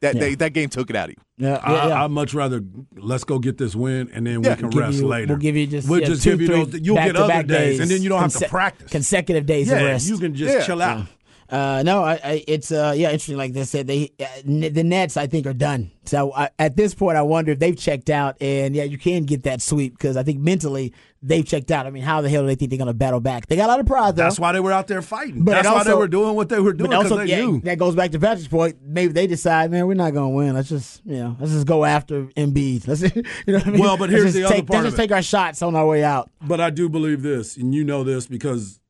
that 0.00 0.14
Yeah. 0.14 0.20
they, 0.20 0.34
that 0.36 0.52
game 0.52 0.68
took 0.68 0.90
it 0.90 0.96
out 0.96 1.10
of 1.10 1.16
you." 1.16 1.22
Yeah, 1.46 1.56
I, 1.62 1.72
yeah, 1.72 1.88
yeah. 1.88 2.04
I'd 2.04 2.10
much 2.10 2.34
rather 2.34 2.62
let's 2.96 3.24
go 3.24 3.38
get 3.38 3.58
this 3.58 3.74
win 3.74 4.10
and 4.12 4.26
then 4.26 4.42
Yeah. 4.42 4.50
we 4.50 4.56
can 4.56 4.70
Give 4.70 4.80
rest 4.80 4.98
you- 4.98 5.06
later. 5.06 5.28
We'll 5.34 5.36
give 5.38 5.56
you 5.56 5.66
just 5.66 5.88
we'll 5.88 6.00
yeah, 6.00 6.06
just 6.06 6.22
two, 6.22 6.30
give 6.36 6.40
you 6.42 6.46
three 6.48 6.64
those. 6.64 6.80
You'll 6.80 6.96
get 6.96 7.16
other 7.16 7.28
back-to-back 7.28 7.46
days, 7.46 7.80
and 7.80 7.90
then 7.90 8.02
you 8.02 8.08
don't 8.08 8.20
have 8.20 8.32
to 8.34 8.48
practice. 8.48 8.90
consecutive 8.90 9.46
days 9.46 9.70
of 9.70 9.78
yeah, 9.80 9.84
rest. 9.86 10.08
you 10.08 10.18
can 10.18 10.34
just 10.34 10.54
Yeah. 10.54 10.64
chill 10.66 10.82
out. 10.82 11.06
Uh, 11.50 11.82
no, 11.82 12.04
I, 12.04 12.20
I, 12.22 12.44
it's 12.46 12.70
uh, 12.70 12.92
yeah, 12.94 13.06
interesting. 13.06 13.38
Like 13.38 13.54
they 13.54 13.64
said, 13.64 13.86
they 13.86 14.12
uh, 14.20 14.24
n- 14.46 14.70
the 14.74 14.84
Nets 14.84 15.16
I 15.16 15.26
think 15.26 15.46
are 15.46 15.54
done. 15.54 15.90
So 16.04 16.30
I, 16.34 16.50
at 16.58 16.76
this 16.76 16.94
point, 16.94 17.16
I 17.16 17.22
wonder 17.22 17.52
if 17.52 17.58
they've 17.58 17.74
checked 17.76 18.10
out. 18.10 18.36
And 18.42 18.76
yeah, 18.76 18.82
you 18.84 18.98
can 18.98 19.22
get 19.24 19.44
that 19.44 19.62
sweep 19.62 19.94
because 19.96 20.18
I 20.18 20.22
think 20.24 20.40
mentally 20.40 20.92
they've 21.22 21.44
checked 21.44 21.70
out. 21.70 21.86
I 21.86 21.90
mean, 21.90 22.02
how 22.02 22.20
the 22.20 22.28
hell 22.28 22.42
do 22.42 22.46
they 22.46 22.54
think 22.54 22.70
they're 22.70 22.78
going 22.78 22.88
to 22.88 22.94
battle 22.94 23.20
back? 23.20 23.46
They 23.46 23.56
got 23.56 23.66
a 23.66 23.72
lot 23.72 23.80
of 23.80 23.86
pride 23.86 24.16
though. 24.16 24.22
That's 24.22 24.38
why 24.38 24.52
they 24.52 24.60
were 24.60 24.72
out 24.72 24.86
there 24.86 25.02
fighting. 25.02 25.44
But 25.44 25.52
That's 25.52 25.68
it 25.68 25.72
why 25.72 25.84
they 25.84 25.94
were 25.94 26.08
doing 26.08 26.36
what 26.36 26.48
they 26.48 26.60
were 26.60 26.72
doing 26.72 26.92
also, 26.92 27.16
they 27.16 27.26
yeah, 27.26 27.44
knew. 27.44 27.60
that 27.62 27.78
goes 27.78 27.94
back 27.94 28.12
to 28.12 28.18
Patrick's 28.18 28.48
point. 28.48 28.78
Maybe 28.82 29.12
they 29.12 29.26
decide, 29.26 29.70
man, 29.70 29.86
we're 29.86 29.94
not 29.94 30.12
going 30.12 30.30
to 30.30 30.36
win. 30.36 30.54
Let's 30.54 30.68
just, 30.68 31.02
you 31.04 31.16
know, 31.16 31.36
let's 31.40 31.52
just 31.52 31.66
go 31.66 31.84
after 31.84 32.24
Embiid. 32.36 32.86
Let's, 32.86 33.02
you 33.16 33.22
know 33.46 33.58
what 33.58 33.66
I 33.66 33.70
mean? 33.70 33.80
Well, 33.80 33.96
but 33.96 34.10
here's 34.10 34.34
the 34.34 34.44
other 34.44 34.54
take, 34.54 34.66
part 34.66 34.82
Let's 34.82 34.94
just 34.94 34.96
take 34.96 35.12
our 35.12 35.22
shots 35.22 35.62
on 35.62 35.74
our 35.74 35.86
way 35.86 36.04
out. 36.04 36.30
But 36.40 36.60
I 36.60 36.70
do 36.70 36.88
believe 36.88 37.22
this, 37.22 37.56
and 37.56 37.74
you 37.74 37.84
know 37.84 38.04
this 38.04 38.26
because 38.26 38.80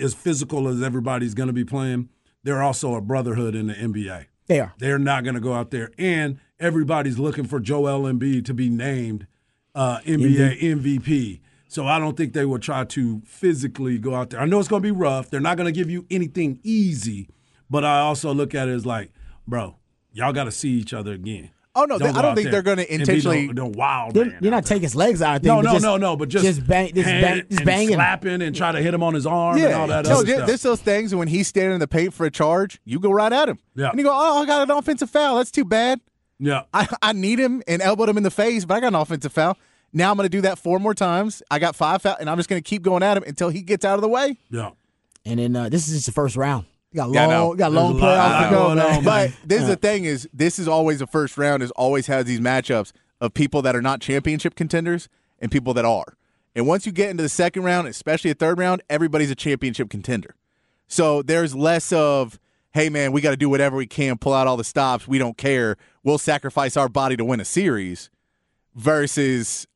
as 0.00 0.14
physical 0.14 0.68
as 0.68 0.82
everybody's 0.82 1.34
going 1.34 1.48
to 1.48 1.52
be 1.52 1.64
playing, 1.64 2.08
they're 2.42 2.62
also 2.62 2.94
a 2.94 3.00
brotherhood 3.00 3.54
in 3.54 3.66
the 3.66 3.74
NBA. 3.74 4.26
They 4.46 4.60
are. 4.60 4.74
They're 4.78 4.98
not 4.98 5.24
going 5.24 5.34
to 5.34 5.40
go 5.40 5.52
out 5.52 5.70
there, 5.70 5.90
and 5.98 6.38
everybody's 6.58 7.18
looking 7.18 7.44
for 7.44 7.60
Joel 7.60 8.02
Embiid 8.02 8.44
to 8.46 8.54
be 8.54 8.68
named 8.68 9.26
uh, 9.80 9.98
NBA 10.00 10.60
MVP. 10.60 11.40
So 11.68 11.86
I 11.86 11.98
don't 11.98 12.16
think 12.16 12.32
they 12.34 12.44
will 12.44 12.58
try 12.58 12.84
to 12.84 13.22
physically 13.24 13.96
go 13.98 14.14
out 14.14 14.30
there. 14.30 14.40
I 14.40 14.44
know 14.44 14.58
it's 14.58 14.68
going 14.68 14.82
to 14.82 14.86
be 14.86 14.90
rough. 14.90 15.30
They're 15.30 15.40
not 15.40 15.56
going 15.56 15.72
to 15.72 15.78
give 15.78 15.88
you 15.88 16.04
anything 16.10 16.58
easy, 16.62 17.28
but 17.70 17.84
I 17.84 18.00
also 18.00 18.34
look 18.34 18.54
at 18.54 18.68
it 18.68 18.72
as 18.72 18.84
like, 18.84 19.10
bro, 19.46 19.76
y'all 20.12 20.32
got 20.32 20.44
to 20.44 20.50
see 20.50 20.70
each 20.70 20.92
other 20.92 21.12
again. 21.12 21.50
Oh, 21.74 21.84
no, 21.84 21.98
Don't 21.98 22.16
I 22.16 22.20
don't 22.22 22.34
think 22.34 22.50
they're 22.50 22.66
and 22.66 22.78
be 22.78 22.90
intentionally- 22.90 23.46
no, 23.46 23.52
no 23.52 23.66
wild. 23.68 24.12
They're, 24.14 24.24
man 24.26 24.38
you're 24.42 24.50
not 24.50 24.66
taking 24.66 24.82
his 24.82 24.96
legs 24.96 25.22
out. 25.22 25.30
I 25.30 25.34
think, 25.34 25.44
No, 25.44 25.60
no, 25.60 25.72
just, 25.74 25.84
no, 25.84 25.96
no. 25.96 26.16
But 26.16 26.28
just 26.28 26.44
just 26.44 26.66
bang, 26.66 26.92
just, 26.92 27.06
bang, 27.06 27.42
just 27.48 27.64
banging. 27.64 27.94
slapping, 27.94 28.42
and 28.42 28.54
try 28.54 28.72
to 28.72 28.82
hit 28.82 28.92
him 28.92 29.04
on 29.04 29.14
his 29.14 29.24
arm 29.24 29.56
and 29.56 29.72
all 29.72 29.86
that 29.86 30.04
no, 30.06 30.14
other 30.16 30.24
there- 30.24 30.34
stuff. 30.36 30.46
there's 30.48 30.62
those 30.62 30.80
things 30.82 31.14
when 31.14 31.28
he's 31.28 31.46
standing 31.46 31.74
in 31.74 31.80
the 31.80 31.86
paint 31.88 32.12
for 32.12 32.26
a 32.26 32.30
charge, 32.30 32.80
you 32.84 32.98
go 32.98 33.12
right 33.12 33.32
at 33.32 33.48
him. 33.48 33.58
Yeah. 33.76 33.90
And 33.90 33.98
you 33.98 34.04
go, 34.04 34.10
oh, 34.12 34.42
I 34.42 34.46
got 34.46 34.68
an 34.68 34.76
offensive 34.76 35.08
foul. 35.10 35.36
That's 35.36 35.52
too 35.52 35.64
bad. 35.64 36.00
yeah, 36.40 36.64
I, 36.74 36.88
I 37.00 37.12
need 37.12 37.38
him 37.38 37.62
and 37.68 37.80
elbowed 37.80 38.08
him 38.08 38.16
in 38.16 38.24
the 38.24 38.30
face, 38.32 38.64
but 38.64 38.74
I 38.74 38.80
got 38.80 38.88
an 38.88 38.94
offensive 38.96 39.32
foul. 39.32 39.56
Now 39.92 40.10
I'm 40.10 40.16
going 40.16 40.24
to 40.26 40.30
do 40.30 40.40
that 40.42 40.58
four 40.58 40.78
more 40.78 40.94
times. 40.94 41.42
I 41.50 41.58
got 41.58 41.74
five 41.76 42.02
foul, 42.02 42.16
and 42.20 42.30
I'm 42.30 42.36
just 42.36 42.48
going 42.48 42.62
to 42.62 42.68
keep 42.68 42.82
going 42.82 43.02
at 43.02 43.16
him 43.16 43.24
until 43.26 43.48
he 43.48 43.62
gets 43.62 43.84
out 43.84 43.96
of 43.96 44.02
the 44.02 44.08
way. 44.08 44.38
yeah. 44.50 44.70
And 45.26 45.38
then 45.38 45.54
uh, 45.54 45.68
this 45.68 45.86
is 45.88 45.94
just 45.94 46.06
the 46.06 46.12
first 46.12 46.34
round. 46.36 46.64
You 46.92 46.96
got 46.96 47.10
long, 47.10 47.28
know. 47.28 47.52
you 47.52 47.58
got 47.58 47.70
There's 47.70 47.82
long 47.82 47.98
a 47.98 48.02
playoffs 48.02 48.44
to 48.44 48.50
go, 48.50 48.62
going 48.64 48.78
man. 48.78 48.96
on, 48.98 49.04
But 49.04 49.32
this 49.44 49.62
is 49.62 49.68
the 49.68 49.76
thing: 49.88 50.04
is 50.04 50.28
this 50.32 50.58
is 50.58 50.66
always 50.66 50.98
the 51.00 51.06
first 51.06 51.36
round 51.36 51.62
is 51.62 51.70
always 51.72 52.06
has 52.06 52.24
these 52.24 52.40
matchups 52.40 52.92
of 53.20 53.34
people 53.34 53.60
that 53.62 53.76
are 53.76 53.82
not 53.82 54.00
championship 54.00 54.54
contenders 54.54 55.08
and 55.38 55.50
people 55.52 55.74
that 55.74 55.84
are. 55.84 56.16
And 56.54 56.66
once 56.66 56.86
you 56.86 56.92
get 56.92 57.10
into 57.10 57.22
the 57.22 57.28
second 57.28 57.62
round, 57.64 57.86
especially 57.86 58.30
a 58.30 58.34
third 58.34 58.58
round, 58.58 58.82
everybody's 58.88 59.30
a 59.30 59.34
championship 59.36 59.88
contender. 59.90 60.34
So 60.88 61.22
there's 61.22 61.54
less 61.54 61.92
of, 61.92 62.40
hey 62.72 62.88
man, 62.88 63.12
we 63.12 63.20
got 63.20 63.30
to 63.30 63.36
do 63.36 63.48
whatever 63.50 63.76
we 63.76 63.86
can, 63.86 64.16
pull 64.18 64.32
out 64.32 64.46
all 64.46 64.56
the 64.56 64.64
stops. 64.64 65.06
We 65.06 65.18
don't 65.18 65.36
care. 65.36 65.76
We'll 66.02 66.18
sacrifice 66.18 66.76
our 66.76 66.88
body 66.88 67.16
to 67.16 67.24
win 67.24 67.40
a 67.40 67.44
series. 67.44 68.08
Versus 68.74 69.66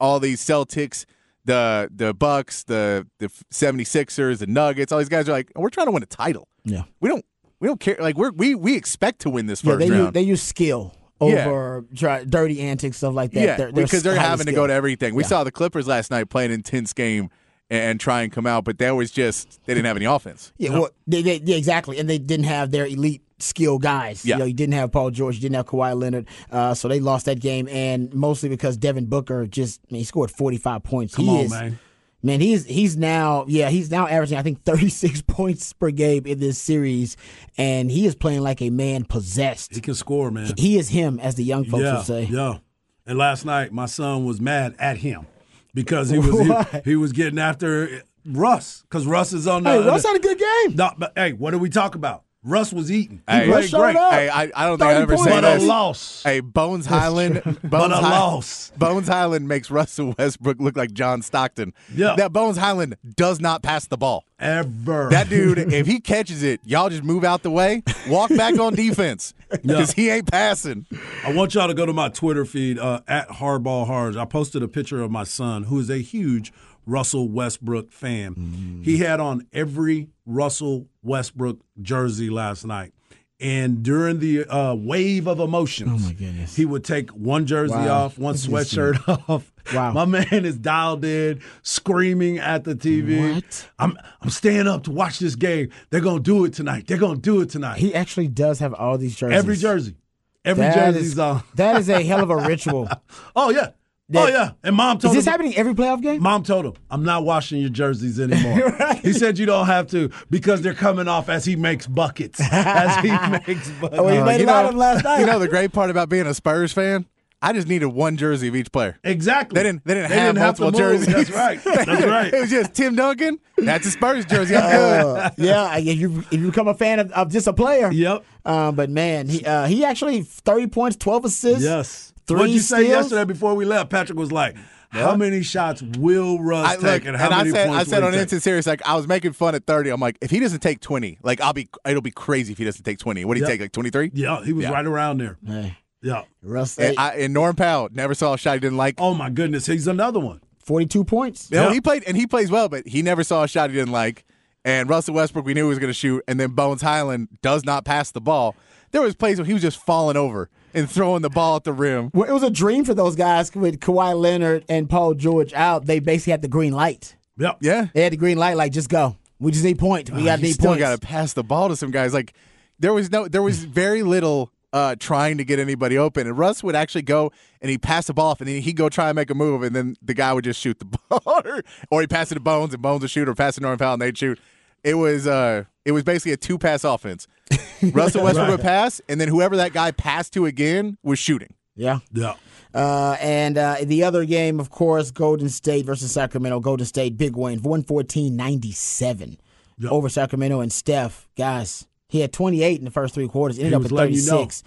all 0.00 0.20
these 0.20 0.40
Celtics, 0.44 1.04
the 1.44 1.88
the 1.94 2.12
Bucks, 2.14 2.64
the 2.64 3.06
the 3.18 3.28
76ers, 3.52 4.38
the 4.38 4.46
Nuggets, 4.46 4.92
all 4.92 4.98
these 4.98 5.08
guys 5.08 5.28
are 5.28 5.32
like, 5.32 5.50
we're 5.56 5.70
trying 5.70 5.86
to 5.86 5.92
win 5.92 6.02
a 6.02 6.06
title. 6.06 6.48
Yeah. 6.64 6.82
We 7.00 7.08
don't 7.08 7.24
we 7.60 7.68
don't 7.68 7.80
care. 7.80 7.96
Like 7.98 8.16
we're 8.16 8.32
we 8.32 8.54
we 8.54 8.76
expect 8.76 9.20
to 9.20 9.30
win 9.30 9.46
this 9.46 9.62
Yeah, 9.64 9.72
first 9.72 9.78
they 9.80 9.86
use, 9.86 9.94
round. 10.02 10.14
they 10.14 10.22
use 10.22 10.42
skill 10.42 10.94
Yeah. 11.20 11.46
over 11.46 11.84
dirty 12.28 12.60
antics, 12.60 12.98
stuff 12.98 13.14
like 13.14 13.32
that. 13.32 13.40
yeah, 13.42 13.56
They're- 13.56 13.72
because 13.72 14.02
they're 14.02 14.18
having 14.18 14.46
to 14.46 14.52
go 14.52 14.66
to 14.66 14.72
everything. 14.72 15.14
We 15.14 15.22
Yeah. 15.22 15.28
saw 15.28 15.44
the 15.44 15.52
Clippers 15.52 15.86
last 15.86 16.10
night 16.10 16.28
playing 16.28 16.50
an 16.50 16.54
intense 16.56 16.92
game 16.92 17.30
and 17.70 17.98
try 17.98 18.22
and 18.22 18.30
come 18.30 18.46
out, 18.46 18.64
but 18.64 18.78
that 18.78 18.92
was 18.94 19.10
just 19.10 19.60
they 19.66 19.74
didn't 19.74 19.86
have 19.86 19.96
any 19.96 20.06
offense. 20.06 20.52
Yeah, 20.58 20.70
well, 20.70 20.88
they, 21.06 21.22
they, 21.22 21.40
yeah, 21.44 21.56
exactly, 21.56 21.98
and 21.98 22.08
they 22.08 22.18
didn't 22.18 22.44
have 22.46 22.70
their 22.70 22.86
elite 22.86 23.22
skill 23.38 23.78
guys. 23.78 24.24
Yeah. 24.24 24.36
You 24.36 24.38
know, 24.40 24.44
you 24.46 24.54
didn't 24.54 24.74
have 24.74 24.92
Paul 24.92 25.10
George, 25.10 25.36
you 25.36 25.40
didn't 25.40 25.56
have 25.56 25.66
Kawhi 25.66 25.98
Leonard, 25.98 26.26
uh, 26.50 26.74
so 26.74 26.88
they 26.88 27.00
lost 27.00 27.26
that 27.26 27.40
game, 27.40 27.68
and 27.68 28.12
mostly 28.14 28.48
because 28.48 28.76
Devin 28.76 29.06
Booker 29.06 29.46
just 29.46 29.80
I 29.90 29.94
mean, 29.94 30.00
he 30.00 30.04
scored 30.04 30.30
forty 30.30 30.58
five 30.58 30.82
points. 30.82 31.14
Come 31.14 31.26
he 31.26 31.30
on, 31.30 31.44
is, 31.44 31.50
man. 31.50 31.78
Man, 32.22 32.40
he's 32.40 32.64
he's 32.64 32.96
now 32.96 33.44
yeah 33.46 33.68
he's 33.68 33.90
now 33.90 34.08
averaging 34.08 34.38
I 34.38 34.42
think 34.42 34.64
36 34.64 35.22
points 35.26 35.72
per 35.72 35.90
game 35.90 36.26
in 36.26 36.40
this 36.40 36.58
series, 36.58 37.16
and 37.56 37.90
he 37.90 38.06
is 38.06 38.14
playing 38.14 38.40
like 38.40 38.60
a 38.62 38.70
man 38.70 39.04
possessed. 39.04 39.74
He 39.74 39.80
can 39.80 39.94
score, 39.94 40.30
man. 40.30 40.52
He 40.56 40.76
is 40.78 40.88
him, 40.88 41.20
as 41.20 41.36
the 41.36 41.44
young 41.44 41.64
folks 41.64 41.84
yeah, 41.84 41.96
would 41.96 42.06
say. 42.06 42.24
yeah. 42.24 42.58
And 43.06 43.18
last 43.18 43.44
night, 43.44 43.72
my 43.72 43.86
son 43.86 44.24
was 44.24 44.40
mad 44.40 44.74
at 44.80 44.96
him 44.96 45.26
because 45.72 46.10
he 46.10 46.18
was 46.18 46.70
he, 46.72 46.80
he 46.84 46.96
was 46.96 47.12
getting 47.12 47.38
after 47.38 48.02
Russ 48.24 48.82
because 48.82 49.06
Russ 49.06 49.32
is 49.32 49.46
on 49.46 49.62
the. 49.62 49.70
Hey, 49.70 49.86
Russ 49.86 50.04
had 50.04 50.16
a 50.16 50.18
good 50.18 50.38
game. 50.38 50.76
No, 50.76 50.90
but 50.98 51.12
hey, 51.14 51.32
what 51.32 51.52
do 51.52 51.58
we 51.58 51.70
talk 51.70 51.94
about? 51.94 52.24
Russ 52.46 52.72
was 52.72 52.92
eating. 52.92 53.22
He 53.28 53.34
Hey, 53.36 53.46
great, 53.48 53.96
up. 53.96 54.12
Hey, 54.12 54.28
I, 54.28 54.42
I 54.54 54.66
don't 54.66 54.78
think 54.78 54.90
I 54.90 54.94
30 55.00 55.02
ever 55.02 55.16
say 55.16 55.30
but 55.30 55.44
a 55.44 55.58
loss. 55.64 56.22
Hey, 56.22 56.40
Bones 56.40 56.86
Hyland, 56.86 57.42
Bones, 57.44 57.58
But 57.64 57.90
a 57.90 57.96
Hi- 57.96 58.18
loss. 58.20 58.72
Bones 58.78 59.08
Hyland 59.08 59.48
makes 59.48 59.70
Russell 59.70 60.14
Westbrook 60.16 60.60
look 60.60 60.76
like 60.76 60.92
John 60.92 61.22
Stockton. 61.22 61.74
Yeah. 61.92 62.14
that 62.16 62.32
Bones 62.32 62.56
Hyland 62.56 62.96
does 63.16 63.40
not 63.40 63.62
pass 63.62 63.86
the 63.88 63.96
ball. 63.96 64.24
Ever 64.38 65.08
That 65.10 65.28
dude, 65.28 65.58
if 65.72 65.86
he 65.86 65.98
catches 65.98 66.42
it, 66.42 66.60
y'all 66.64 66.88
just 66.90 67.02
move 67.02 67.24
out 67.24 67.42
the 67.42 67.50
way, 67.50 67.82
walk 68.08 68.28
back 68.30 68.58
on 68.60 68.74
defense 68.76 69.34
because 69.50 69.92
he 69.92 70.10
ain't 70.10 70.30
passing. 70.30 70.86
I 71.24 71.32
want 71.32 71.54
y'all 71.54 71.68
to 71.68 71.74
go 71.74 71.86
to 71.86 71.92
my 71.92 72.10
Twitter 72.10 72.44
feed 72.44 72.78
uh, 72.78 73.00
at 73.08 73.28
Hardball 73.28 73.86
Hards. 73.86 74.16
I 74.16 74.24
posted 74.26 74.62
a 74.62 74.68
picture 74.68 75.02
of 75.02 75.10
my 75.10 75.24
son, 75.24 75.64
who 75.64 75.80
is 75.80 75.88
a 75.90 75.98
huge 75.98 76.52
Russell 76.86 77.28
Westbrook 77.28 77.90
fan. 77.92 78.80
He 78.84 78.98
had 78.98 79.20
on 79.20 79.46
every 79.52 80.08
Russell 80.24 80.86
Westbrook 81.02 81.60
jersey 81.82 82.30
last 82.30 82.64
night. 82.64 82.92
And 83.38 83.82
during 83.82 84.18
the 84.18 84.46
uh, 84.46 84.74
wave 84.74 85.26
of 85.26 85.40
emotions, 85.40 85.90
oh 85.92 86.06
my 86.06 86.14
goodness. 86.14 86.56
he 86.56 86.64
would 86.64 86.84
take 86.84 87.10
one 87.10 87.44
jersey 87.44 87.74
Wow. 87.74 88.04
off, 88.04 88.18
one 88.18 88.32
This 88.32 88.46
sweatshirt 88.46 89.28
off. 89.28 89.52
Wow. 89.74 89.92
My 89.92 90.06
man 90.06 90.46
is 90.46 90.56
dialed 90.56 91.04
in, 91.04 91.42
screaming 91.60 92.38
at 92.38 92.64
the 92.64 92.74
TV. 92.74 93.34
What? 93.34 93.68
I'm 93.78 93.98
I'm 94.22 94.30
staying 94.30 94.66
up 94.66 94.84
to 94.84 94.90
watch 94.90 95.18
this 95.18 95.34
game. 95.34 95.68
They're 95.90 96.00
gonna 96.00 96.20
do 96.20 96.46
it 96.46 96.54
tonight. 96.54 96.86
They're 96.86 96.96
gonna 96.96 97.18
do 97.18 97.42
it 97.42 97.50
tonight. 97.50 97.76
He 97.78 97.94
actually 97.94 98.28
does 98.28 98.58
have 98.60 98.72
all 98.72 98.96
these 98.96 99.14
jerseys. 99.14 99.36
Every 99.36 99.56
jersey. 99.56 99.96
Every 100.42 100.62
That 100.64 100.74
jersey's 100.94 101.12
is- 101.12 101.18
on. 101.18 101.42
That 101.56 101.76
is 101.76 101.90
a 101.90 102.02
hell 102.04 102.22
of 102.22 102.30
a 102.30 102.36
ritual. 102.48 102.88
Oh 103.34 103.50
yeah. 103.50 103.70
That- 104.10 104.24
oh 104.24 104.28
yeah. 104.28 104.50
And 104.62 104.76
mom 104.76 104.98
told. 104.98 105.14
Him. 105.14 105.18
Is 105.18 105.24
this 105.24 105.26
him. 105.26 105.30
happening 105.32 105.56
every 105.56 105.74
playoff 105.74 106.00
game? 106.00 106.22
Mom 106.22 106.42
told 106.44 106.64
him, 106.64 106.74
"I'm 106.90 107.02
not 107.04 107.24
washing 107.24 107.60
your 107.60 107.70
jerseys 107.70 108.20
anymore." 108.20 108.70
Right. 108.78 108.98
He 109.04 109.12
said 109.12 109.38
you 109.38 109.46
don't 109.46 109.66
have 109.66 109.88
to 109.88 110.10
because 110.30 110.62
they're 110.62 110.74
coming 110.74 111.08
off 111.08 111.28
as 111.28 111.44
he 111.44 111.56
makes 111.56 111.86
buckets. 111.86 112.40
as 112.52 112.96
he 113.04 113.10
makes 113.46 113.68
buckets. 113.70 113.98
Oh, 114.00 114.06
he 114.08 114.22
made 114.22 114.40
you 114.40 114.46
a 114.46 114.48
lot 114.48 114.62
know- 114.62 114.64
of 114.66 114.70
them 114.70 114.78
last 114.78 115.04
night. 115.04 115.20
You 115.20 115.26
know 115.26 115.38
the 115.40 115.48
great 115.48 115.72
part 115.72 115.90
about 115.90 116.08
being 116.08 116.26
a 116.26 116.34
Spurs 116.34 116.72
fan? 116.72 117.06
I 117.42 117.52
just 117.52 117.68
needed 117.68 117.86
one 117.88 118.16
jersey 118.16 118.48
of 118.48 118.56
each 118.56 118.72
player. 118.72 118.96
exactly. 119.04 119.54
They 119.56 119.62
didn't. 119.64 119.84
They 119.84 119.94
didn't 119.94 120.08
They 120.10 120.16
have 120.18 120.34
didn't 120.34 120.38
have 120.46 120.56
to 120.56 120.62
multiple 120.62 120.88
move. 120.90 121.06
jerseys. 121.06 121.28
That's 121.28 121.30
right. 121.30 121.64
That's 121.86 122.04
right. 122.06 122.32
it 122.34 122.40
was 122.40 122.50
just 122.50 122.74
Tim 122.74 122.94
Duncan. 122.96 123.38
That's 123.58 123.86
a 123.86 123.90
Spurs 123.90 124.24
jersey. 124.24 124.54
Uh, 124.54 125.30
yeah, 125.36 125.76
if 125.76 125.98
you 125.98 126.20
if 126.30 126.32
you 126.40 126.46
become 126.46 126.66
a 126.68 126.74
fan 126.74 126.98
of, 127.00 127.12
of 127.12 127.30
just 127.30 127.46
a 127.46 127.52
player. 127.52 127.90
Yep. 127.92 128.24
Um, 128.46 128.74
but 128.74 128.88
man, 128.88 129.28
he 129.28 129.44
uh, 129.44 129.66
he 129.66 129.84
actually 129.84 130.22
thirty 130.22 130.66
points, 130.66 130.96
twelve 130.96 131.24
assists. 131.24 131.62
Yes. 131.64 132.12
Three 132.26 132.38
What 132.38 132.46
did 132.46 132.54
you 132.54 132.60
say 132.60 132.88
yesterday 132.88 133.24
before 133.24 133.54
we 133.54 133.64
left? 133.64 133.90
Patrick 133.90 134.18
was 134.18 134.32
like, 134.32 134.56
"How 134.90 135.14
many 135.16 135.42
shots 135.42 135.80
will 135.82 136.38
Russ 136.40 136.66
I, 136.66 136.74
take, 136.74 136.82
look, 136.82 137.04
and 137.06 137.16
how 137.16 137.26
and 137.26 137.34
I 137.34 137.38
many 137.38 137.50
said, 137.50 137.68
I 137.70 137.84
said 137.84 138.00
will 138.00 138.08
on 138.08 138.12
he? 138.14 138.18
Instant 138.20 138.42
Serious, 138.42 138.66
like 138.66 138.82
I 138.86 138.96
was 138.96 139.06
making 139.06 139.32
fun 139.32 139.54
at 139.54 139.64
30. 139.66 139.90
I'm 139.90 140.00
like, 140.00 140.18
if 140.20 140.30
he 140.30 140.40
doesn't 140.40 140.60
take 140.60 140.80
20, 140.80 141.18
like 141.22 141.40
I'll 141.40 141.52
be, 141.52 141.68
it'll 141.86 142.02
be 142.02 142.10
crazy 142.10 142.52
if 142.52 142.58
he 142.58 142.64
doesn't 142.64 142.82
take 142.84 142.98
20. 142.98 143.24
What 143.24 143.34
do 143.34 143.40
you 143.40 143.46
Yep. 143.46 143.52
take, 143.52 143.60
like 143.60 143.72
23? 143.72 144.10
Yeah, 144.14 144.44
he 144.44 144.52
was 144.52 144.64
Yeah. 144.64 144.70
right 144.72 144.84
around 144.86 145.18
there. 145.18 145.38
Hey, 145.46 145.76
Yeah. 146.02 146.22
Russ, 146.42 146.78
And, 146.78 146.98
I, 146.98 147.10
and 147.16 147.32
Norm 147.32 147.54
Powell 147.54 147.88
never 147.92 148.14
saw 148.14 148.34
a 148.34 148.38
shot 148.38 148.54
he 148.54 148.60
didn't 148.60 148.76
like. 148.78 148.96
Oh 148.98 149.14
my 149.14 149.30
goodness, 149.30 149.66
he's 149.66 149.86
another 149.86 150.18
one. 150.20 150.40
forty-two 150.64 151.04
points. 151.04 151.48
No, 151.52 151.68
Yeah. 151.68 151.74
he 151.74 151.80
played 151.80 152.02
and 152.08 152.16
he 152.16 152.26
plays 152.26 152.50
well, 152.50 152.68
but 152.68 152.88
he 152.88 153.02
never 153.02 153.22
saw 153.22 153.44
a 153.44 153.48
shot 153.48 153.70
he 153.70 153.76
didn't 153.76 153.92
like. 153.92 154.24
And 154.64 154.88
Russell 154.90 155.14
Westbrook, 155.14 155.44
we 155.46 155.54
knew 155.54 155.62
he 155.66 155.68
was 155.68 155.78
going 155.78 155.90
to 155.90 155.94
shoot, 155.94 156.24
and 156.26 156.40
then 156.40 156.50
Bones 156.50 156.82
Hyland 156.82 157.28
does 157.40 157.64
not 157.64 157.84
pass 157.84 158.10
the 158.10 158.20
ball. 158.20 158.56
There 158.90 159.00
was 159.00 159.14
plays 159.14 159.38
where 159.38 159.44
he 159.46 159.52
was 159.52 159.62
just 159.62 159.78
falling 159.78 160.16
over, 160.16 160.48
and 160.76 160.90
throwing 160.90 161.22
the 161.22 161.30
ball 161.30 161.56
at 161.56 161.64
the 161.64 161.72
rim. 161.72 162.10
Well, 162.14 162.28
it 162.28 162.32
was 162.32 162.42
a 162.42 162.50
dream 162.50 162.84
for 162.84 162.94
those 162.94 163.16
guys 163.16 163.54
with 163.54 163.80
Kawhi 163.80 164.18
Leonard 164.18 164.64
and 164.68 164.88
Paul 164.88 165.14
George 165.14 165.52
out. 165.54 165.86
They 165.86 165.98
basically 165.98 166.32
had 166.32 166.42
the 166.42 166.48
green 166.48 166.72
light. 166.72 167.16
Yep. 167.38 167.58
Yeah. 167.60 167.86
They 167.94 168.02
had 168.02 168.12
the 168.12 168.16
green 168.16 168.38
light, 168.38 168.56
like 168.56 168.72
just 168.72 168.88
go. 168.88 169.16
We 169.38 169.50
just 169.52 169.64
need 169.64 169.78
points. 169.78 170.10
We 170.10 170.24
got 170.24 170.38
you 170.38 170.46
need 170.46 170.52
still 170.52 170.70
points. 170.70 170.80
got 170.80 171.00
to 171.00 171.06
pass 171.06 171.32
the 171.32 171.42
ball 171.42 171.68
to 171.68 171.76
some 171.76 171.90
guys. 171.90 172.14
Like 172.14 172.32
there 172.78 172.92
was 172.92 173.10
no, 173.10 173.28
there 173.28 173.42
was 173.42 173.64
very 173.64 174.02
little 174.02 174.52
uh, 174.72 174.94
trying 174.98 175.38
to 175.38 175.44
get 175.44 175.58
anybody 175.58 175.96
open. 175.96 176.26
And 176.26 176.36
Russ 176.36 176.62
would 176.62 176.76
actually 176.76 177.02
go 177.02 177.32
and 177.60 177.70
he'd 177.70 177.82
pass 177.82 178.06
the 178.06 178.14
ball 178.14 178.30
off, 178.32 178.40
and 178.40 178.48
then 178.48 178.60
he'd 178.60 178.76
go 178.76 178.88
try 178.88 179.08
and 179.08 179.16
make 179.16 179.30
a 179.30 179.34
move, 179.34 179.62
and 179.62 179.74
then 179.74 179.96
the 180.02 180.12
guy 180.14 180.32
would 180.32 180.44
just 180.44 180.60
shoot 180.60 180.78
the 180.78 180.84
ball, 181.08 181.22
or, 181.26 181.62
or 181.90 182.00
he 182.02 182.06
pass 182.06 182.30
it 182.30 182.34
to 182.34 182.40
Bones, 182.40 182.74
and 182.74 182.82
Bones 182.82 183.00
would 183.00 183.10
shoot, 183.10 183.28
or 183.28 183.34
pass 183.34 183.56
it 183.56 183.60
to 183.60 183.62
Norman 183.62 183.78
Powell, 183.78 183.94
and 183.94 184.02
they'd 184.02 184.18
shoot. 184.18 184.38
It 184.84 184.94
was 184.94 185.26
uh, 185.26 185.64
it 185.84 185.92
was 185.92 186.04
basically 186.04 186.32
a 186.32 186.36
two 186.36 186.58
pass 186.58 186.84
offense. 186.84 187.26
Russell 187.92 188.24
Westbrook 188.24 188.48
would 188.48 188.60
pass, 188.60 189.00
and 189.08 189.20
then 189.20 189.28
whoever 189.28 189.56
that 189.56 189.72
guy 189.72 189.90
passed 189.90 190.32
to 190.34 190.46
again 190.46 190.96
was 191.02 191.18
shooting. 191.18 191.54
yeah. 191.76 191.98
Yeah. 192.12 192.34
Uh, 192.74 193.16
and 193.20 193.56
uh, 193.56 193.76
the 193.84 194.02
other 194.04 194.26
game, 194.26 194.60
of 194.60 194.68
course, 194.68 195.10
Golden 195.10 195.48
State 195.48 195.86
versus 195.86 196.12
Sacramento. 196.12 196.60
Golden 196.60 196.84
State, 196.84 197.16
big 197.16 197.34
win, 197.34 197.60
114 197.62 198.36
97 198.36 199.38
Yep. 199.78 199.92
over 199.92 200.08
Sacramento. 200.10 200.60
And 200.60 200.70
Steph, 200.72 201.26
guys, 201.38 201.86
he 202.08 202.20
had 202.20 202.32
28 202.34 202.78
in 202.78 202.84
the 202.84 202.90
first 202.90 203.14
three 203.14 203.28
quarters, 203.28 203.58
ended 203.58 203.70
He 203.72 203.76
up 203.76 203.82
was 203.82 203.92
at 203.92 203.96
letting 203.96 204.14
you 204.14 204.20
know. 204.26 204.38
36. 204.44 204.62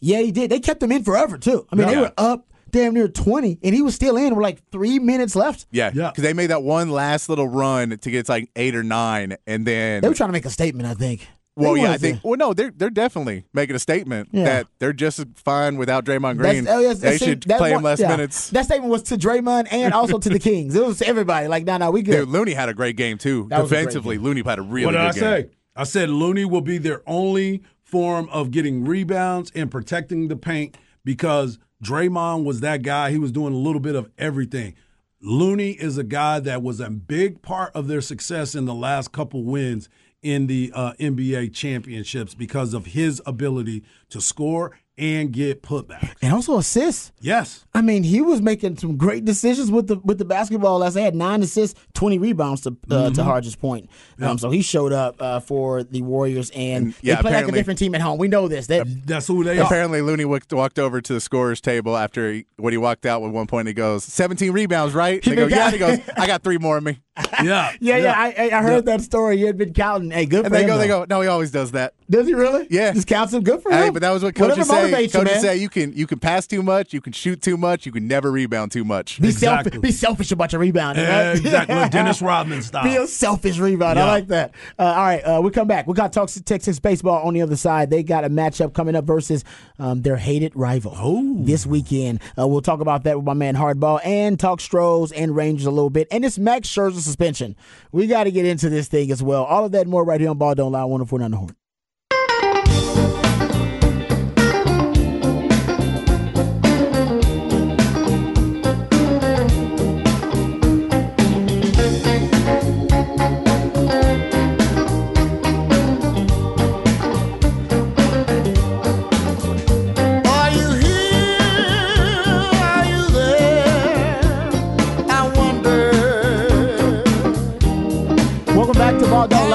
Yeah, 0.00 0.20
he 0.20 0.32
did. 0.32 0.50
They 0.50 0.60
kept 0.60 0.82
him 0.82 0.90
in 0.92 1.02
forever, 1.04 1.36
too. 1.36 1.66
I 1.70 1.76
mean, 1.76 1.86
they 1.88 1.96
were 1.98 2.12
up 2.16 2.46
damn 2.70 2.94
near 2.94 3.08
20, 3.08 3.58
and 3.62 3.74
he 3.74 3.82
was 3.82 3.94
still 3.94 4.16
in 4.16 4.34
with 4.34 4.42
like 4.42 4.62
three 4.70 4.98
minutes 4.98 5.36
left. 5.36 5.66
Yeah, 5.70 5.90
Yeah. 5.94 6.10
because 6.10 6.22
they 6.22 6.32
made 6.32 6.46
that 6.48 6.62
one 6.62 6.88
last 6.90 7.28
little 7.28 7.48
run 7.48 7.90
to 7.98 8.10
get 8.10 8.24
to 8.26 8.32
like 8.32 8.48
eight 8.56 8.74
or 8.74 8.82
nine, 8.82 9.36
and 9.46 9.66
then 9.66 10.00
They 10.00 10.08
were 10.08 10.14
trying 10.14 10.28
to 10.28 10.32
make 10.32 10.46
a 10.46 10.50
statement, 10.50 10.88
I 10.88 10.94
think. 10.94 11.26
They 11.60 11.66
Well, 11.66 11.76
yeah, 11.76 11.92
I 11.92 11.98
think. 11.98 12.20
Well, 12.24 12.36
no, 12.36 12.52
they're 12.52 12.70
they're 12.70 12.90
definitely 12.90 13.44
making 13.52 13.76
a 13.76 13.78
statement 13.78 14.30
Yeah. 14.32 14.44
that 14.44 14.66
they're 14.78 14.92
just 14.92 15.24
fine 15.36 15.76
without 15.76 16.04
Draymond 16.04 16.38
Green. 16.38 16.64
That's- 16.64 16.68
oh, 16.68 16.80
yes, 16.80 16.98
they 16.98 17.18
see, 17.18 17.24
should 17.26 17.42
that 17.44 17.58
play 17.58 17.70
him 17.70 17.82
less 17.82 18.00
yeah. 18.00 18.08
minutes. 18.08 18.50
That 18.50 18.64
statement 18.64 18.90
was 18.90 19.02
to 19.04 19.16
Draymond 19.16 19.68
and 19.70 19.94
also 19.94 20.18
to 20.18 20.28
the 20.28 20.38
Kings. 20.50 20.74
It 20.74 20.84
was 20.84 20.98
to 20.98 21.06
everybody. 21.06 21.48
Like, 21.48 21.64
no, 21.64 21.76
no, 21.76 21.90
we 21.90 22.02
good. 22.02 22.12
Dude, 22.12 22.28
Looney 22.28 22.52
had 22.54 22.68
a 22.68 22.74
great 22.74 22.96
game 22.96 23.18
too. 23.18 23.46
That 23.50 23.62
was 23.62 23.70
a 23.70 23.74
great 23.74 23.80
Defensively, 23.80 24.18
Looney 24.18 24.42
had 24.44 24.58
a 24.58 24.62
really 24.62 24.86
what 24.86 24.92
did 24.92 25.14
good 25.14 25.22
I 25.24 25.38
game. 25.40 25.48
say? 25.48 25.54
I 25.76 25.84
said 25.84 26.10
Looney 26.10 26.44
will 26.44 26.60
be 26.60 26.78
their 26.78 27.02
only 27.06 27.62
form 27.82 28.28
of 28.30 28.50
getting 28.50 28.84
rebounds 28.84 29.50
and 29.54 29.70
protecting 29.70 30.28
the 30.28 30.36
paint 30.36 30.76
because 31.04 31.58
Draymond 31.82 32.44
was 32.44 32.60
that 32.60 32.82
guy. 32.82 33.10
He 33.10 33.18
was 33.18 33.32
doing 33.32 33.52
a 33.52 33.56
little 33.56 33.80
bit 33.80 33.94
of 33.94 34.10
everything. 34.18 34.74
Looney 35.22 35.72
is 35.72 35.98
a 35.98 36.04
guy 36.04 36.40
that 36.40 36.62
was 36.62 36.80
a 36.80 36.88
big 36.90 37.42
part 37.42 37.74
of 37.74 37.88
their 37.88 38.00
success 38.00 38.54
in 38.54 38.64
the 38.64 38.74
last 38.74 39.12
couple 39.12 39.44
wins 39.44 39.88
in 40.22 40.46
the 40.46 40.70
uh, 40.74 40.92
NBA 41.00 41.54
championships 41.54 42.34
because 42.34 42.74
of 42.74 42.86
his 42.86 43.22
ability 43.26 43.82
to 44.10 44.20
score 44.20 44.78
and 44.98 45.32
get 45.32 45.62
putbacks. 45.62 46.12
and 46.20 46.30
also 46.34 46.58
assists. 46.58 47.10
Yes. 47.22 47.64
I 47.72 47.80
mean, 47.80 48.02
he 48.02 48.20
was 48.20 48.42
making 48.42 48.76
some 48.76 48.98
great 48.98 49.24
decisions 49.24 49.70
with 49.70 49.86
the 49.86 49.96
with 50.00 50.18
the 50.18 50.26
basketball. 50.26 50.80
Last 50.80 50.92
they 50.92 51.00
had 51.02 51.14
nine 51.14 51.42
assists, 51.42 51.80
twenty 51.94 52.18
rebounds 52.18 52.60
to 52.62 52.70
uh, 52.70 52.72
Mm-hmm. 52.72 53.14
to 53.14 53.24
Harge's 53.24 53.56
point. 53.56 53.88
Um, 54.20 54.36
so 54.36 54.50
he 54.50 54.60
showed 54.60 54.92
up 54.92 55.16
uh, 55.22 55.40
for 55.40 55.82
the 55.84 56.02
Warriors, 56.02 56.50
and, 56.50 56.86
And, 56.86 56.94
yeah, 57.00 57.14
they 57.14 57.22
play 57.22 57.32
like 57.32 57.48
a 57.48 57.52
different 57.52 57.78
team 57.78 57.94
at 57.94 58.02
home. 58.02 58.18
We 58.18 58.28
know 58.28 58.46
this. 58.46 58.66
That 58.66 58.86
That's 59.06 59.26
who 59.26 59.42
they 59.42 59.58
are. 59.58 59.64
Apparently, 59.64 60.02
Looney 60.02 60.26
walked, 60.26 60.52
walked 60.52 60.78
over 60.78 61.00
to 61.00 61.12
the 61.14 61.20
scorer's 61.20 61.62
table 61.62 61.96
after 61.96 62.30
he, 62.32 62.46
when 62.56 62.74
he 62.74 62.76
walked 62.76 63.06
out 63.06 63.22
with 63.22 63.32
one 63.32 63.46
point. 63.46 63.68
He 63.68 63.74
goes, 63.74 64.04
"17 64.04 64.52
rebounds, 64.52 64.92
right?" 64.92 65.22
They 65.22 65.34
go, 65.34 65.46
"Yeah." 65.46 65.70
He 65.70 65.78
goes, 65.78 65.98
"I 66.14 66.26
got 66.26 66.42
three 66.42 66.58
more 66.58 66.76
in 66.76 66.84
me." 66.84 66.98
Yeah. 67.42 67.72
yeah, 67.80 67.96
yeah, 67.96 68.14
I, 68.16 68.34
I 68.50 68.58
I 68.58 68.62
heard 68.62 68.84
that 68.86 69.00
story. 69.00 69.38
He 69.38 69.44
had 69.44 69.56
been 69.56 69.72
counting. 69.72 70.10
Hey, 70.10 70.26
good 70.26 70.44
And 70.44 70.54
they 70.54 70.66
go, 70.66 70.76
they 70.78 70.86
go, 70.88 71.06
"No, 71.08 71.20
he 71.22 71.28
always 71.28 71.50
does 71.50 71.72
that." 71.72 71.94
Does 72.10 72.26
he 72.26 72.34
really? 72.34 72.66
Yeah. 72.70 72.92
just 72.92 73.06
counts 73.06 73.32
him. 73.32 73.42
Good 73.42 73.62
for 73.62 73.70
Hey, 73.70 73.86
him. 73.86 73.94
but 73.94 74.02
that 74.02 74.10
was 74.10 74.22
what 74.22 74.36
Whatever 74.38 74.56
coaches 74.62 74.68
say. 74.68 74.90
motivates 74.92 75.02
you, 75.14 75.20
Coaches 75.20 75.32
man. 75.34 75.40
say 75.42 75.56
you 75.56 75.68
can 75.68 75.92
you 75.94 76.06
can 76.06 76.18
pass 76.18 76.46
too 76.46 76.62
much, 76.62 76.92
you 76.92 77.00
can 77.00 77.12
shoot 77.12 77.40
too 77.40 77.56
much, 77.56 77.86
you 77.86 77.92
can 77.92 78.06
never 78.08 78.30
rebound 78.30 78.72
too 78.72 78.84
much. 78.84 79.20
Be 79.20 79.28
Exactly. 79.28 79.70
selfish. 79.72 79.80
Be 79.80 79.92
selfish 79.92 80.32
about 80.32 80.52
your 80.52 80.60
rebounding. 80.60 81.06
right? 81.06 81.32
Exactly. 81.36 81.88
Dennis 81.90 82.20
Rodman 82.20 82.62
style. 82.62 82.84
Be 82.84 82.96
a 82.96 83.06
selfish 83.06 83.58
rebound. 83.58 83.98
I 83.98 84.06
like 84.06 84.26
that. 84.28 84.52
Uh, 84.78 84.82
all 84.82 84.96
right, 84.96 85.20
uh, 85.20 85.40
we 85.42 85.50
come 85.50 85.68
back. 85.68 85.86
We 85.86 85.94
got 85.94 86.12
talk 86.12 86.28
Texas 86.44 86.78
baseball 86.80 87.26
on 87.26 87.34
the 87.34 87.42
other 87.42 87.56
side. 87.56 87.90
They 87.90 88.02
got 88.02 88.24
a 88.24 88.28
matchup 88.30 88.74
coming 88.74 88.94
up 88.96 89.04
versus 89.04 89.44
um, 89.78 90.02
their 90.02 90.16
hated 90.16 90.54
rival 90.56 91.22
this 91.44 91.64
weekend. 91.66 92.20
Uh, 92.38 92.46
we'll 92.46 92.60
talk 92.60 92.80
about 92.80 93.04
that 93.04 93.16
with 93.16 93.24
my 93.24 93.34
man 93.34 93.54
Hardball 93.54 94.00
and 94.04 94.38
talk 94.38 94.60
Stros 94.60 95.12
and 95.12 95.34
Rangers 95.36 95.66
a 95.66 95.70
little 95.70 95.90
bit. 95.90 96.08
And 96.10 96.24
this 96.24 96.38
Max 96.38 96.68
Scherzer 96.68 96.98
suspension. 97.10 97.56
We 97.92 98.06
got 98.06 98.24
to 98.24 98.30
get 98.30 98.46
into 98.46 98.70
this 98.70 98.88
thing 98.88 99.10
as 99.10 99.22
well. 99.22 99.44
All 99.44 99.64
of 99.64 99.72
that 99.72 99.86
more 99.86 100.04
right 100.04 100.20
here 100.20 100.30
on 100.30 100.38
Ball 100.38 100.54
Don't 100.54 100.72
Lie. 100.72 100.80
104.9 100.80 101.30
The 101.30 101.36
Horn. 101.36 103.19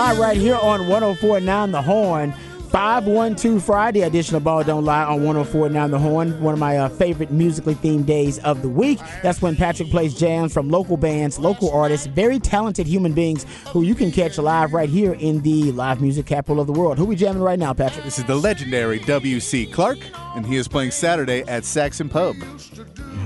Lie 0.06 0.20
right 0.20 0.38
here 0.38 0.56
on 0.56 0.82
104.9 0.82 1.72
The 1.72 1.82
Horn. 1.82 2.32
512 2.70 3.64
Friday 3.64 4.02
edition 4.02 4.36
of 4.36 4.44
Ball 4.44 4.64
Don't 4.64 4.86
Lie 4.86 5.04
on 5.04 5.22
104.9 5.22 5.90
The 5.90 5.98
Horn. 5.98 6.40
One 6.42 6.54
of 6.54 6.60
my 6.60 6.78
uh, 6.78 6.90
favorite 6.90 7.32
musically 7.32 7.74
themed 7.74 8.06
days 8.06 8.38
of 8.40 8.62
the 8.62 8.70
week. 8.70 9.00
That's 9.24 9.42
when 9.42 9.56
Patrick 9.56 9.90
plays 9.90 10.14
jams 10.14 10.54
from 10.54 10.70
local 10.70 10.96
bands, 10.96 11.40
local 11.40 11.72
artists, 11.72 12.06
very 12.06 12.38
talented 12.38 12.86
human 12.86 13.14
beings 13.14 13.48
who 13.70 13.82
you 13.82 13.96
can 13.96 14.12
catch 14.12 14.38
live 14.38 14.74
right 14.74 14.90
here 14.90 15.14
in 15.14 15.42
the 15.42 15.72
live 15.72 16.02
music 16.02 16.28
capital 16.28 16.60
of 16.60 16.68
the 16.68 16.74
world. 16.74 17.00
Who 17.00 17.06
we 17.06 17.16
jamming 17.16 17.42
right 17.42 17.58
now, 17.58 17.74
Patrick? 17.74 18.06
This 18.06 18.20
is 18.20 18.26
the 18.26 18.36
legendary 18.36 19.00
W.C. 19.00 19.66
Clark, 19.66 19.98
and 20.36 20.46
he 20.46 20.58
is 20.58 20.68
playing 20.68 20.92
Saturday 20.92 21.42
at 21.48 21.66
Saxon 21.66 22.10
Pub. 22.10 22.36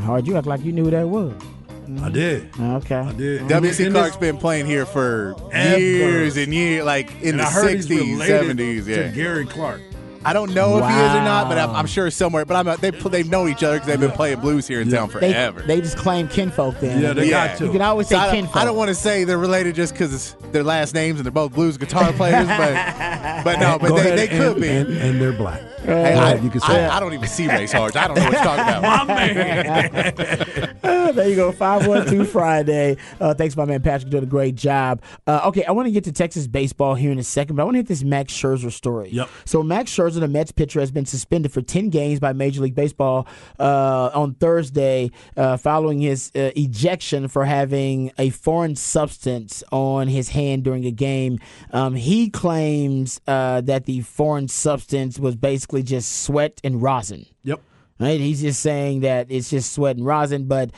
Hard, 0.06 0.26
you 0.26 0.38
act 0.38 0.48
like 0.48 0.64
you 0.64 0.72
knew 0.72 0.86
who 0.86 0.92
that 0.92 1.10
was. 1.10 1.34
I 2.02 2.10
did. 2.10 2.52
Mm-hmm. 2.52 2.64
Okay. 2.78 2.96
I 2.96 3.12
did. 3.14 3.48
W.C. 3.48 3.84
And 3.86 3.94
Clark's 3.94 4.12
this- 4.16 4.20
been 4.20 4.38
playing 4.38 4.66
here 4.68 4.86
for 4.86 5.36
Ever. 5.52 5.80
years 5.80 6.38
and 6.38 6.54
years, 6.54 6.86
like 6.86 7.10
in 7.22 7.32
and 7.32 7.40
the 7.40 7.44
I 7.44 7.50
heard 7.52 7.76
he's 7.76 7.88
60s, 7.88 8.20
related 8.20 8.58
70s. 8.58 8.86
to 8.86 8.92
Yeah. 8.92 9.08
Gary 9.12 9.46
Clark. 9.46 9.82
I 10.26 10.34
don't 10.34 10.54
know 10.54 10.78
if 10.78 10.86
he 10.86 10.96
is 10.96 11.16
or 11.16 11.24
not, 11.24 11.48
but 11.48 11.58
I'm, 11.58 11.72
I'm 11.72 11.88
sure 11.88 12.10
somewhere. 12.12 12.46
But 12.46 12.68
I'm, 12.68 12.78
they 12.80 12.92
they've 12.92 13.30
known 13.30 13.50
each 13.50 13.64
other 13.64 13.76
because 13.78 13.88
they've 13.88 14.00
been 14.00 14.12
playing 14.12 14.40
blues 14.40 14.68
here 14.68 14.82
in 14.82 14.90
town 14.90 15.10
forever. 15.10 15.62
they 15.62 15.82
just 15.82 15.98
claim 15.98 16.28
kinfolk 16.28 16.80
then. 16.80 17.02
Yeah, 17.02 17.14
they 17.14 17.30
Yeah. 17.30 17.48
got 17.50 17.58
to. 17.60 17.66
You 17.66 17.72
can 17.72 17.82
always 17.82 18.08
say 18.08 18.16
I, 18.16 18.26
don't, 18.28 18.36
kinfolk. 18.36 18.56
I 18.58 18.66
don't 18.66 18.78
want 18.78 18.90
to 18.90 18.96
say 18.96 19.24
they're 19.24 19.38
related 19.38 19.76
just 19.76 19.94
because 19.94 20.36
their 20.52 20.64
last 20.64 20.94
names 20.94 21.20
and 21.20 21.26
they're 21.26 21.32
both 21.32 21.54
blues 21.54 21.78
guitar 21.78 22.12
players, 22.14 22.48
but 22.48 23.44
but 23.44 23.60
no, 23.60 23.78
but 23.80 23.96
they, 23.96 24.16
they 24.16 24.28
could 24.28 24.54
and, 24.54 24.62
be. 24.62 24.68
And, 24.68 24.98
and 24.98 25.22
they're 25.22 25.34
black. 25.34 25.62
Hey, 25.84 26.14
I, 26.14 26.36
you 26.36 26.50
can 26.50 26.60
say 26.60 26.86
I. 26.86 26.98
I 26.98 27.00
don't 27.00 27.14
even 27.14 27.28
see 27.28 27.48
race 27.48 27.72
hard. 27.72 27.96
I 27.96 28.08
don't 28.08 28.18
know 28.18 28.24
what 28.24 28.34
you're 28.34 28.44
talking 28.44 28.78
about. 28.78 29.08
My 29.08 29.14
man. 29.16 30.76
Ah, 30.84 31.12
there 31.14 31.30
you 31.30 31.36
go. 31.36 31.52
512 31.52 32.30
Friday. 32.30 32.98
Uh, 33.20 33.34
thanks, 33.34 33.56
my 33.56 33.66
man 33.66 33.82
Patrick. 33.82 34.12
Doing 34.12 34.24
a 34.24 34.28
great 34.28 34.56
job. 34.56 35.02
Uh, 35.26 35.42
okay, 35.46 35.64
I 35.64 35.72
want 35.72 35.88
to 35.88 35.92
get 35.92 36.04
to 36.04 36.12
Texas 36.12 36.48
baseball 36.48 36.96
here 36.96 37.12
in 37.12 37.18
a 37.20 37.24
second, 37.24 37.56
but 37.56 37.62
I 37.62 37.66
want 37.66 37.76
to 37.76 37.80
hit 37.80 37.88
this 37.88 38.04
Max 38.04 38.34
Scherzer 38.34 38.72
story. 38.72 39.10
Yep. 39.12 39.30
So, 39.46 39.64
Max 39.64 39.92
Scherzer, 39.96 40.09
the 40.16 40.28
Mets 40.28 40.52
pitcher, 40.52 40.80
has 40.80 40.92
been 40.92 41.06
suspended 41.06 41.52
for 41.52 41.62
10 41.62 41.90
games 41.90 42.20
by 42.20 42.34
Major 42.34 42.62
League 42.62 42.76
Baseball 42.76 43.28
uh, 43.60 44.10
on 44.14 44.34
Thursday 44.36 45.12
uh, 45.36 45.58
following 45.58 46.02
his 46.02 46.32
uh, 46.36 46.52
ejection 46.56 47.28
for 47.28 47.46
having 47.46 48.12
a 48.18 48.30
foreign 48.30 48.76
substance 48.76 49.64
on 49.72 50.08
his 50.08 50.30
hand 50.30 50.64
during 50.64 50.86
a 50.86 50.92
game. 50.92 51.40
Um, 51.72 51.96
he 51.96 52.30
claims 52.30 53.22
uh, 53.28 53.62
that 53.62 53.86
the 53.86 54.02
foreign 54.02 54.48
substance 54.48 55.20
was 55.20 55.36
basically 55.36 55.84
just 55.84 56.24
sweat 56.24 56.60
and 56.64 56.82
rosin. 56.82 57.26
Yep. 57.44 57.62
Right? 58.00 58.20
He's 58.20 58.42
just 58.42 58.62
saying 58.62 59.02
that 59.02 59.28
it's 59.30 59.50
just 59.50 59.74
sweat 59.74 59.98
and 59.98 60.06
rosin, 60.06 60.46
but 60.48 60.72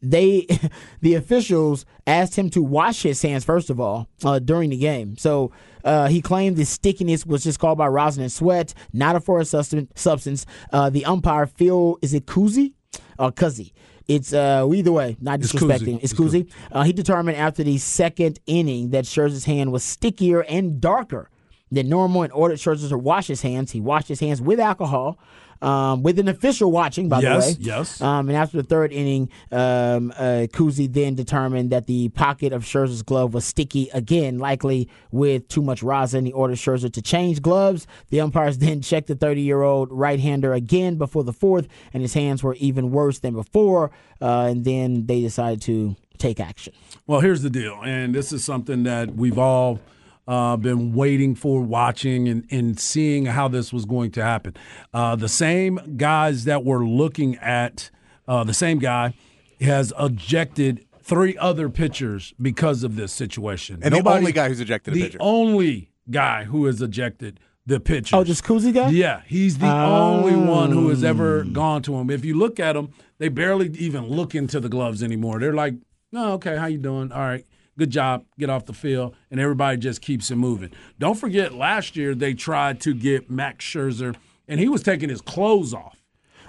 they, 0.00 0.46
the 1.00 1.14
officials 1.14 1.84
asked 2.06 2.36
him 2.36 2.48
to 2.50 2.62
wash 2.62 3.02
his 3.02 3.20
hands 3.22 3.44
first 3.44 3.70
of 3.70 3.80
all 3.80 4.06
uh, 4.24 4.38
during 4.38 4.70
the 4.70 4.76
game. 4.76 5.16
So 5.16 5.50
uh, 5.84 6.06
he 6.06 6.22
claimed 6.22 6.56
the 6.56 6.64
stickiness 6.64 7.26
was 7.26 7.42
just 7.42 7.58
caused 7.58 7.78
by 7.78 7.88
rosin 7.88 8.22
and 8.22 8.30
sweat, 8.30 8.72
not 8.92 9.16
a 9.16 9.20
foreign 9.20 9.46
substan- 9.46 9.88
substance. 9.96 10.46
Uh, 10.72 10.90
the 10.90 11.04
umpire 11.06 11.46
Phil 11.46 11.98
is 12.02 12.14
it 12.14 12.26
Kuzi 12.26 12.74
or 13.18 13.32
Cuzzy? 13.32 13.72
It's 14.06 14.32
uh, 14.32 14.68
either 14.72 14.92
way, 14.92 15.16
not 15.20 15.40
disrespecting. 15.40 15.98
Kuzi. 15.98 16.02
It's 16.02 16.12
It's 16.12 16.20
Kuzi. 16.20 16.50
Uh, 16.70 16.82
he 16.82 16.92
determined 16.92 17.36
after 17.36 17.64
the 17.64 17.78
second 17.78 18.38
inning 18.46 18.90
that 18.90 19.04
Scherzer's 19.04 19.44
hand 19.44 19.72
was 19.72 19.82
stickier 19.82 20.42
and 20.42 20.80
darker 20.80 21.30
than 21.70 21.88
normal 21.88 22.22
and 22.22 22.32
ordered 22.32 22.58
Scherzer 22.58 22.88
to 22.88 22.98
wash 22.98 23.28
his 23.28 23.42
hands. 23.42 23.70
He 23.70 23.80
washed 23.80 24.08
his 24.08 24.20
hands 24.20 24.42
with 24.42 24.58
alcohol. 24.58 25.18
Um, 25.62 26.02
with 26.02 26.18
an 26.18 26.26
official 26.28 26.72
watching, 26.72 27.08
by 27.10 27.20
Yes, 27.20 27.44
the 27.44 27.52
way. 27.52 27.56
yes. 27.60 28.00
Um, 28.00 28.28
and 28.28 28.36
after 28.36 28.56
the 28.56 28.62
third 28.62 28.92
inning, 28.92 29.28
um, 29.52 30.10
uh, 30.16 30.46
Cuzzi 30.52 30.90
then 30.90 31.14
determined 31.14 31.70
that 31.70 31.86
the 31.86 32.08
pocket 32.10 32.52
of 32.54 32.64
Scherzer's 32.64 33.02
glove 33.02 33.34
was 33.34 33.44
sticky 33.44 33.90
again, 33.92 34.38
likely 34.38 34.88
with 35.10 35.48
too 35.48 35.60
much 35.60 35.82
rosin. 35.82 36.24
He 36.24 36.32
ordered 36.32 36.56
Scherzer 36.56 36.90
to 36.92 37.02
change 37.02 37.42
gloves. 37.42 37.86
The 38.08 38.20
umpires 38.22 38.56
then 38.66 38.80
checked 38.80 39.08
the 39.08 39.14
30 39.14 39.42
year 39.42 39.60
old 39.62 39.92
right 39.92 40.18
hander 40.18 40.54
again 40.54 40.96
before 40.96 41.24
the 41.24 41.32
fourth, 41.34 41.68
and 41.92 42.00
his 42.02 42.14
hands 42.14 42.42
were 42.42 42.54
even 42.54 42.90
worse 42.90 43.18
than 43.18 43.34
before. 43.34 43.90
Uh, 44.20 44.46
and 44.50 44.64
then 44.64 45.06
they 45.06 45.20
decided 45.20 45.60
to 45.62 45.94
take 46.16 46.40
action. 46.40 46.72
Well, 47.06 47.20
here's 47.20 47.42
the 47.42 47.50
deal, 47.50 47.80
and 47.84 48.14
this 48.14 48.32
is 48.32 48.44
something 48.44 48.84
that 48.84 49.14
we've 49.14 49.38
all 49.38 49.78
uh, 50.30 50.56
been 50.56 50.94
waiting 50.94 51.34
for, 51.34 51.60
watching, 51.60 52.28
and, 52.28 52.46
and 52.52 52.78
seeing 52.78 53.26
how 53.26 53.48
this 53.48 53.72
was 53.72 53.84
going 53.84 54.12
to 54.12 54.22
happen. 54.22 54.54
Uh, 54.94 55.16
the 55.16 55.28
same 55.28 55.80
guys 55.96 56.44
that 56.44 56.64
were 56.64 56.86
looking 56.86 57.34
at 57.38 57.90
uh, 58.28 58.44
the 58.44 58.54
same 58.54 58.78
guy 58.78 59.12
has 59.60 59.92
ejected 59.98 60.86
three 61.02 61.36
other 61.38 61.68
pitchers 61.68 62.32
because 62.40 62.84
of 62.84 62.94
this 62.94 63.12
situation. 63.12 63.80
And 63.82 63.92
the 63.92 64.08
only 64.08 64.30
guy 64.30 64.46
who's 64.48 64.60
ejected 64.60 64.94
a 64.94 64.94
the 64.94 65.02
pitcher. 65.02 65.18
only 65.20 65.90
guy 66.08 66.44
who 66.44 66.66
has 66.66 66.80
ejected 66.80 67.40
the 67.66 67.80
pitcher. 67.80 68.14
Oh, 68.14 68.22
this 68.22 68.40
Cuzzi 68.40 68.72
guy? 68.72 68.90
Yeah, 68.90 69.22
he's 69.26 69.58
the 69.58 69.66
only 69.66 70.36
one 70.36 70.70
who 70.70 70.90
has 70.90 71.02
ever 71.02 71.42
gone 71.42 71.82
to 71.82 71.96
him. 71.96 72.08
If 72.08 72.24
you 72.24 72.38
look 72.38 72.60
at 72.60 72.74
them, 72.74 72.90
they 73.18 73.28
barely 73.28 73.70
even 73.78 74.06
look 74.06 74.36
into 74.36 74.60
the 74.60 74.68
gloves 74.68 75.02
anymore. 75.02 75.40
They're 75.40 75.52
like, 75.52 75.74
"No, 76.12 76.34
okay, 76.34 76.56
how 76.56 76.66
you 76.66 76.78
doing? 76.78 77.10
All 77.10 77.20
right, 77.20 77.44
good 77.80 77.90
job. 77.90 78.24
Get 78.38 78.50
off 78.50 78.66
the 78.66 78.72
field," 78.72 79.14
and 79.30 79.40
everybody 79.40 79.76
just 79.78 80.00
keeps 80.02 80.30
it 80.30 80.36
moving. 80.36 80.70
Don't 80.98 81.16
forget, 81.18 81.54
last 81.54 81.96
year 81.96 82.14
they 82.14 82.34
tried 82.34 82.80
to 82.82 82.94
get 82.94 83.30
Max 83.30 83.64
Scherzer, 83.64 84.14
and 84.46 84.60
he 84.60 84.68
was 84.68 84.82
taking 84.82 85.08
his 85.08 85.20
clothes 85.20 85.72
off 85.74 85.96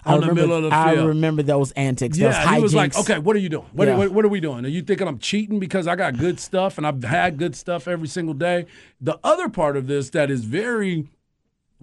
I 0.05 0.13
on 0.13 0.19
the 0.21 0.27
remember, 0.27 0.41
middle 0.41 0.55
of 0.57 0.63
the 0.63 0.69
field. 0.71 0.99
I 0.99 1.03
remember 1.05 1.41
those 1.43 1.71
antics. 1.73 2.17
those 2.17 2.33
Yeah, 2.33 2.55
he 2.55 2.61
was 2.61 2.75
like, 2.75 2.97
"Okay, 2.97 3.17
what 3.19 3.35
are 3.35 3.39
you 3.39 3.49
doing? 3.49 3.65
What, 3.71 3.87
Yeah. 3.87 3.97
what, 3.97 4.11
what 4.11 4.25
are 4.25 4.29
we 4.29 4.39
doing? 4.39 4.65
Are 4.65 4.69
you 4.69 4.81
thinking 4.81 5.07
I'm 5.07 5.19
cheating 5.19 5.59
because 5.59 5.87
I 5.87 5.95
got 5.95 6.17
good 6.17 6.39
stuff 6.39 6.77
and 6.77 6.85
I've 6.85 7.03
had 7.03 7.37
good 7.37 7.55
stuff 7.55 7.87
every 7.87 8.07
single 8.07 8.33
day?" 8.35 8.65
The 8.99 9.17
other 9.23 9.47
part 9.49 9.77
of 9.77 9.87
this 9.87 10.09
that 10.11 10.29
is 10.29 10.43
very 10.45 11.07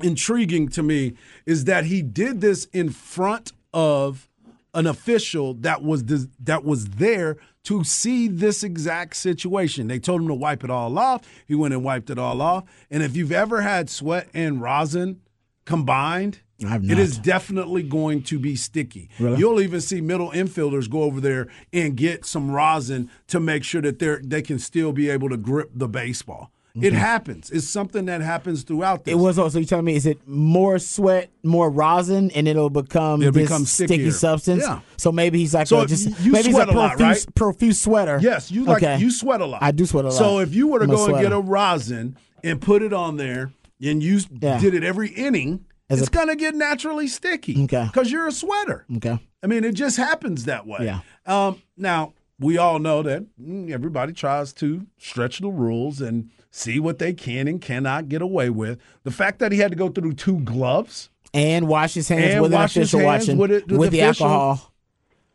intriguing 0.02 0.68
to 0.68 0.82
me 0.82 1.14
is 1.46 1.64
that 1.64 1.86
he 1.86 2.02
did 2.02 2.40
this 2.40 2.66
in 2.72 2.90
front 2.90 3.52
of 3.74 4.27
an 4.74 4.86
official 4.86 5.54
that 5.54 5.82
was 5.82 6.04
this, 6.04 6.26
that 6.40 6.64
was 6.64 6.86
there 6.86 7.36
to 7.64 7.84
see 7.84 8.28
this 8.28 8.62
exact 8.62 9.16
situation. 9.16 9.88
They 9.88 9.98
told 9.98 10.22
him 10.22 10.28
to 10.28 10.34
wipe 10.34 10.64
it 10.64 10.70
all 10.70 10.98
off. 10.98 11.22
He 11.46 11.54
went 11.54 11.74
and 11.74 11.82
wiped 11.84 12.10
it 12.10 12.18
all 12.18 12.40
off. 12.40 12.64
And 12.90 13.02
if 13.02 13.16
you've 13.16 13.32
ever 13.32 13.60
had 13.62 13.90
sweat 13.90 14.28
and 14.34 14.60
rosin 14.60 15.20
combined, 15.64 16.40
it 16.92 16.98
is 16.98 17.18
definitely 17.18 17.82
going 17.84 18.22
to 18.24 18.38
be 18.38 18.56
sticky. 18.56 19.10
You'll 19.38 19.60
even 19.60 19.80
see 19.80 20.00
middle 20.00 20.30
infielders 20.32 20.90
go 20.90 21.02
over 21.02 21.20
there 21.20 21.46
and 21.72 21.96
get 21.96 22.24
some 22.24 22.50
rosin 22.50 23.10
to 23.28 23.38
make 23.38 23.62
sure 23.64 23.80
that 23.82 23.98
they 24.00 24.16
they 24.24 24.42
can 24.42 24.58
still 24.58 24.92
be 24.92 25.08
able 25.08 25.28
to 25.28 25.36
grip 25.36 25.70
the 25.74 25.88
baseball. 25.88 26.50
It 26.74 26.92
happens. 26.92 27.50
It's 27.50 27.68
something 27.68 28.04
that 28.06 28.20
happens 28.20 28.62
throughout 28.62 29.04
this. 29.04 29.12
It 29.12 29.16
was 29.16 29.38
also. 29.38 29.58
You 29.58 29.64
telling 29.64 29.84
me 29.84 29.96
is 29.96 30.06
it 30.06 30.20
more 30.28 30.78
sweat, 30.78 31.28
more 31.42 31.70
rosin, 31.70 32.30
and 32.32 32.46
it'll 32.46 32.70
become 32.70 33.20
It'll 33.20 33.32
this 33.32 33.44
become 33.48 33.64
sticky 33.64 34.10
substance? 34.12 34.62
Yeah. 34.62 34.80
So 34.96 35.10
maybe 35.10 35.38
he's 35.40 35.54
like 35.54 35.66
So 35.66 35.80
a, 35.80 35.86
just 35.86 36.06
you 36.20 36.30
maybe 36.32 36.48
he's 36.48 36.56
a 36.56 36.62
sweat 36.62 36.68
a 36.68 36.72
lot, 36.78 36.96
profuse, 36.96 37.26
right? 37.26 37.34
profuse 37.34 37.80
sweater. 37.80 38.18
Yes, 38.22 38.50
you 38.52 38.64
like 38.64 38.82
Okay. 38.82 38.98
you 38.98 39.10
sweat 39.10 39.40
a 39.40 39.46
lot. 39.46 39.62
I 39.62 39.72
do 39.72 39.86
sweat 39.86 40.04
a 40.04 40.08
lot. 40.08 40.16
So 40.16 40.38
if 40.38 40.54
you 40.54 40.68
were 40.68 40.78
to 40.78 40.84
I'm 40.84 40.90
go 40.90 41.06
and 41.06 41.20
get 41.20 41.32
a 41.32 41.40
rosin 41.40 42.16
and 42.44 42.60
put 42.60 42.82
it 42.82 42.92
on 42.92 43.16
there, 43.16 43.50
and 43.82 44.00
you 44.02 44.20
Yeah. 44.40 44.60
did 44.60 44.74
it 44.74 44.84
every 44.84 45.08
inning, 45.08 45.64
As 45.90 45.98
it's 46.00 46.08
a- 46.08 46.12
gonna 46.12 46.36
get 46.36 46.54
naturally 46.54 47.08
sticky. 47.08 47.64
Okay. 47.64 47.86
Because 47.92 48.12
you're 48.12 48.28
a 48.28 48.32
sweater. 48.32 48.84
Okay. 48.98 49.18
I 49.42 49.46
mean, 49.48 49.64
it 49.64 49.72
just 49.72 49.96
happens 49.96 50.44
that 50.44 50.64
way. 50.66 50.78
Yeah. 50.84 51.00
Um, 51.26 51.60
now 51.76 52.12
we 52.38 52.56
all 52.56 52.78
know 52.78 53.02
that 53.02 53.24
mm, 53.40 53.68
everybody 53.70 54.12
tries 54.12 54.52
to 54.54 54.86
stretch 54.98 55.40
the 55.40 55.48
rules 55.48 56.00
and 56.00 56.30
see 56.50 56.78
what 56.80 56.98
they 56.98 57.12
can 57.12 57.46
and 57.48 57.60
cannot 57.60 58.08
get 58.08 58.22
away 58.22 58.50
with. 58.50 58.78
The 59.04 59.10
fact 59.10 59.38
that 59.40 59.52
he 59.52 59.58
had 59.58 59.70
to 59.70 59.76
go 59.76 59.88
through 59.88 60.14
two 60.14 60.40
gloves, 60.40 61.10
And 61.34 61.68
wash 61.68 61.94
his 61.94 62.08
hands 62.08 62.32
And 62.34 62.42
with 62.42 62.52
an 62.52 62.58
wash 62.58 62.76
official 62.76 63.02
watching 63.04 63.36
with 63.36 63.50
it- 63.50 63.68
with 63.68 63.90
the 63.90 63.98
the 63.98 64.00
alcohol. 64.02 64.72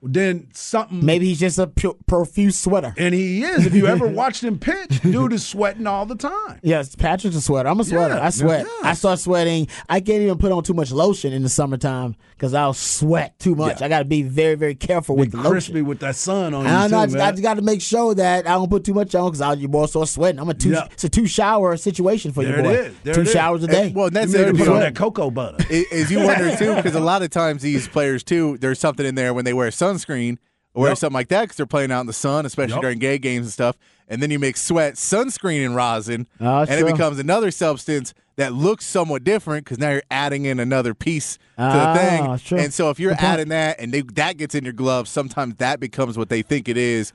Then 0.04 0.48
something. 0.54 1.06
Maybe 1.06 1.28
he's 1.28 1.40
just 1.40 1.58
a 1.60 1.68
pu- 1.68 1.98
profuse 2.08 2.58
sweater. 2.58 2.94
And 2.98 3.14
he 3.14 3.44
is. 3.44 3.66
If 3.66 3.74
you 3.74 3.88
ever 3.88 4.08
watched 4.08 4.44
him 4.44 4.60
pitch, 4.60 5.00
dude 5.04 5.34
is 5.34 5.46
sweating 5.46 5.88
all 5.88 6.06
the 6.06 6.16
time. 6.16 6.60
Yes, 6.62 6.96
Patrick's 6.96 7.36
a 7.36 7.42
sweater. 7.42 7.70
I'm 7.70 7.80
a 7.80 7.84
sweater. 7.84 8.16
Yeah, 8.16 8.26
I 8.26 8.30
sweat. 8.30 8.66
yeah. 8.82 8.90
I 8.90 8.94
start 8.94 9.20
sweating. 9.20 9.68
I 9.90 10.00
can't 10.02 10.22
even 10.22 10.38
put 10.38 10.52
on 10.52 10.64
too 10.64 10.74
much 10.74 10.92
lotion 10.92 11.32
in 11.34 11.42
the 11.44 11.50
summertime 11.50 12.16
because 12.32 12.54
I'll 12.54 12.74
sweat 12.74 13.40
too 13.40 13.56
much. 13.56 13.80
Yeah. 13.80 13.86
I 13.86 13.90
got 13.90 14.00
to 14.00 14.06
be 14.06 14.24
very, 14.24 14.56
very 14.56 14.76
careful 14.76 15.16
with 15.16 15.32
Be 15.32 15.38
the 15.38 15.50
crispy 15.50 15.74
lotion. 15.76 15.88
with 15.88 16.00
that 16.00 16.16
sun 16.16 16.54
on 16.54 16.66
And 16.66 16.76
I, 16.76 16.84
you 16.86 16.90
know, 16.92 17.00
I 17.00 17.06
too, 17.06 17.12
just, 17.14 17.16
I 17.16 17.26
man. 17.26 17.34
just 17.34 17.44
got 17.44 17.54
to 17.56 17.62
make 17.62 17.82
sure 17.82 18.16
that 18.16 18.46
I 18.48 18.52
don't 18.52 18.70
put 18.70 18.84
too 18.84 18.94
much 18.94 19.16
on 19.16 19.28
because 19.30 19.42
I'll 19.42 19.58
you 19.58 19.68
boy 19.68 19.86
start 19.86 20.08
sweating. 20.10 20.40
I'm 20.40 20.50
a 20.50 20.54
two. 20.54 20.72
Yeah. 20.72 20.88
It's 20.92 21.04
a 21.06 21.10
two 21.10 21.28
shower 21.28 21.78
situation 21.78 22.32
for 22.34 22.44
There 22.44 22.58
you, 22.58 22.64
boy. 22.64 22.74
is. 22.74 22.96
There 23.04 23.14
two 23.14 23.22
it 23.22 23.28
is. 23.28 23.34
showers 23.34 23.64
a 23.64 23.68
day. 23.68 23.92
well, 23.96 24.08
and 24.08 24.16
you 24.16 24.20
that's 24.22 24.34
need 24.34 24.38
the 24.40 24.44
to 24.44 24.50
other 24.50 24.58
put 24.58 24.68
on 24.70 24.80
that 24.82 24.96
cocoa 24.96 25.32
butter. 25.32 25.58
I- 25.70 25.86
Is 25.92 26.12
you 26.12 26.20
wonder 26.20 26.56
too, 26.58 26.76
because 26.76 26.96
a 26.96 27.00
lot 27.00 27.22
of 27.22 27.30
times 27.30 27.62
these 27.62 27.88
players 27.88 28.24
too, 28.24 28.58
there's 28.60 28.80
something 28.80 29.06
in 29.06 29.16
there 29.16 29.34
when 29.34 29.46
they 29.46 29.54
wear 29.54 29.72
sunscreen 29.98 30.38
or 30.74 30.88
Yep. 30.88 30.98
something 30.98 31.14
like 31.14 31.28
that 31.30 31.42
because 31.44 31.58
they're 31.58 31.66
playing 31.66 31.92
out 31.92 32.02
in 32.02 32.08
the 32.08 32.14
sun, 32.14 32.46
especially 32.46 32.74
Yep. 32.76 32.82
during 32.82 33.00
gay 33.00 33.18
games 33.18 33.46
and 33.46 33.54
stuff. 33.54 33.78
And 34.08 34.22
then 34.22 34.32
you 34.32 34.40
mix 34.40 34.62
sweat, 34.62 34.96
sunscreen, 34.96 35.66
and 35.66 35.76
rosin, 35.76 36.28
Oh, 36.42 36.62
and 36.62 36.72
it 36.72 36.86
becomes 36.86 37.20
another 37.20 37.52
substance 37.52 38.14
that 38.36 38.54
looks 38.54 38.86
somewhat 38.86 39.24
different 39.24 39.64
because 39.66 39.78
now 39.78 39.92
you're 39.92 40.02
adding 40.10 40.46
in 40.46 40.60
another 40.60 40.94
piece 40.96 41.38
to 41.58 41.64
Ah, 41.64 41.94
the 41.94 42.00
thing. 42.00 42.38
true. 42.40 42.58
And 42.58 42.74
so 42.74 42.90
if 42.90 43.00
you're 43.00 43.12
Good 43.12 43.20
point. 43.20 43.32
adding 43.34 43.48
that 43.50 43.80
and 43.80 43.94
they, 43.94 44.02
that 44.02 44.38
gets 44.38 44.56
in 44.56 44.64
your 44.64 44.74
gloves, 44.74 45.10
sometimes 45.12 45.56
that 45.58 45.80
becomes 45.80 46.18
what 46.18 46.30
they 46.30 46.42
think 46.42 46.68
it 46.68 46.78
is. 46.78 47.14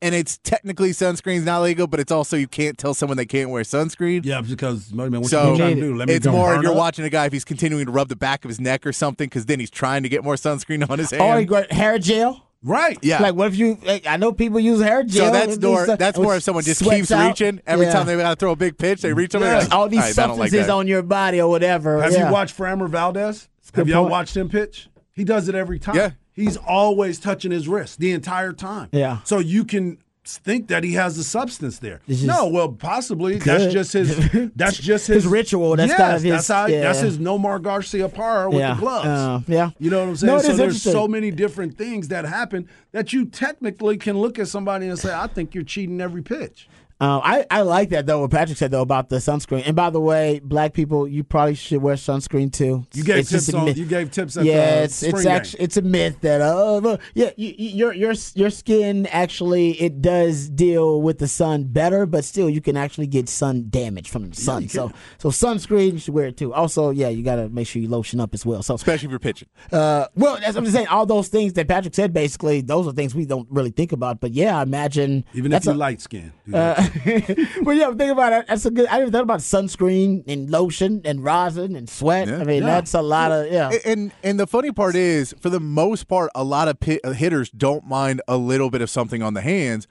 And 0.00 0.14
it's 0.14 0.38
technically 0.38 0.90
sunscreen's 0.90 1.44
not 1.44 1.60
legal, 1.62 1.88
but 1.88 1.98
it's 1.98 2.12
also 2.12 2.36
you 2.36 2.46
can't 2.46 2.78
tell 2.78 2.94
someone 2.94 3.16
they 3.16 3.26
can't 3.26 3.50
wear 3.50 3.64
sunscreen. 3.64 4.24
yeah, 4.24 4.40
because 4.40 4.92
man, 4.92 5.10
what 5.10 5.26
So 5.28 5.52
you 5.52 5.56
trying 5.58 5.74
to 5.76 5.80
do? 5.82 5.96
Let 5.96 6.06
me 6.08 6.14
it's 6.14 6.26
more 6.26 6.54
burn 6.54 6.62
you're 6.62 6.70
up? 6.70 6.76
watching 6.76 7.04
a 7.04 7.10
guy 7.10 7.26
if 7.26 7.32
he's 7.32 7.44
continuing 7.44 7.86
to 7.86 7.90
rub 7.90 8.08
the 8.08 8.14
back 8.14 8.44
of 8.44 8.48
his 8.48 8.60
neck 8.60 8.86
or 8.86 8.92
something 8.92 9.26
because 9.26 9.46
then 9.46 9.58
he's 9.58 9.70
trying 9.70 10.04
to 10.04 10.08
get 10.08 10.22
more 10.22 10.36
sunscreen 10.36 10.88
on 10.88 10.98
his 11.00 11.12
oh, 11.12 11.18
hand. 11.18 11.38
or 11.38 11.40
you 11.40 11.46
got 11.46 11.72
hair 11.72 11.98
gel. 11.98 12.46
right. 12.62 12.96
yeah. 13.02 13.20
Like, 13.20 13.34
what 13.34 13.48
if 13.48 13.56
you? 13.56 13.76
Like, 13.84 14.06
I 14.06 14.16
know 14.18 14.30
people 14.32 14.60
use 14.60 14.80
hair 14.80 15.02
gel. 15.02 15.26
so 15.26 15.32
that's 15.32 15.60
more 15.60 15.82
stuff, 15.82 15.94
uh, 15.94 15.96
that's 15.96 16.18
more 16.18 16.36
if 16.36 16.44
someone 16.44 16.62
just 16.62 16.80
keeps 16.84 17.10
out. 17.10 17.26
reaching 17.26 17.60
every 17.66 17.86
Yeah. 17.86 17.92
time 17.92 18.06
they 18.06 18.16
got 18.16 18.30
to 18.30 18.36
throw 18.36 18.52
a 18.52 18.56
big 18.56 18.78
pitch. 18.78 19.00
They 19.02 19.12
reach 19.12 19.34
over 19.34 19.44
Yeah. 19.44 19.50
there. 19.52 19.60
Like, 19.62 19.74
all 19.74 19.88
these 19.88 19.98
"Alright, 19.98 20.18
I 20.18 20.26
don't 20.28 20.38
like 20.38 20.50
substances 20.50 20.70
on 20.70 20.86
your 20.86 21.02
body 21.02 21.40
or 21.40 21.50
whatever. 21.50 22.00
Have 22.02 22.12
yeah. 22.12 22.28
you 22.28 22.32
watched 22.32 22.56
Framber 22.56 22.88
Valdez? 22.88 23.48
Have 23.74 23.88
y'all 23.88 24.02
point. 24.02 24.12
watched 24.12 24.36
him 24.36 24.48
pitch? 24.48 24.88
He 25.12 25.24
does 25.24 25.48
it 25.48 25.56
every 25.56 25.80
time. 25.80 25.96
Yeah. 25.96 26.10
He's 26.38 26.56
always 26.56 27.18
touching 27.18 27.50
his 27.50 27.68
wrist 27.68 27.98
the 27.98 28.12
entire 28.12 28.52
time. 28.52 28.88
Yeah. 28.92 29.18
So 29.24 29.38
you 29.38 29.64
can 29.64 29.98
think 30.24 30.68
that 30.68 30.84
he 30.84 30.92
has 30.92 31.16
a 31.16 31.24
substance 31.24 31.78
there. 31.78 32.00
No, 32.06 32.48
well, 32.48 32.70
possibly 32.70 33.38
that's 33.38 33.72
just 33.72 33.94
his. 33.94 34.14
That's 34.54 34.76
just 34.76 35.06
his, 35.06 35.24
His 35.24 35.26
ritual. 35.26 35.74
That's 35.76 35.88
yes, 35.88 35.98
kind 35.98 36.16
of 36.16 36.22
his- 36.22 36.32
That's 36.32 36.48
how. 36.48 36.66
yeah. 36.66 36.80
That's 36.82 37.00
his 37.00 37.18
Nomar 37.18 37.58
Garciaparra 37.60 38.50
with 38.50 38.58
Yeah. 38.58 38.74
the 38.74 38.80
gloves. 38.80 39.06
Uh, 39.06 39.40
yeah. 39.46 39.70
You 39.78 39.90
know 39.90 40.00
what 40.00 40.08
I'm 40.10 40.16
saying? 40.16 40.32
No, 40.34 40.38
so 40.42 40.52
there's 40.54 40.82
so 40.82 41.08
many 41.08 41.30
different 41.30 41.78
things 41.78 42.08
that 42.08 42.24
happen 42.26 42.68
that 42.92 43.12
you 43.14 43.24
technically 43.24 43.96
can 43.96 44.18
look 44.18 44.38
at 44.38 44.48
somebody 44.48 44.86
and 44.88 44.98
say, 44.98 45.14
"I 45.14 45.28
think 45.28 45.54
you're 45.54 45.64
cheating 45.64 46.00
every 46.00 46.22
pitch." 46.22 46.68
Um, 47.00 47.20
I, 47.22 47.46
I 47.48 47.62
like 47.62 47.90
that 47.90 48.06
though 48.06 48.22
what 48.22 48.32
Patrick 48.32 48.58
said 48.58 48.72
though 48.72 48.82
about 48.82 49.08
the 49.08 49.16
sunscreen. 49.16 49.62
And 49.64 49.76
by 49.76 49.90
the 49.90 50.00
way, 50.00 50.40
black 50.42 50.72
people, 50.72 51.06
you 51.06 51.22
probably 51.22 51.54
should 51.54 51.80
wear 51.80 51.94
sunscreen 51.94 52.52
too. 52.52 52.84
You 52.92 53.04
gave 53.04 53.18
It's 53.18 53.30
tips 53.30 53.54
on. 53.54 53.72
You 53.74 53.84
gave 53.86 54.10
tips 54.10 54.36
at 54.36 54.44
yeah, 54.44 54.78
the 54.78 54.82
it's 54.82 55.02
it's 55.04 55.22
game. 55.22 55.32
actually 55.32 55.62
it's 55.62 55.76
a 55.76 55.82
myth 55.82 56.16
that 56.22 56.40
uh 56.40 56.78
look, 56.78 57.00
yeah 57.14 57.30
you, 57.36 57.54
you- 57.56 57.68
your 57.68 57.92
your 57.92 58.14
your 58.34 58.50
skin 58.50 59.06
actually 59.06 59.80
it 59.80 60.02
does 60.02 60.48
deal 60.48 61.00
with 61.00 61.18
the 61.18 61.28
sun 61.28 61.64
better, 61.64 62.04
but 62.04 62.24
still 62.24 62.50
you 62.50 62.60
can 62.60 62.76
actually 62.76 63.06
get 63.06 63.28
sun 63.28 63.66
damage 63.70 64.08
from 64.10 64.30
the 64.30 64.34
sun. 64.36 64.64
you 64.64 64.68
so 64.68 64.90
so 65.18 65.28
sunscreen 65.28 65.92
you 65.92 65.98
should 66.00 66.14
wear 66.14 66.26
it 66.26 66.36
too. 66.36 66.52
Also, 66.52 66.90
yeah, 66.90 67.08
you 67.08 67.22
got 67.22 67.36
to 67.36 67.48
make 67.48 67.68
sure 67.68 67.80
you 67.80 67.88
lotion 67.88 68.18
up 68.18 68.34
as 68.34 68.44
well. 68.44 68.60
So 68.64 68.74
especially 68.74 69.06
if 69.06 69.10
you're 69.10 69.18
pitching. 69.20 69.48
uh, 69.70 70.06
well, 70.16 70.38
that's, 70.40 70.56
I'm 70.56 70.64
just 70.64 70.74
saying 70.74 70.88
all 70.88 71.06
those 71.06 71.28
things 71.28 71.52
that 71.52 71.68
Patrick 71.68 71.94
said. 71.94 72.12
Basically, 72.12 72.60
those 72.60 72.88
are 72.88 72.92
things 72.92 73.14
we 73.14 73.24
don't 73.24 73.46
really 73.50 73.70
think 73.70 73.92
about. 73.92 74.20
But 74.20 74.32
yeah, 74.32 74.58
I 74.58 74.62
imagine 74.62 75.24
Even 75.34 75.52
if 75.52 75.64
you're 75.64 75.74
a- 75.74 75.76
light 75.76 76.00
skinned. 76.00 76.32
uh, 76.52 76.86
well, 77.62 77.76
yeah, 77.76 77.88
think 77.94 78.12
about 78.12 78.32
it. 78.32 78.46
That's 78.48 78.64
a 78.66 78.70
good. 78.70 78.86
I 78.88 78.98
didn't 78.98 79.12
thought 79.12 79.22
about 79.22 79.40
sunscreen 79.40 80.24
and 80.26 80.50
lotion 80.50 81.02
and 81.04 81.22
rosin 81.24 81.76
and 81.76 81.88
sweat. 81.88 82.28
Yeah. 82.28 82.38
I 82.38 82.44
mean, 82.44 82.62
Yeah. 82.62 82.68
that's 82.70 82.94
a 82.94 83.02
lot 83.02 83.32
of 83.32 83.50
yeah. 83.52 83.70
And 83.84 84.12
and 84.22 84.38
the 84.40 84.46
funny 84.46 84.72
part 84.72 84.94
is, 84.96 85.34
for 85.40 85.50
the 85.50 85.60
most 85.60 86.08
part, 86.08 86.30
a 86.34 86.44
lot 86.44 86.68
of 86.68 86.80
pit, 86.80 87.00
uh, 87.04 87.12
hitters 87.12 87.50
don't 87.50 87.86
mind 87.86 88.20
a 88.28 88.36
little 88.36 88.70
bit 88.70 88.80
of 88.82 88.90
something 88.90 89.22
on 89.22 89.34
the 89.34 89.40
hands, 89.40 89.86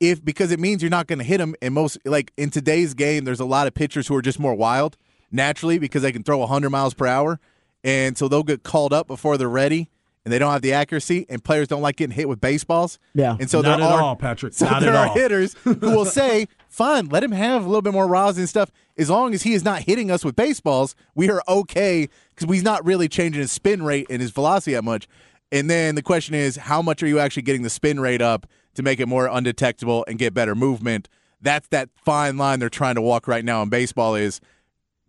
if 0.00 0.24
because 0.24 0.50
it 0.52 0.60
means 0.60 0.82
you're 0.82 0.90
not 0.90 1.06
going 1.06 1.18
to 1.18 1.24
hit 1.24 1.38
them. 1.38 1.54
And 1.62 1.74
most 1.74 1.98
like 2.04 2.32
in 2.36 2.50
today's 2.50 2.94
game, 2.94 3.24
there's 3.24 3.40
a 3.40 3.44
lot 3.44 3.66
of 3.66 3.74
pitchers 3.74 4.08
who 4.08 4.14
are 4.16 4.22
just 4.22 4.38
more 4.38 4.54
wild 4.54 4.96
naturally 5.30 5.78
because 5.78 6.02
they 6.02 6.12
can 6.12 6.22
throw 6.22 6.38
100 6.38 6.68
miles 6.70 6.94
per 6.94 7.06
hour, 7.06 7.40
and 7.84 8.18
so 8.18 8.28
they'll 8.28 8.42
get 8.42 8.62
called 8.62 8.92
up 8.92 9.06
before 9.06 9.36
they're 9.38 9.48
ready, 9.48 9.88
and 10.24 10.32
they 10.32 10.38
don't 10.38 10.52
have 10.52 10.62
the 10.62 10.72
accuracy. 10.72 11.26
And 11.28 11.42
players 11.42 11.68
don't 11.68 11.82
like 11.82 11.96
getting 11.96 12.14
hit 12.14 12.28
with 12.28 12.40
baseballs. 12.40 12.98
Yeah. 13.14 13.36
and 13.40 13.50
so 13.50 13.60
Not 13.60 13.78
there 13.78 13.86
at 13.88 13.92
are 13.92 14.02
all, 14.02 14.16
Patrick. 14.16 14.52
So 14.54 14.66
Not 14.66 14.80
there 14.80 14.90
at 14.90 14.96
are 14.96 15.08
all. 15.08 15.14
hitters 15.14 15.54
who 15.64 15.74
will 15.74 16.04
say 16.04 16.46
fine. 16.68 17.06
Let 17.08 17.24
him 17.24 17.32
have 17.32 17.64
a 17.64 17.66
little 17.66 17.82
bit 17.82 17.92
more 17.92 18.06
rosin 18.06 18.42
and 18.42 18.48
stuff. 18.48 18.70
As 18.96 19.10
long 19.10 19.34
as 19.34 19.42
he 19.42 19.54
is 19.54 19.64
not 19.64 19.82
hitting 19.82 20.10
us 20.10 20.24
with 20.24 20.36
baseballs, 20.36 20.94
we 21.14 21.30
are 21.30 21.42
okay 21.48 22.08
because 22.34 22.52
he's 22.54 22.62
not 22.62 22.84
really 22.84 23.08
changing 23.08 23.40
his 23.40 23.50
spin 23.52 23.82
rate 23.82 24.06
and 24.10 24.20
his 24.22 24.30
velocity 24.30 24.74
that 24.74 24.84
much. 24.84 25.08
And 25.50 25.68
then 25.68 25.96
the 25.96 26.02
question 26.02 26.34
is, 26.34 26.56
how 26.56 26.80
much 26.82 27.02
are 27.02 27.06
you 27.06 27.18
actually 27.18 27.42
getting 27.42 27.62
the 27.62 27.70
spin 27.70 28.00
rate 28.00 28.22
up 28.22 28.46
to 28.74 28.82
make 28.82 29.00
it 29.00 29.06
more 29.06 29.26
undetectable 29.26 30.04
and 30.08 30.18
get 30.18 30.32
better 30.32 30.54
movement? 30.54 31.08
That's 31.40 31.66
that 31.68 31.88
fine 31.96 32.36
line 32.38 32.60
they're 32.60 32.68
trying 32.70 32.94
to 32.94 33.02
walk 33.02 33.26
right 33.26 33.44
now 33.44 33.62
in 33.62 33.68
baseball 33.68 34.14
is 34.14 34.40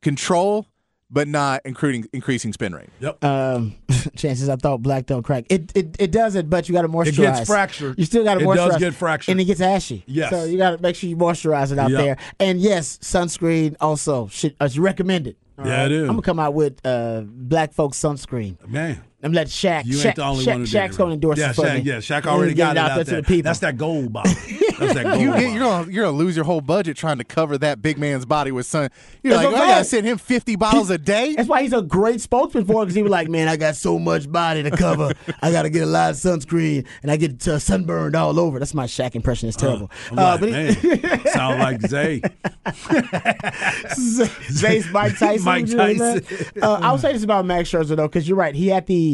control, 0.02 0.68
but 1.12 1.28
not 1.28 1.62
including 1.66 2.06
increasing 2.14 2.54
spin 2.54 2.74
rate. 2.74 2.90
Yep. 3.00 3.24
Um, 3.24 3.76
chances 4.16 4.50
I 4.50 4.56
thought 4.56 4.82
black 4.82 5.06
don't 5.06 5.24
crack. 5.24 5.46
It 5.50 5.72
it, 5.76 5.96
it 6.00 6.12
does 6.12 6.36
it, 6.36 6.50
but 6.50 6.68
you 6.68 6.74
got 6.74 6.82
to 6.84 6.88
moisturize. 6.90 7.08
It 7.08 7.16
gets 7.18 7.48
fractured. 7.50 8.00
You 8.00 8.06
still 8.06 8.24
got 8.24 8.36
to 8.36 8.42
It 8.42 8.44
moisturize. 8.48 8.56
does 8.72 8.78
get 8.78 8.94
fractured. 8.96 9.32
and 9.34 9.42
it 9.42 9.46
gets 9.46 9.62
ashy. 9.62 10.04
Yes. 10.08 10.32
So 10.32 10.46
you 10.46 10.58
got 10.58 10.72
to 10.72 10.82
make 10.82 10.96
sure 10.96 11.10
you 11.10 11.18
moisturize 11.18 11.72
it 11.72 11.80
out 11.80 11.92
Yep. 11.92 12.00
there. 12.02 12.18
And 12.40 12.60
yes, 12.60 12.98
sunscreen 13.00 13.76
also 13.80 14.28
should 14.28 14.56
is 14.62 14.80
recommended. 14.80 15.36
All 15.60 15.68
Yeah, 15.68 15.86
it 15.86 15.92
is. 15.92 16.02
I'm 16.02 16.16
gonna 16.16 16.22
come 16.24 16.40
out 16.40 16.56
with 16.56 16.84
uh, 16.86 17.22
black 17.28 17.74
folks 17.74 18.00
sunscreen. 18.00 18.58
Man. 18.68 19.02
I'm 19.24 19.32
let 19.34 19.48
Shaq. 19.48 19.86
You 19.86 19.98
Shaq, 19.98 20.06
ain't 20.08 20.16
the 20.18 20.24
only 20.24 20.44
Shaq, 20.46 20.48
one 20.52 20.60
who 20.60 20.66
did 20.66 20.74
Shaq's 20.76 20.96
it. 20.96 20.98
gonna 20.98 21.14
endorse 21.14 21.38
yeah, 21.40 21.50
it 21.52 21.54
for 21.56 21.62
Shaq, 21.66 21.76
me. 21.76 21.82
Yeah, 21.82 21.96
Shaq 21.98 22.26
already 22.26 22.54
got 22.54 22.76
it 22.76 22.80
out 22.80 22.92
out 22.92 22.96
there 22.96 23.04
there. 23.06 23.16
to 23.16 23.22
the 23.22 23.28
people. 23.28 23.44
That's 23.50 23.60
that 23.60 23.78
gold 23.78 24.12
bottle. 24.12 24.34
That's 24.80 24.94
that 24.96 25.04
gold 25.04 25.22
You, 25.22 25.30
bottle. 25.32 25.44
you're 25.50 25.60
gonna 25.60 25.92
you're 25.92 26.06
gonna 26.06 26.18
lose 26.18 26.36
your 26.36 26.46
whole 26.46 26.60
budget 26.62 26.98
trying 26.98 27.20
to 27.20 27.24
cover 27.24 27.58
that 27.60 27.82
big 27.82 27.98
man's 27.98 28.26
body 28.26 28.52
with 28.52 28.66
sun. 28.66 28.90
You're 29.24 29.34
That's 29.36 29.46
like, 29.46 29.54
what 29.54 29.62
oh, 29.62 29.64
I'm 29.64 29.70
I 29.70 29.74
gotta 29.76 29.86
send 29.86 30.06
him 30.06 30.18
50 30.18 30.56
bottles 30.58 30.90
a 30.90 30.98
day. 30.98 31.36
That's 31.36 31.48
why 31.48 31.62
he's 31.64 31.74
a 31.74 31.82
great 31.82 32.20
spokesman 32.22 32.66
for 32.66 32.82
it 32.84 32.86
because 32.88 32.96
he 32.96 33.04
was 33.04 33.12
like, 33.12 33.30
man, 33.30 33.48
I 33.48 33.56
got 33.56 33.76
so 33.76 33.98
much 33.98 34.30
body 34.32 34.64
to 34.64 34.72
cover. 34.72 35.14
I 35.42 35.52
got 35.52 35.62
to 35.64 35.70
get 35.70 35.84
a 35.84 35.86
lot 35.86 36.10
of 36.12 36.16
sunscreen 36.18 36.86
and 37.02 37.12
I 37.12 37.16
get 37.18 37.48
uh, 37.48 37.60
sunburned 37.60 38.16
all 38.16 38.40
over. 38.40 38.60
That's 38.60 38.74
my 38.74 38.86
Shaq 38.86 39.16
impression. 39.16 39.48
It's 39.48 39.58
terrible. 39.58 39.90
I'm 40.12 40.20
Uh, 40.20 40.24
like, 40.24 40.40
but 40.42 40.50
he- 40.50 40.98
man, 40.98 41.28
sound 41.28 41.60
like 41.60 41.82
Zay. 41.88 42.22
Zay's 44.52 44.90
Mike 44.92 45.18
Tyson. 45.18 45.46
Mike 45.46 45.68
you 45.68 45.76
know 45.76 45.94
that? 45.94 46.28
Tyson. 46.28 46.48
Uh, 46.64 46.80
I'll 46.82 46.98
say 46.98 47.14
this 47.14 47.24
about 47.24 47.46
Max 47.46 47.70
Scherzer 47.72 47.96
though, 47.96 48.08
because 48.08 48.28
you're 48.28 48.38
right. 48.38 48.56
He 48.56 48.68
had 48.68 48.86
the 48.88 49.13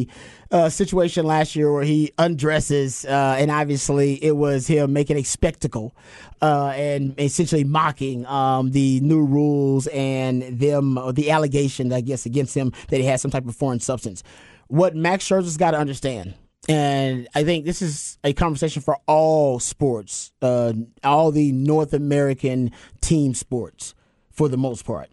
uh, 0.51 0.69
situation 0.69 1.25
last 1.25 1.55
year 1.55 1.71
where 1.71 1.83
he 1.83 2.11
undresses, 2.17 3.05
uh, 3.05 3.35
and 3.37 3.51
obviously 3.51 4.23
it 4.23 4.35
was 4.35 4.67
him 4.67 4.93
making 4.93 5.17
a 5.17 5.23
spectacle 5.23 5.95
uh, 6.41 6.73
and 6.75 7.19
essentially 7.19 7.63
mocking 7.63 8.25
um, 8.27 8.71
the 8.71 8.99
new 9.01 9.25
rules 9.25 9.87
and 9.87 10.59
them, 10.59 10.97
or 10.97 11.11
the 11.11 11.31
allegation, 11.31 11.91
I 11.91 12.01
guess, 12.01 12.25
against 12.25 12.55
him 12.55 12.71
that 12.89 12.97
he 12.97 13.05
had 13.05 13.19
some 13.19 13.31
type 13.31 13.47
of 13.47 13.55
foreign 13.55 13.79
substance. 13.79 14.23
What 14.67 14.95
Max 14.95 15.27
Scherzer's 15.27 15.57
got 15.57 15.71
to 15.71 15.77
understand. 15.77 16.35
And 16.67 17.27
I 17.33 17.43
think 17.43 17.65
this 17.65 17.81
is 17.81 18.19
a 18.23 18.33
conversation 18.33 18.81
for 18.81 18.97
all 19.07 19.59
sports, 19.59 20.31
uh, 20.41 20.73
all 21.03 21.31
the 21.31 21.51
North 21.51 21.93
American 21.93 22.71
team 23.01 23.33
sports, 23.33 23.95
for 24.29 24.49
the 24.49 24.57
most 24.57 24.85
part 24.85 25.09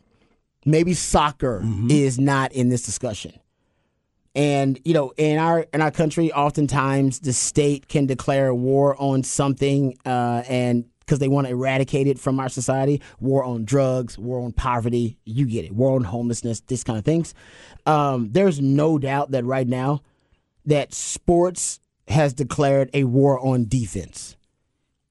maybe 0.66 0.92
soccer 0.92 1.64
is 1.88 2.18
not 2.18 2.52
in 2.52 2.68
this 2.68 2.82
discussion. 2.82 3.32
And 4.36 4.78
you 4.84 4.92
know, 4.92 5.12
in 5.16 5.38
our 5.38 5.66
in 5.72 5.80
our 5.80 5.90
country, 5.90 6.30
oftentimes 6.30 7.20
the 7.20 7.32
state 7.32 7.88
can 7.88 8.04
declare 8.04 8.54
war 8.54 8.94
on 9.00 9.22
something, 9.22 9.96
uh, 10.04 10.42
and 10.46 10.84
because 11.00 11.20
they 11.20 11.28
want 11.28 11.46
to 11.46 11.52
eradicate 11.52 12.06
it 12.06 12.18
from 12.18 12.38
our 12.38 12.50
society, 12.50 13.00
war 13.18 13.42
on 13.44 13.64
drugs, 13.64 14.18
war 14.18 14.44
on 14.44 14.52
poverty, 14.52 15.16
you 15.24 15.46
get 15.46 15.64
it, 15.64 15.72
war 15.72 15.94
on 15.96 16.04
homelessness, 16.04 16.60
this 16.66 16.84
kind 16.84 16.98
of 16.98 17.04
things. 17.04 17.32
Um, 17.86 18.28
there's 18.32 18.60
no 18.60 18.98
doubt 18.98 19.30
that 19.30 19.44
right 19.44 19.66
now, 19.66 20.02
that 20.66 20.92
sports 20.92 21.80
has 22.08 22.34
declared 22.34 22.90
a 22.92 23.04
war 23.04 23.38
on 23.40 23.66
defense 23.68 24.36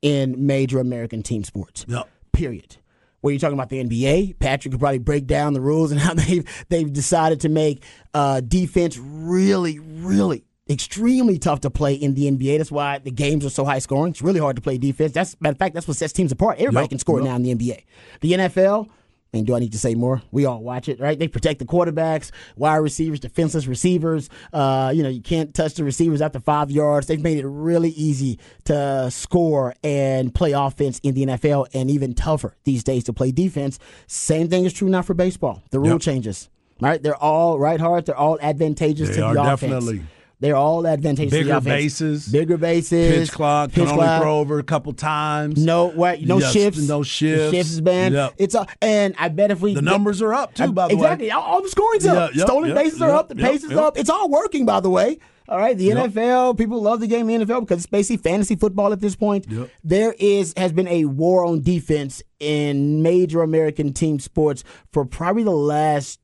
in 0.02 0.46
major 0.46 0.80
American 0.80 1.24
team 1.24 1.44
sports 1.44 1.86
Yep. 1.88 2.08
period. 2.32 2.78
When 3.26 3.34
you're 3.34 3.40
talking 3.40 3.58
about 3.58 3.70
the 3.70 3.84
NBA, 3.84 4.38
Patrick 4.38 4.72
could 4.72 4.80
probably 4.80 5.00
break 5.00 5.26
down 5.26 5.54
the 5.54 5.60
rules 5.60 5.92
and 5.92 6.00
how 6.06 6.14
they've 6.14 6.46
they've 6.70 6.94
decided 6.94 7.40
to 7.40 7.50
make 7.50 7.84
uh, 8.14 8.40
defense 8.42 9.00
really, 9.00 9.80
really 9.80 10.44
extremely 10.70 11.40
tough 11.40 11.62
to 11.62 11.72
play 11.72 11.96
in 11.96 12.14
the 12.14 12.30
NBA. 12.30 12.60
That's 12.60 12.72
why 12.72 13.00
the 13.00 13.10
games 13.10 13.44
are 13.44 13.50
so 13.50 13.66
high 13.66 13.80
scoring. 13.80 14.12
It's 14.12 14.22
really 14.22 14.40
hard 14.40 14.58
to 14.58 14.62
play 14.62 14.78
defense. 14.78 15.12
That's 15.14 15.36
matter 15.42 15.54
of 15.54 15.58
fact, 15.58 15.74
that's 15.74 15.88
what 15.88 15.98
sets 15.98 16.14
teams 16.14 16.32
apart. 16.32 16.60
Everybody 16.60 16.84
Yep, 16.84 16.90
can 16.92 17.00
score 17.00 17.20
yep. 17.20 17.26
now 17.30 17.36
in 17.36 17.42
the 17.42 17.56
NBA. 17.56 17.84
The 18.22 18.32
NFL. 18.34 18.90
I 19.34 19.38
mean, 19.38 19.46
do 19.46 19.54
I 19.54 19.60
need 19.60 19.74
to 19.74 19.78
say 19.80 19.96
more? 19.96 20.22
We 20.32 20.46
all 20.46 20.62
watch 20.62 20.88
it, 20.88 20.98
right? 21.02 21.20
They 21.20 21.28
protect 21.28 21.60
the 21.60 21.66
quarterbacks, 21.66 22.32
wide 22.56 22.78
receivers, 22.78 23.20
defenseless 23.20 23.68
receivers. 23.68 24.30
Uh, 24.54 24.94
you 24.96 25.04
know, 25.04 25.10
you 25.10 25.22
can't 25.22 25.54
touch 25.54 25.74
the 25.74 25.84
receivers 25.84 26.22
after 26.22 26.40
five 26.40 26.72
yards. 26.72 27.08
They've 27.08 27.22
made 27.22 27.40
it 27.40 27.46
really 27.46 27.90
easy 27.90 28.40
to 28.64 29.10
score 29.12 29.74
and 29.84 30.34
play 30.34 30.54
offense 30.54 31.00
in 31.04 31.16
the 31.16 31.26
NFL, 31.26 31.68
and 31.74 31.92
even 31.92 32.14
tougher 32.14 32.56
these 32.64 32.82
days 32.82 33.04
to 33.06 33.14
play 33.14 33.32
defense. 33.34 33.78
Same 34.08 34.48
thing 34.48 34.64
is 34.64 34.72
true 34.72 34.88
now 34.88 35.02
for 35.02 35.14
baseball. 35.14 35.62
The 35.72 35.80
rule 35.80 35.90
Yep. 35.90 36.02
changes, 36.02 36.50
right? 36.80 37.04
They're 37.04 37.18
all 37.22 37.60
right 37.60 37.80
hard. 37.82 38.06
They're 38.06 38.16
all 38.18 38.40
advantageous 38.42 39.10
They 39.10 39.16
to 39.16 39.22
the 39.22 39.28
are 39.28 39.54
offense. 39.54 39.60
definitely. 39.62 40.04
They're 40.42 40.56
all 40.56 40.86
advantageous 40.86 41.32
Bigger 41.32 41.62
bases, 41.62 42.28
bigger 42.28 42.58
bases, 42.58 43.30
Pitch 43.30 43.32
clock 43.32 43.70
pitch 43.70 43.76
can 43.76 43.88
only 43.88 44.04
clock. 44.04 44.22
throw 44.22 44.40
over 44.40 44.60
a 44.60 44.64
couple 44.64 44.92
times. 44.94 45.64
No, 45.64 45.88
what? 45.88 46.22
No 46.22 46.40
Yes, 46.40 46.52
shifts. 46.52 46.88
no 46.88 47.04
shifts. 47.04 47.52
Shifts 47.56 47.72
is 47.72 47.82
banned. 47.82 48.14
Yep. 48.16 48.34
It's 48.38 48.54
a, 48.54 48.68
and 48.82 49.16
I 49.18 49.30
bet 49.30 49.52
if 49.52 49.62
we 49.62 49.74
The 49.74 49.82
numbers 49.82 50.22
are 50.22 50.34
up 50.34 50.54
too, 50.54 50.74
by 50.74 50.90
the 50.90 50.96
exactly. 50.96 51.28
way. 51.28 51.32
All, 51.32 51.42
all 51.42 51.62
the 51.62 51.70
scoring's 51.70 52.06
up. 52.06 52.32
Yeah, 52.32 52.38
yep, 52.40 52.48
Stolen 52.48 52.70
yep, 52.70 52.78
bases 52.78 53.02
are 53.02 53.12
up. 53.12 53.30
The 53.30 53.38
yep, 53.38 53.50
pace 53.52 53.64
is 53.64 53.72
yep. 53.72 53.80
up. 53.80 53.98
It's 53.98 54.10
all 54.10 54.30
working, 54.30 54.66
by 54.66 54.82
the 54.82 54.90
way. 54.90 55.20
All 55.48 55.58
right. 55.58 55.78
The 55.78 55.86
Yep. 55.86 56.12
NFL, 56.12 56.58
people 56.58 56.82
love 56.82 57.00
the 57.00 57.08
game 57.08 57.30
in 57.30 57.40
the 57.40 57.46
NFL 57.46 57.62
because 57.62 57.78
it's 57.78 57.86
basically 57.86 58.18
fantasy 58.18 58.56
football 58.56 58.92
at 58.92 59.00
this 59.00 59.16
point. 59.16 59.46
Yep. 59.50 59.70
There 59.84 60.16
is 60.20 60.54
has 60.58 60.74
been 60.74 60.88
a 60.90 61.06
war 61.06 61.46
on 61.46 61.62
defense 61.62 62.22
in 62.40 63.02
major 63.04 63.42
American 63.42 63.94
team 63.94 64.20
sports 64.20 64.64
for 64.92 65.06
probably 65.06 65.44
the 65.44 65.52
last 65.52 66.20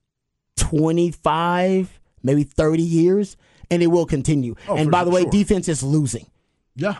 twenty 0.57 1.11
five, 1.11 1.99
maybe 2.23 2.43
thirty 2.43 2.81
years, 2.83 3.37
and 3.71 3.81
it 3.81 3.87
will 3.87 4.05
continue. 4.05 4.55
Oh, 4.67 4.75
and 4.77 4.91
by 4.91 5.03
the 5.03 5.09
way, 5.09 5.21
sure. 5.23 5.31
defense 5.31 5.67
is 5.67 5.81
losing. 5.81 6.27
Yeah. 6.75 6.97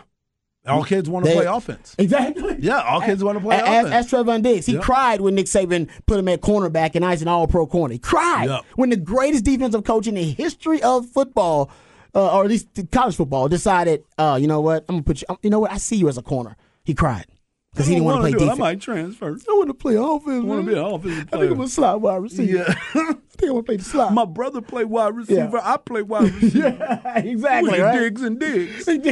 All 0.66 0.84
kids 0.84 1.08
want 1.10 1.26
to 1.26 1.32
play 1.32 1.44
offense. 1.44 1.96
Exactly. 1.98 2.56
Yeah, 2.60 2.82
all 2.82 3.00
kids 3.00 3.24
want 3.24 3.36
to 3.36 3.42
play 3.42 3.56
As, 3.56 3.86
offense. 3.86 3.90
as 3.94 4.10
Trevon 4.12 4.42
Diggs, 4.42 4.66
he 4.66 4.74
Yep. 4.74 4.82
cried 4.82 5.20
when 5.20 5.34
Nick 5.34 5.46
Saban 5.46 5.88
put 6.06 6.20
him 6.20 6.28
at 6.28 6.40
cornerback 6.40 6.94
and 6.94 7.04
I 7.04 7.10
was 7.10 7.20
an 7.22 7.26
All 7.26 7.48
Pro 7.48 7.66
corner. 7.66 7.92
He 7.94 7.98
cried 7.98 8.44
Yep. 8.48 8.60
when 8.76 8.90
the 8.90 8.96
greatest 8.96 9.44
defensive 9.44 9.82
coach 9.82 10.06
in 10.06 10.14
the 10.14 10.22
history 10.22 10.80
of 10.80 11.06
football, 11.06 11.68
uh, 12.14 12.36
or 12.36 12.44
at 12.44 12.48
least 12.50 12.68
college 12.92 13.16
football, 13.16 13.48
decided, 13.48 14.04
uh, 14.18 14.38
you 14.40 14.46
know 14.46 14.60
what, 14.60 14.84
I'm 14.88 14.96
gonna 14.96 15.02
put 15.02 15.20
you. 15.22 15.36
You 15.42 15.50
know 15.50 15.58
what, 15.58 15.72
I 15.72 15.78
see 15.78 15.96
you 15.96 16.08
as 16.08 16.16
a 16.16 16.22
corner. 16.22 16.56
He 16.84 16.94
cried 16.94 17.26
because 17.72 17.86
he 17.86 17.94
didn't 17.94 18.04
want 18.04 18.24
to 18.30 18.36
play 18.36 18.46
it. 18.46 18.50
I 18.50 18.54
might 18.54 18.80
transfer. 18.80 19.28
I 19.48 19.52
want 19.52 19.68
to 19.68 19.74
play 19.74 19.94
offense. 19.96 20.44
I 20.44 20.46
want 20.46 20.66
to 20.66 20.70
be 20.72 20.78
an 20.78 20.84
offensive 20.84 21.28
I 21.32 21.38
think. 21.38 21.52
I'm 21.52 21.60
a 21.60 21.68
slot 21.68 22.00
wide 22.02 22.16
receiver. 22.16 22.58
Yeah. 22.58 22.64
I 22.94 23.14
think 23.44 23.44
I'm 23.44 23.48
gonna 23.48 23.62
play 23.62 23.76
the 23.76 23.84
slot. 23.84 24.12
My 24.12 24.26
brother 24.26 24.60
play 24.60 24.84
wide 24.84 25.16
receiver. 25.16 25.58
I 25.62 25.76
play 25.78 26.02
wide 26.02 26.32
receiver. 26.42 26.76
yeah, 26.78 27.18
exactly. 27.18 27.72
We 27.72 27.80
Right? 27.80 27.98
Diggs 27.98 28.22
and 28.22 28.38
Diggs. 28.38 28.86
we're 28.86 29.02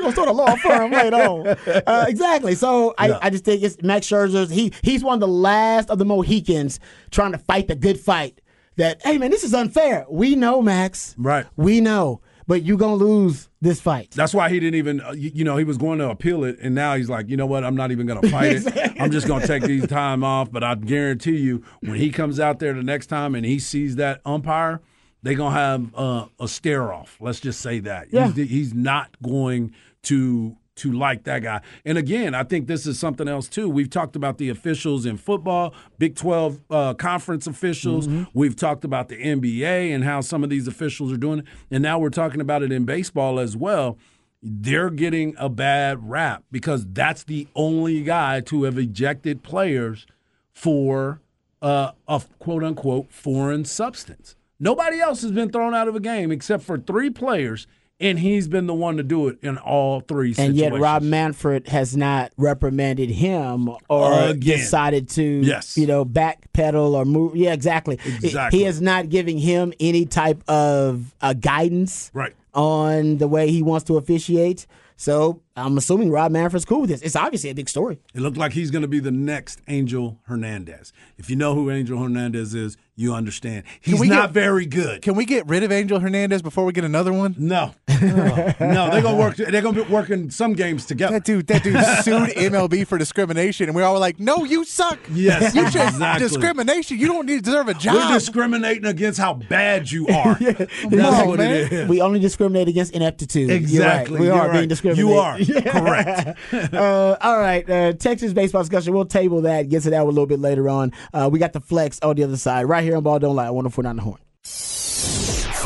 gonna 0.00 0.12
start 0.12 0.28
a 0.28 0.32
law 0.32 0.56
firm 0.56 0.90
later 0.92 1.16
on. 1.16 1.46
Uh, 1.86 2.06
exactly. 2.08 2.54
So 2.54 2.94
I, 2.98 3.08
Yeah. 3.08 3.18
I 3.22 3.30
just 3.30 3.44
think 3.44 3.62
it's 3.62 3.80
Max 3.82 4.06
Scherzer's. 4.06 4.50
He 4.50 4.72
he's 4.82 5.04
one 5.04 5.14
of 5.14 5.20
the 5.20 5.28
last 5.28 5.90
of 5.90 5.98
the 5.98 6.04
Mohicans 6.04 6.80
trying 7.10 7.32
to 7.32 7.38
fight 7.38 7.68
the 7.68 7.76
good 7.76 8.00
fight. 8.00 8.40
That 8.76 9.00
hey 9.04 9.18
man, 9.18 9.30
this 9.30 9.44
is 9.44 9.54
unfair. 9.54 10.04
We 10.08 10.34
know 10.36 10.60
Max. 10.62 11.14
Right. 11.18 11.46
We 11.56 11.80
know, 11.80 12.20
but 12.46 12.62
you're 12.62 12.76
gonna 12.76 12.94
lose 12.94 13.48
this 13.60 13.80
fight. 13.80 14.12
That's 14.12 14.32
why 14.34 14.48
he 14.48 14.60
didn't 14.60 14.76
even, 14.76 15.00
uh, 15.00 15.12
you, 15.12 15.30
you 15.34 15.44
know, 15.44 15.56
he 15.56 15.64
was 15.64 15.76
going 15.76 15.98
to 15.98 16.10
appeal 16.10 16.44
it, 16.44 16.58
and 16.60 16.74
now 16.74 16.94
he's 16.94 17.08
like, 17.08 17.28
you 17.28 17.36
know 17.36 17.46
what? 17.46 17.64
I'm 17.64 17.74
not 17.76 17.90
even 17.90 18.06
going 18.06 18.20
to 18.22 18.30
fight 18.30 18.56
it. 18.56 19.00
I'm 19.00 19.10
just 19.10 19.26
going 19.26 19.40
to 19.40 19.46
take 19.46 19.64
these 19.64 19.86
time 19.86 20.22
off. 20.22 20.50
But 20.50 20.62
I 20.62 20.74
guarantee 20.74 21.38
you, 21.38 21.64
when 21.80 21.96
he 21.96 22.10
comes 22.10 22.38
out 22.38 22.58
there 22.58 22.72
the 22.72 22.82
next 22.82 23.06
time 23.06 23.34
and 23.34 23.44
he 23.44 23.58
sees 23.58 23.96
that 23.96 24.20
umpire, 24.24 24.80
they're 25.22 25.34
going 25.34 25.54
to 25.54 25.58
have 25.58 25.94
uh, 25.94 26.26
a 26.38 26.48
stare 26.48 26.92
off. 26.92 27.16
Let's 27.20 27.40
just 27.40 27.60
say 27.60 27.80
that. 27.80 28.08
Yeah. 28.12 28.30
He's, 28.30 28.48
he's 28.48 28.74
not 28.74 29.10
going 29.22 29.74
to 30.04 30.56
to 30.76 30.92
like 30.92 31.24
that 31.24 31.42
guy. 31.42 31.60
And 31.84 31.98
again, 31.98 32.34
I 32.34 32.44
think 32.44 32.66
this 32.66 32.86
is 32.86 32.98
something 32.98 33.28
else 33.28 33.48
too. 33.48 33.68
We've 33.68 33.90
talked 33.90 34.14
about 34.16 34.38
the 34.38 34.48
officials 34.48 35.06
in 35.06 35.16
football, 35.16 35.74
Big 35.98 36.14
12 36.16 36.60
uh, 36.70 36.94
conference 36.94 37.46
officials. 37.46 38.08
We've 38.34 38.56
talked 38.56 38.84
about 38.84 39.08
the 39.08 39.16
NBA 39.16 39.94
and 39.94 40.04
how 40.04 40.20
some 40.20 40.44
of 40.44 40.50
these 40.50 40.68
officials 40.68 41.12
are 41.12 41.16
doing 41.16 41.40
it. 41.40 41.46
And 41.70 41.82
now 41.82 41.98
we're 41.98 42.10
talking 42.10 42.40
about 42.40 42.62
it 42.62 42.72
in 42.72 42.84
baseball 42.84 43.38
as 43.40 43.56
well. 43.56 43.98
They're 44.42 44.90
getting 44.90 45.34
a 45.38 45.48
bad 45.48 46.08
rap 46.08 46.44
because 46.52 46.86
that's 46.86 47.24
the 47.24 47.48
only 47.54 48.02
guy 48.02 48.40
to 48.42 48.64
have 48.64 48.78
ejected 48.78 49.42
players 49.42 50.06
for 50.52 51.20
uh, 51.62 51.92
a 52.06 52.22
quote 52.38 52.62
unquote 52.62 53.10
foreign 53.12 53.64
substance. 53.64 54.36
Nobody 54.60 55.00
else 55.00 55.22
has 55.22 55.32
been 55.32 55.50
thrown 55.50 55.74
out 55.74 55.88
of 55.88 55.96
a 55.96 56.00
game 56.00 56.30
except 56.30 56.62
for 56.62 56.78
three 56.78 57.10
players, 57.10 57.66
and 57.98 58.18
he's 58.18 58.46
been 58.48 58.66
the 58.66 58.74
one 58.74 58.96
to 58.98 59.02
do 59.02 59.28
it 59.28 59.38
in 59.42 59.56
all 59.58 60.00
three 60.00 60.28
And 60.28 60.36
situations. 60.36 60.58
yet 60.60 60.72
Rob 60.78 61.02
Manfred 61.02 61.68
has 61.68 61.96
not 61.96 62.32
reprimanded 62.36 63.08
him 63.10 63.70
or 63.88 64.12
Again. 64.30 64.58
decided 64.58 65.08
to 65.10 65.22
Yes. 65.22 65.76
you 65.78 65.86
know 65.86 66.04
backpedal 66.04 66.92
or 66.92 67.04
move. 67.04 67.34
Yeah, 67.36 67.52
exactly. 67.52 67.98
Exactly. 68.22 68.58
He 68.58 68.64
is 68.64 68.80
not 68.82 69.08
giving 69.08 69.38
him 69.38 69.72
any 69.80 70.04
type 70.04 70.42
of 70.48 71.14
uh, 71.20 71.32
guidance 71.32 72.10
Right. 72.12 72.34
on 72.54 73.18
the 73.18 73.28
way 73.28 73.50
he 73.50 73.62
wants 73.62 73.84
to 73.86 73.96
officiate. 73.96 74.66
So 74.96 75.40
I'm 75.56 75.78
assuming 75.78 76.10
Rob 76.10 76.32
Manfred's 76.32 76.64
cool 76.66 76.82
with 76.82 76.90
this. 76.90 77.00
It's 77.02 77.16
obviously 77.16 77.48
a 77.50 77.54
big 77.54 77.68
story. 77.68 77.98
It 78.14 78.20
looked 78.20 78.36
like 78.36 78.52
he's 78.52 78.70
going 78.70 78.82
to 78.82 78.88
be 78.88 78.98
the 79.00 79.10
next 79.10 79.60
Angel 79.68 80.18
Hernandez. 80.24 80.92
If 81.16 81.30
you 81.30 81.36
know 81.36 81.54
who 81.54 81.70
Angel 81.70 81.98
Hernandez 81.98 82.54
is, 82.54 82.76
you 82.94 83.14
understand. 83.14 83.64
He's 83.80 83.98
we 84.00 84.08
not 84.08 84.28
get- 84.28 84.32
very 84.34 84.66
good. 84.66 85.02
Can 85.02 85.14
we 85.14 85.24
get 85.24 85.46
rid 85.46 85.62
of 85.62 85.72
Angel 85.72 85.98
Hernandez 86.00 86.42
before 86.42 86.64
we 86.64 86.72
get 86.72 86.84
another 86.84 87.12
one? 87.12 87.34
No, 87.38 87.72
no, 87.88 88.54
they're 88.58 89.02
gonna 89.02 89.16
work. 89.16 89.36
They're 89.36 89.60
gonna 89.62 89.84
be 89.84 89.90
working 89.90 90.30
some 90.30 90.54
games 90.54 90.86
together. 90.86 91.12
That 91.14 91.24
dude, 91.24 91.46
that 91.48 91.62
dude 91.62 91.74
sued 92.04 92.30
MLB 92.36 92.86
for 92.86 92.96
discrimination, 92.96 93.68
and 93.68 93.76
we 93.76 93.82
all 93.82 93.92
were 93.94 93.98
like, 93.98 94.18
"No, 94.18 94.44
you 94.44 94.64
suck. 94.64 94.98
Yes, 95.12 95.54
you 95.54 95.70
should 95.70 95.82
exactly. 95.82 96.26
discrimination. 96.26 96.98
You 96.98 97.08
don't 97.08 97.26
need 97.26 97.36
to 97.36 97.42
deserve 97.42 97.68
a 97.68 97.74
job. 97.74 97.96
We're 97.96 98.14
discriminating 98.18 98.86
against 98.86 99.18
how 99.18 99.34
bad 99.34 99.90
you 99.90 100.06
are. 100.14 100.34
That's 100.36 100.70
on, 100.90 101.28
what 101.28 101.38
man. 101.38 101.52
it 101.52 101.72
is. 101.72 101.88
We 101.88 102.00
only 102.00 102.18
discriminate 102.20 102.68
against 102.68 102.92
ineptitude. 102.94 103.48
You're 103.48 103.56
right. 103.58 103.62
Exactly. 103.62 104.20
We 104.20 104.26
You're 104.26 104.34
are 104.36 104.48
right. 104.48 104.52
being 104.58 104.68
discriminated. 104.68 105.06
You 105.06 105.14
are 105.18 105.38
correct. 105.70 106.38
uh, 106.74 107.16
all 107.20 107.38
right, 107.38 107.68
uh, 107.68 107.92
Texas 107.94 108.32
baseball 108.32 108.62
discussion. 108.62 108.94
We'll 108.94 109.06
table 109.06 109.42
that. 109.42 109.68
Get 109.68 109.82
to 109.84 109.90
that 109.90 110.02
a 110.02 110.04
little 110.04 110.26
bit 110.26 110.40
later 110.40 110.68
on. 110.68 110.92
Uh, 111.12 111.28
we 111.32 111.38
got 111.38 111.52
the 111.52 111.60
flex 111.60 112.00
on 112.00 112.16
the 112.16 112.24
other 112.24 112.36
side, 112.36 112.64
right 112.64 112.82
here 112.84 112.96
on 112.96 113.02
Ball 113.02 113.18
Don't 113.18 113.36
Lie. 113.36 113.48
104.9 113.48 113.96
The 113.96 114.02
Horn. 114.02 114.18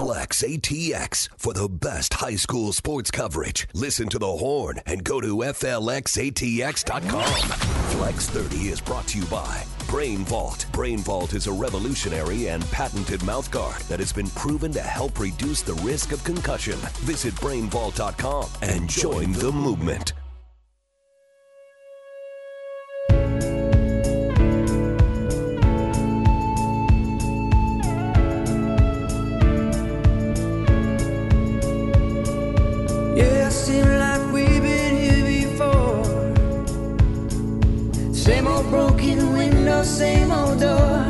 Flex 0.00 0.42
ATX 0.42 1.28
for 1.36 1.52
the 1.52 1.68
best 1.68 2.14
high 2.14 2.36
school 2.36 2.72
sports 2.72 3.10
coverage. 3.10 3.68
Listen 3.74 4.08
to 4.08 4.18
the 4.18 4.26
horn 4.26 4.80
and 4.86 5.04
go 5.04 5.20
to 5.20 5.36
FLXATX.com. 5.36 7.34
Flex 7.90 8.30
30 8.30 8.56
is 8.68 8.80
brought 8.80 9.06
to 9.08 9.18
you 9.18 9.26
by 9.26 9.62
Brain 9.90 10.18
Vault. 10.18 10.66
Brain 10.70 11.00
Vault 11.00 11.34
is 11.34 11.48
a 11.48 11.52
revolutionary 11.52 12.46
and 12.46 12.64
patented 12.70 13.18
mouthguard 13.22 13.80
that 13.88 13.98
has 13.98 14.12
been 14.12 14.28
proven 14.30 14.70
to 14.70 14.80
help 14.80 15.18
reduce 15.18 15.62
the 15.62 15.74
risk 15.74 16.12
of 16.12 16.22
concussion. 16.22 16.78
Visit 17.02 17.34
brainvault.com 17.34 18.48
and 18.62 18.88
join 18.88 19.32
the 19.32 19.50
movement. 19.50 20.12
Same 38.30 38.46
old 38.46 38.70
broken 38.70 39.32
window, 39.32 39.82
same 39.82 40.30
old 40.30 40.60
door. 40.60 41.04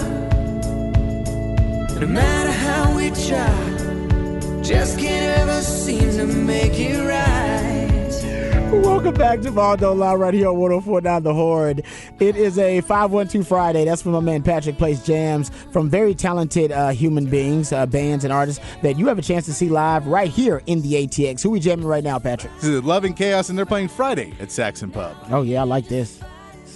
No 2.01 2.07
matter 2.07 2.51
how 2.51 2.97
we 2.97 3.11
try, 3.11 4.63
just 4.63 4.99
can't 4.99 5.39
ever 5.39 5.61
seem 5.61 6.13
to 6.13 6.25
make 6.25 6.81
it 6.81 6.99
right. 7.07 8.73
Welcome 8.73 9.13
back 9.13 9.43
to 9.43 9.53
Ball 9.53 9.77
Don't 9.77 9.99
Lie 9.99 10.15
right 10.15 10.33
here 10.33 10.49
on 10.49 10.57
104.9 10.57 11.23
The 11.23 11.35
Horn. 11.35 11.83
It 12.21 12.37
is 12.37 12.59
a 12.59 12.81
512 12.81 13.47
Friday. 13.47 13.85
That's 13.85 14.03
when 14.03 14.15
my 14.15 14.21
man 14.21 14.43
Patrick 14.43 14.79
plays 14.79 15.05
jams 15.05 15.51
from 15.73 15.91
very 15.91 16.15
talented 16.15 16.73
uh, 16.73 16.89
human 16.89 17.27
beings, 17.27 17.71
uh, 17.71 17.85
bands, 17.85 18.25
and 18.25 18.33
artists 18.33 18.65
that 18.81 18.99
you 18.99 19.09
have 19.09 19.19
a 19.19 19.23
chance 19.23 19.45
to 19.45 19.53
see 19.53 19.69
live 19.69 20.07
right 20.07 20.31
here 20.31 20.63
in 20.65 20.81
the 20.81 20.95
ATX. 20.95 21.43
Who 21.43 21.51
we 21.51 21.61
jamming 21.61 21.85
right 21.85 22.03
now, 22.03 22.19
Patrick? 22.19 22.55
This 22.55 22.65
is 22.65 22.83
Love 22.83 23.05
and 23.05 23.15
Chaos, 23.15 23.51
and 23.51 23.59
they're 23.59 23.67
playing 23.67 23.89
Friday 23.89 24.33
at 24.41 24.51
Saxon 24.51 24.91
Pub. 24.91 25.15
Oh, 25.31 25.43
yeah, 25.43 25.61
I 25.61 25.65
like 25.65 25.87
this. 25.87 26.19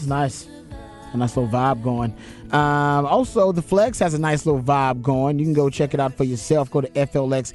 Nice. 0.07 0.49
A 1.13 1.17
nice 1.17 1.37
little 1.37 1.51
vibe 1.51 1.83
going. 1.83 2.13
Um, 2.51 3.07
also, 3.07 3.53
the 3.53 3.63
Flex 3.63 4.01
has 4.01 4.15
a 4.15 4.19
nice 4.19 4.45
little 4.47 4.61
vibe 4.61 5.01
going. 5.01 5.39
You 5.39 5.45
can 5.45 5.55
go 5.55 5.71
check 5.71 5.95
it 5.95 6.01
out 6.01 6.15
for 6.15 6.25
yourself. 6.25 6.73
Go 6.73 6.81
to 6.81 6.89
FLXATX.com. 6.89 7.55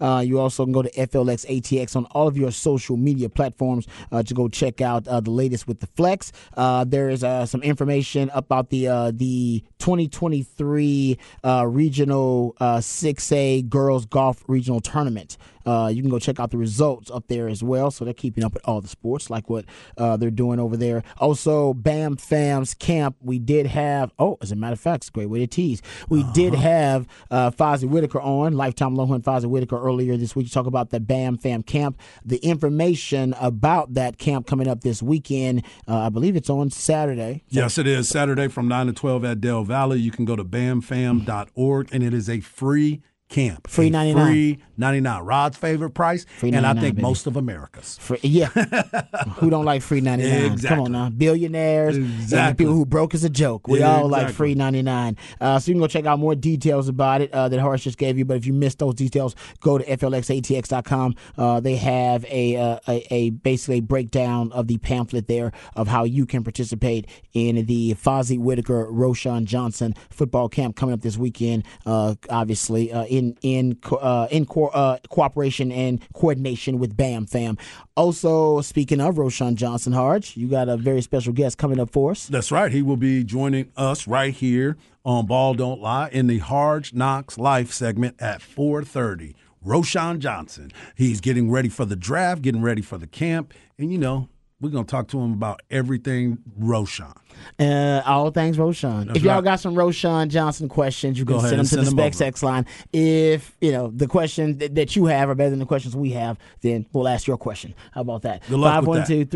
Uh, 0.00 0.22
you 0.24 0.38
also 0.38 0.64
can 0.64 0.72
go 0.72 0.82
to 0.82 0.90
FLXATX 0.90 1.96
on 1.96 2.04
all 2.12 2.28
of 2.28 2.36
your 2.36 2.52
social 2.52 2.96
media 2.96 3.28
platforms 3.28 3.88
uh, 4.12 4.22
to 4.22 4.34
go 4.34 4.46
check 4.48 4.80
out 4.80 5.08
uh, 5.08 5.18
the 5.20 5.32
latest 5.32 5.66
with 5.66 5.80
the 5.80 5.88
Flex. 5.88 6.30
Uh, 6.56 6.84
there 6.84 7.10
is 7.10 7.24
uh, 7.24 7.44
some 7.44 7.60
information 7.62 8.30
about 8.34 8.70
the 8.70 8.86
uh, 8.86 9.10
the 9.12 9.64
2023 9.78 11.18
uh, 11.42 11.66
regional 11.66 12.54
uh, 12.60 12.76
6A 12.76 13.68
girls 13.68 14.06
golf 14.06 14.44
regional 14.46 14.80
tournament. 14.80 15.36
Uh, 15.66 15.90
you 15.92 16.02
can 16.02 16.10
go 16.10 16.18
check 16.18 16.40
out 16.40 16.50
the 16.50 16.58
results 16.58 17.10
up 17.10 17.26
there 17.28 17.48
as 17.48 17.62
well. 17.62 17.90
So 17.90 18.04
they're 18.04 18.14
keeping 18.14 18.44
up 18.44 18.54
with 18.54 18.66
all 18.66 18.80
the 18.80 18.88
sports, 18.88 19.30
like 19.30 19.48
what 19.48 19.64
uh, 19.96 20.16
they're 20.16 20.30
doing 20.30 20.60
over 20.60 20.76
there. 20.76 21.02
Also, 21.18 21.74
Bam 21.74 22.16
Fam's 22.16 22.74
camp. 22.74 23.16
We 23.20 23.38
did 23.38 23.66
have. 23.66 24.12
Oh, 24.18 24.38
as 24.40 24.52
a 24.52 24.56
matter 24.56 24.74
of 24.74 24.80
fact, 24.80 25.04
it's 25.04 25.08
a 25.08 25.12
great 25.12 25.30
way 25.30 25.40
to 25.40 25.46
tease. 25.46 25.82
We 26.08 26.22
did 26.32 26.54
have 26.54 27.06
uh, 27.30 27.50
Fozzie 27.50 27.88
Whitaker 27.88 28.20
on 28.20 28.54
lifetime 28.54 28.94
Longhorn 28.94 29.22
Fozzie 29.22 29.46
Whitaker 29.46 29.80
earlier 29.80 30.16
this 30.16 30.36
week 30.36 30.46
to 30.46 30.52
talk 30.52 30.66
about 30.66 30.90
the 30.90 31.00
Bam 31.00 31.38
Fam 31.38 31.62
camp. 31.62 32.00
The 32.24 32.38
information 32.38 33.34
about 33.40 33.94
that 33.94 34.18
camp 34.18 34.46
coming 34.46 34.68
up 34.68 34.82
this 34.82 35.02
weekend. 35.02 35.64
Uh, 35.88 35.98
I 35.98 36.08
believe 36.08 36.36
it's 36.36 36.50
on 36.50 36.70
Saturday. 36.70 37.42
Yes, 37.48 37.78
it 37.78 37.86
is 37.86 38.08
Saturday 38.08 38.48
from 38.48 38.68
9 38.68 38.86
to 38.86 38.92
12 38.92 39.24
at 39.24 39.40
Del 39.40 39.64
Valle. 39.64 39.96
You 39.96 40.10
can 40.10 40.24
go 40.24 40.36
to 40.36 40.44
bamfam.org 40.44 41.88
and 41.92 42.02
it 42.02 42.14
is 42.14 42.28
a 42.28 42.40
free 42.40 43.02
camp. 43.34 43.66
Free 43.68 43.88
A 43.88 43.90
99. 43.90 44.26
Free 44.26 44.58
99. 44.76 45.22
Rod's 45.22 45.56
favorite 45.56 45.90
price. 45.90 46.24
Free 46.38 46.52
and 46.52 46.66
I 46.66 46.72
think 46.74 46.96
baby. 46.96 47.02
most 47.02 47.26
of 47.26 47.36
America's. 47.36 47.98
For, 47.98 48.16
yeah. 48.22 48.46
who 49.36 49.50
don't 49.50 49.64
like 49.64 49.82
free 49.82 50.00
99? 50.00 50.42
Come 50.44 50.52
Exactly. 50.52 50.84
on 50.84 50.92
now. 50.92 51.08
Billionaires 51.10 51.96
and 51.96 52.06
Exactly. 52.06 52.64
people 52.64 52.74
who 52.74 52.86
broke 52.86 53.14
is 53.14 53.24
a 53.24 53.28
joke. 53.30 53.66
We 53.68 53.80
Yeah, 53.80 53.96
all 53.96 54.08
like 54.08 54.30
free 54.30 54.54
99. 54.54 55.16
Uh, 55.40 55.58
so 55.58 55.68
you 55.70 55.74
can 55.74 55.80
go 55.80 55.86
check 55.86 56.06
out 56.06 56.18
more 56.18 56.34
details 56.34 56.88
about 56.88 57.20
it 57.20 57.32
uh, 57.32 57.48
that 57.48 57.60
Horace 57.60 57.82
just 57.82 57.98
gave 57.98 58.16
you. 58.18 58.24
But 58.24 58.36
if 58.36 58.46
you 58.46 58.52
missed 58.52 58.78
those 58.78 58.94
details, 58.94 59.34
go 59.60 59.78
to 59.78 59.84
FLXATX.com. 59.84 61.14
Uh, 61.36 61.60
they 61.60 61.76
have 61.76 62.24
a, 62.26 62.56
uh, 62.56 62.78
a, 62.88 63.06
a 63.14 63.30
basically 63.30 63.80
breakdown 63.80 64.52
of 64.52 64.66
the 64.68 64.78
pamphlet 64.78 65.26
there 65.28 65.52
of 65.76 65.88
how 65.88 66.04
you 66.04 66.26
can 66.26 66.42
participate 66.44 67.06
in 67.32 67.66
the 67.66 67.94
Fozzie 67.94 68.38
Whitaker 68.38 68.86
Roschon 68.90 69.44
Johnson 69.44 69.94
football 70.10 70.48
camp 70.48 70.76
coming 70.76 70.92
up 70.92 71.00
this 71.02 71.16
weekend. 71.16 71.64
Uh, 71.86 72.14
obviously, 72.30 72.92
uh, 72.92 73.04
in 73.24 73.38
in 73.42 73.78
uh, 73.92 74.28
in 74.30 74.46
co- 74.46 74.68
uh, 74.68 74.98
cooperation 75.08 75.72
and 75.72 76.00
coordination 76.14 76.78
with 76.78 76.96
Bam 76.96 77.26
Fam. 77.26 77.56
Also, 77.96 78.60
speaking 78.60 79.00
of 79.00 79.16
Roschon 79.16 79.54
Johnson, 79.54 79.92
Harge, 79.92 80.36
you 80.36 80.48
got 80.48 80.68
a 80.68 80.76
very 80.76 81.00
special 81.02 81.32
guest 81.32 81.58
coming 81.58 81.80
up 81.80 81.90
for 81.90 82.10
us. 82.10 82.26
That's 82.26 82.50
right. 82.50 82.72
He 82.72 82.82
will 82.82 82.96
be 82.96 83.24
joining 83.24 83.70
us 83.76 84.06
right 84.06 84.34
here 84.34 84.76
on 85.04 85.26
Ball 85.26 85.54
Don't 85.54 85.80
Lie 85.80 86.08
in 86.12 86.26
the 86.26 86.38
Harge 86.38 86.92
Knox 86.92 87.38
Life 87.38 87.72
segment 87.72 88.16
at 88.20 88.40
4:30. 88.40 89.34
Roschon 89.64 90.18
Johnson. 90.18 90.70
He's 90.94 91.22
getting 91.22 91.50
ready 91.50 91.70
for 91.70 91.86
the 91.86 91.96
draft, 91.96 92.42
getting 92.42 92.60
ready 92.60 92.82
for 92.82 92.98
the 92.98 93.06
camp, 93.06 93.54
and 93.78 93.90
you 93.90 93.96
know 93.96 94.28
we're 94.64 94.70
gonna 94.70 94.84
talk 94.84 95.08
to 95.08 95.20
him 95.20 95.34
about 95.34 95.60
everything 95.70 96.38
Roschon. 96.58 97.14
Uh, 97.58 98.00
all 98.06 98.30
things 98.30 98.56
Roschon. 98.56 99.06
That's 99.06 99.18
if 99.18 99.24
y'all 99.24 99.34
right. 99.34 99.44
got 99.44 99.60
some 99.60 99.74
Roschon 99.74 100.28
Johnson 100.28 100.68
questions, 100.68 101.18
you 101.18 101.26
can 101.26 101.34
Go 101.34 101.38
ahead 101.38 101.50
send 101.50 101.60
them 101.60 101.66
to 101.66 101.76
the 101.76 101.82
them 101.82 101.98
Specs. 101.98 102.20
X 102.20 102.42
line. 102.42 102.64
If 102.92 103.54
you 103.60 103.72
know 103.72 103.90
the 103.94 104.06
questions 104.06 104.58
that, 104.58 104.74
that 104.76 104.96
you 104.96 105.04
have 105.06 105.28
are 105.28 105.34
better 105.34 105.50
than 105.50 105.58
the 105.58 105.66
questions 105.66 105.94
we 105.94 106.12
have, 106.12 106.38
then 106.62 106.86
we'll 106.92 107.06
ask 107.06 107.26
your 107.26 107.36
question. 107.36 107.74
How 107.92 108.00
about 108.00 108.22
that? 108.22 108.42
Good 108.48 108.58
luck 108.58 108.86
with 108.86 109.06
that. 109.06 109.30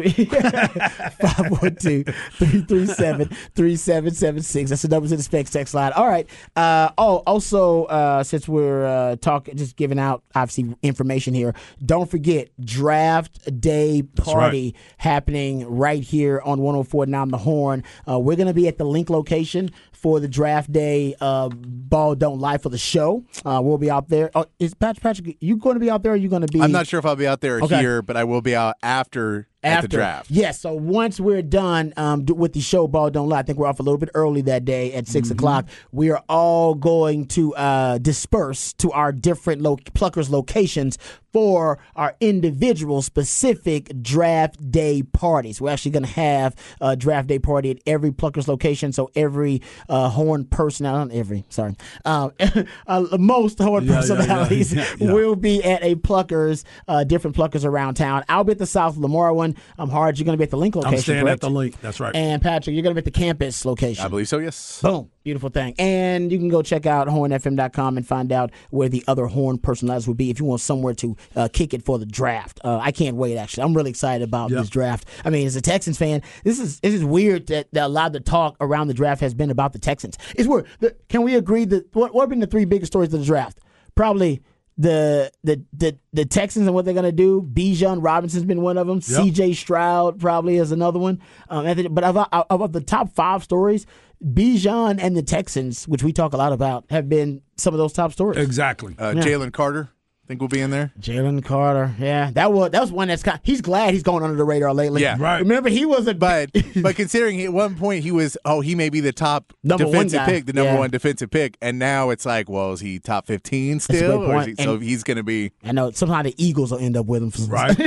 512 1.21 2.05
337 2.35 3.29
3776. 3.29 4.71
That's 4.71 4.83
the 4.83 4.89
number 4.89 5.09
to 5.09 5.17
the 5.17 5.23
Specs 5.23 5.55
X 5.55 5.75
line. 5.75 5.93
All 5.93 6.09
right. 6.09 6.27
Uh, 6.57 6.91
oh, 6.97 7.19
also, 7.27 7.85
uh, 7.85 8.23
since 8.23 8.49
we're 8.49 8.87
uh, 8.87 9.17
talking, 9.17 9.57
just 9.57 9.77
giving 9.77 9.99
out 9.99 10.23
obviously 10.35 10.75
information 10.83 11.35
here, 11.35 11.55
don't 11.85 12.11
forget 12.11 12.49
draft 12.65 13.61
day 13.61 14.03
party 14.03 14.75
happening 15.23 15.67
right 15.69 16.05
here 16.05 16.41
on 16.45 16.61
104.9 16.61 17.31
The 17.33 17.39
Horn. 17.39 17.83
Uh, 18.09 18.21
we're 18.21 18.37
going 18.37 18.47
to 18.47 18.55
be 18.55 18.69
at 18.69 18.79
the 18.79 18.85
link 18.85 19.11
location 19.11 19.69
for 19.91 20.21
the 20.21 20.29
draft 20.29 20.71
day 20.71 21.17
uh, 21.21 21.49
ball 21.49 22.15
don't 22.15 22.39
lie 22.39 22.57
for 22.57 22.69
the 22.69 22.79
show. 22.79 23.25
Uh, 23.45 23.61
we'll 23.61 23.79
be 23.79 23.91
out 23.91 24.09
there. 24.09 24.31
Oh, 24.37 24.47
is 24.61 24.75
Patrick, 24.75 25.03
Patrick, 25.03 25.37
you 25.41 25.57
going 25.57 25.75
to 25.75 25.81
be 25.81 25.91
out 25.91 26.05
there? 26.05 26.13
Or 26.13 26.15
are 26.15 26.17
you 26.17 26.29
going 26.29 26.43
to 26.43 26.53
be? 26.53 26.61
I'm 26.61 26.71
not 26.71 26.87
sure 26.87 27.01
if 27.01 27.05
I'll 27.05 27.17
be 27.17 27.27
out 27.27 27.41
there 27.41 27.61
Okay. 27.61 27.81
here, 27.81 28.01
but 28.01 28.17
I 28.17 28.23
will 28.23 28.43
be 28.43 28.55
out 28.55 28.77
after, 28.81 29.49
at 29.65 29.83
the 29.83 29.89
draft. 29.89 30.31
Yes. 30.31 30.61
so 30.61 30.73
once 30.73 31.19
we're 31.19 31.43
done 31.43 31.93
um, 31.97 32.25
with 32.27 32.53
the 32.53 32.61
show, 32.61 32.87
Ball 32.87 33.11
Don't 33.11 33.29
Lie, 33.29 33.41
I 33.41 33.43
think 33.43 33.59
we're 33.59 33.67
off 33.67 33.81
a 33.81 33.83
little 33.83 33.99
bit 33.99 34.11
early 34.15 34.43
that 34.43 34.65
day 34.65 34.93
at 34.95 35.09
6 35.09 35.27
Mm-hmm. 35.27 35.37
o'clock. 35.37 35.69
We 35.91 36.11
are 36.11 36.23
all 36.29 36.77
going 36.77 37.27
to 37.29 37.57
uh, 37.57 37.99
disperse 37.99 38.73
to 38.75 38.93
our 38.93 39.11
different 39.11 39.63
lo- 39.63 39.79
Pluckers 39.79 40.31
locations 40.31 40.97
for 41.39 41.79
our 41.95 42.17
individual 42.19 43.01
specific 43.01 43.93
draft 44.03 44.73
day 44.73 45.05
parties. 45.05 45.61
We're 45.61 45.71
actually 45.71 45.93
going 45.93 46.03
to 46.03 46.11
have 46.11 46.57
a 46.81 46.97
draft 46.97 47.29
day 47.29 47.39
party 47.39 47.71
at 47.71 47.79
every 47.87 48.11
Pluckers 48.11 48.49
location. 48.49 48.93
So 48.93 49.13
every 49.15 49.63
uh, 49.89 50.09
Horn 50.09 50.47
personality, 50.47 51.15
not 51.15 51.21
every, 51.21 51.45
sorry, 51.49 51.77
um, 52.05 52.33
uh, 52.89 53.07
most 53.21 53.61
Horn 53.61 53.85
Yeah, 53.85 53.93
yeah, 53.93 53.95
yeah, 53.95 54.01
personalities 54.01 54.75
yeah, 54.75 54.85
yeah. 54.99 55.13
will 55.13 55.37
be 55.37 55.63
at 55.63 55.81
a 55.85 55.95
Pluckers, 55.95 56.65
uh, 56.89 57.05
different 57.05 57.37
Pluckers 57.37 57.65
around 57.65 57.95
town. 57.95 58.25
I'll 58.29 58.43
be 58.43 58.51
at 58.51 58.59
the 58.59 58.67
South 58.67 58.97
Lamar 58.97 59.33
one. 59.33 59.55
I'm 59.79 59.91
hard. 59.91 60.19
You're 60.19 60.25
going 60.25 60.37
to 60.37 60.39
be 60.39 60.45
at 60.45 60.51
the 60.51 60.57
Link 60.57 60.75
location. 60.75 60.95
I'm 60.97 61.01
staying 61.01 61.21
correct? 61.21 61.35
at 61.35 61.41
the 61.43 61.51
link. 61.51 61.81
That's 61.81 62.01
right. 62.01 62.17
And 62.17 62.43
Patrick, 62.43 62.75
you're 62.75 62.83
going 62.83 62.97
to 62.97 63.01
be 63.01 63.07
at 63.07 63.13
the 63.15 63.17
campus 63.17 63.65
location. 63.65 64.05
I 64.05 64.09
believe 64.09 64.27
so, 64.27 64.39
yes. 64.39 64.83
Boom. 64.83 65.09
Beautiful 65.29 65.51
thing. 65.51 65.75
And 65.79 66.33
you 66.33 66.39
can 66.39 66.49
go 66.49 66.63
check 66.63 66.87
out 66.87 67.07
hornfm.com 67.07 67.99
and 67.99 68.07
find 68.07 68.33
out 68.33 68.51
where 68.71 68.89
the 68.89 69.05
other 69.07 69.27
horn 69.27 69.59
personalities 69.59 70.09
will 70.09 70.15
be 70.15 70.31
if 70.31 70.41
you 70.41 70.47
want 70.47 70.63
somewhere 70.63 70.95
to 70.95 71.19
uh, 71.37 71.49
kick 71.53 71.75
it 71.75 71.85
for 71.85 71.99
the 71.99 72.07
draft. 72.07 72.59
Uh, 72.65 72.79
I 72.79 72.93
can't 72.93 73.15
wait, 73.15 73.37
actually. 73.37 73.65
I'm 73.65 73.75
really 73.75 73.91
excited 73.91 74.27
about 74.27 74.51
Yep. 74.51 74.59
this 74.59 74.71
draft. 74.71 75.07
I 75.27 75.29
mean, 75.29 75.47
as 75.47 75.55
a 75.55 75.61
Texans 75.61 75.99
fan, 75.99 76.23
this 76.45 76.59
is 76.59 76.81
this 76.81 76.95
is 76.95 77.05
weird 77.05 77.49
that, 77.49 77.69
that 77.73 77.85
a 77.85 77.89
lot 77.89 78.07
of 78.07 78.13
the 78.15 78.21
talk 78.21 78.57
around 78.59 78.89
the 78.89 78.95
draft 78.95 79.21
has 79.21 79.35
been 79.35 79.51
about 79.51 79.75
the 79.75 79.79
Texans. 79.79 80.17
It's 80.35 80.49
weird. 80.49 80.67
The, 80.81 80.97
can 81.11 81.21
we 81.25 81.35
agree 81.35 81.67
that 81.67 81.95
what, 81.95 82.15
what 82.15 82.23
have 82.23 82.31
been 82.31 82.41
the 82.41 82.47
three 82.47 82.65
biggest 82.65 82.91
stories 82.91 83.13
of 83.13 83.21
the 83.21 83.27
draft? 83.27 83.59
Probably 83.95 84.41
the 84.79 85.31
the 85.43 85.63
the, 85.73 85.99
the 86.13 86.25
Texans 86.25 86.67
and 86.67 86.75
what 86.75 86.85
they're 86.85 86.95
going 86.95 87.05
to 87.05 87.13
do. 87.13 87.43
Bijan 87.43 87.99
Robinson's 88.03 88.45
been 88.45 88.63
one 88.63 88.79
of 88.79 88.87
them. 88.87 89.01
C.J. 89.01 89.55
Stroud 89.55 90.21
probably 90.21 90.57
is 90.57 90.73
another 90.73 91.01
one. 91.01 91.21
Um, 91.51 91.67
but 91.91 92.05
of, 92.05 92.17
of, 92.17 92.63
of 92.63 92.73
the 92.73 92.81
top 92.81 93.13
five 93.13 93.43
stories, 93.43 93.85
Bijan 94.25 94.99
and 95.01 95.17
the 95.17 95.23
Texans, 95.23 95.87
which 95.87 96.03
we 96.03 96.13
talk 96.13 96.33
a 96.33 96.37
lot 96.37 96.53
about, 96.53 96.85
have 96.91 97.09
been 97.09 97.43
some 97.57 97.75
of 97.75 97.79
those 97.79 97.93
top 97.93 98.13
stories. 98.13 98.39
Exactly. 98.39 98.95
Uh, 98.99 99.15
Yeah. 99.17 99.23
Jalen 99.23 99.53
Carter, 99.53 99.91
think 100.29 100.41
we'll 100.41 100.49
be 100.49 100.61
in 100.61 100.71
there. 100.71 100.93
Jalen 101.01 101.45
Carter, 101.45 101.95
yeah, 101.99 102.31
that 102.33 102.53
was 102.53 102.71
that 102.73 102.81
was 102.81 102.93
one 102.93 103.09
that's 103.09 103.23
kind. 103.23 103.41
He's 103.43 103.61
glad 103.61 103.95
he's 103.95 104.03
going 104.03 104.23
under 104.23 104.37
the 104.37 104.45
radar 104.45 104.73
lately. 104.75 105.03
Yeah. 105.03 105.17
Right. 105.19 105.39
Remember, 105.41 105.69
he 105.71 105.85
was 105.87 106.07
a 106.07 106.15
But 106.15 106.51
but 106.83 106.95
considering 106.97 107.41
at 107.43 107.53
one 107.53 107.75
point 107.77 108.03
he 108.05 108.13
was 108.13 108.37
oh 108.45 108.61
he 108.61 108.75
may 108.75 108.91
be 108.91 109.01
the 109.01 109.13
top 109.13 109.53
Number 109.65 109.87
defensive 109.87 110.23
pick, 110.27 110.47
the 110.47 110.53
number 110.53 110.73
Yeah. 110.73 110.79
one 110.79 110.91
defensive 110.91 111.31
pick, 111.31 111.57
and 111.63 111.79
now 111.79 112.11
it's 112.11 112.27
like 112.27 112.49
well 112.49 112.73
is 112.73 112.81
he 112.81 112.99
top 112.99 113.27
fifteen 113.27 113.79
a 113.79 113.81
still? 113.81 114.19
great 114.19 114.29
Or 114.29 114.41
is 114.41 114.47
he, 114.47 114.55
so 114.63 114.79
he's 114.79 115.03
going 115.03 115.17
to 115.17 115.23
be 115.23 115.51
I 115.65 115.73
know 115.73 115.91
somehow 115.93 116.23
the 116.23 116.35
Eagles 116.37 116.71
will 116.73 116.79
end 116.79 116.97
up 116.97 117.07
with 117.07 117.23
him. 117.23 117.33
Right. 117.49 117.79
I 117.81 117.87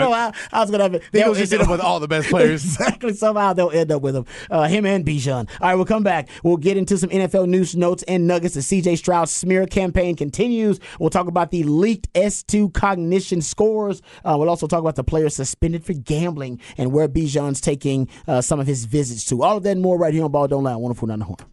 know 0.00 0.10
Right. 0.10 0.32
how, 0.32 0.32
I 0.52 0.60
was 0.60 0.70
gonna 0.70 0.82
have 0.84 0.94
it. 0.94 1.02
the 1.12 1.18
they'll 1.18 1.22
Eagles 1.28 1.38
just 1.38 1.52
end 1.52 1.60
end 1.62 1.70
up 1.70 1.76
with 1.76 1.80
all 1.80 2.00
the 2.00 2.08
best 2.08 2.28
players. 2.30 2.64
exactly. 2.64 3.12
Somehow 3.12 3.52
they'll 3.52 3.70
end 3.70 3.92
up 3.92 4.00
with 4.02 4.16
him. 4.16 4.24
Uh, 4.50 4.66
him 4.68 4.86
and 4.86 5.04
Bijan. 5.04 5.48
All 5.60 5.68
right, 5.68 5.74
we'll 5.74 5.84
come 5.84 6.02
back. 6.02 6.28
We'll 6.42 6.56
get 6.56 6.76
into 6.78 6.96
some 6.96 7.10
NFL 7.10 7.48
news, 7.48 7.76
notes, 7.76 8.02
and 8.04 8.26
nuggets. 8.26 8.54
The 8.54 8.60
CJ 8.60 8.96
Stroud 8.96 9.28
smear 9.28 9.66
campaign 9.66 10.16
continues. 10.16 10.80
We'll 10.98 11.10
talk 11.10 11.26
about 11.26 11.50
the 11.50 11.62
leaked 11.82 12.10
S2 12.14 12.72
cognition 12.72 13.42
scores. 13.42 14.00
Uh, 14.24 14.36
we'll 14.38 14.48
also 14.48 14.66
talk 14.66 14.80
about 14.80 14.96
the 14.96 15.04
players 15.04 15.36
suspended 15.36 15.84
for 15.84 15.92
gambling 15.92 16.60
and 16.78 16.92
where 16.92 17.08
Bijan's 17.08 17.60
taking 17.60 18.08
uh, 18.26 18.40
some 18.40 18.60
of 18.60 18.66
his 18.66 18.86
visits 18.86 19.24
to. 19.26 19.42
All 19.42 19.58
of 19.58 19.64
that 19.64 19.72
and 19.72 19.82
more 19.82 19.98
right 19.98 20.14
here 20.14 20.24
on 20.24 20.30
Ball 20.30 20.48
Don't 20.48 20.64
Lie. 20.64 20.72
104.9 20.72 21.18
The 21.18 21.24
Horn. 21.24 21.52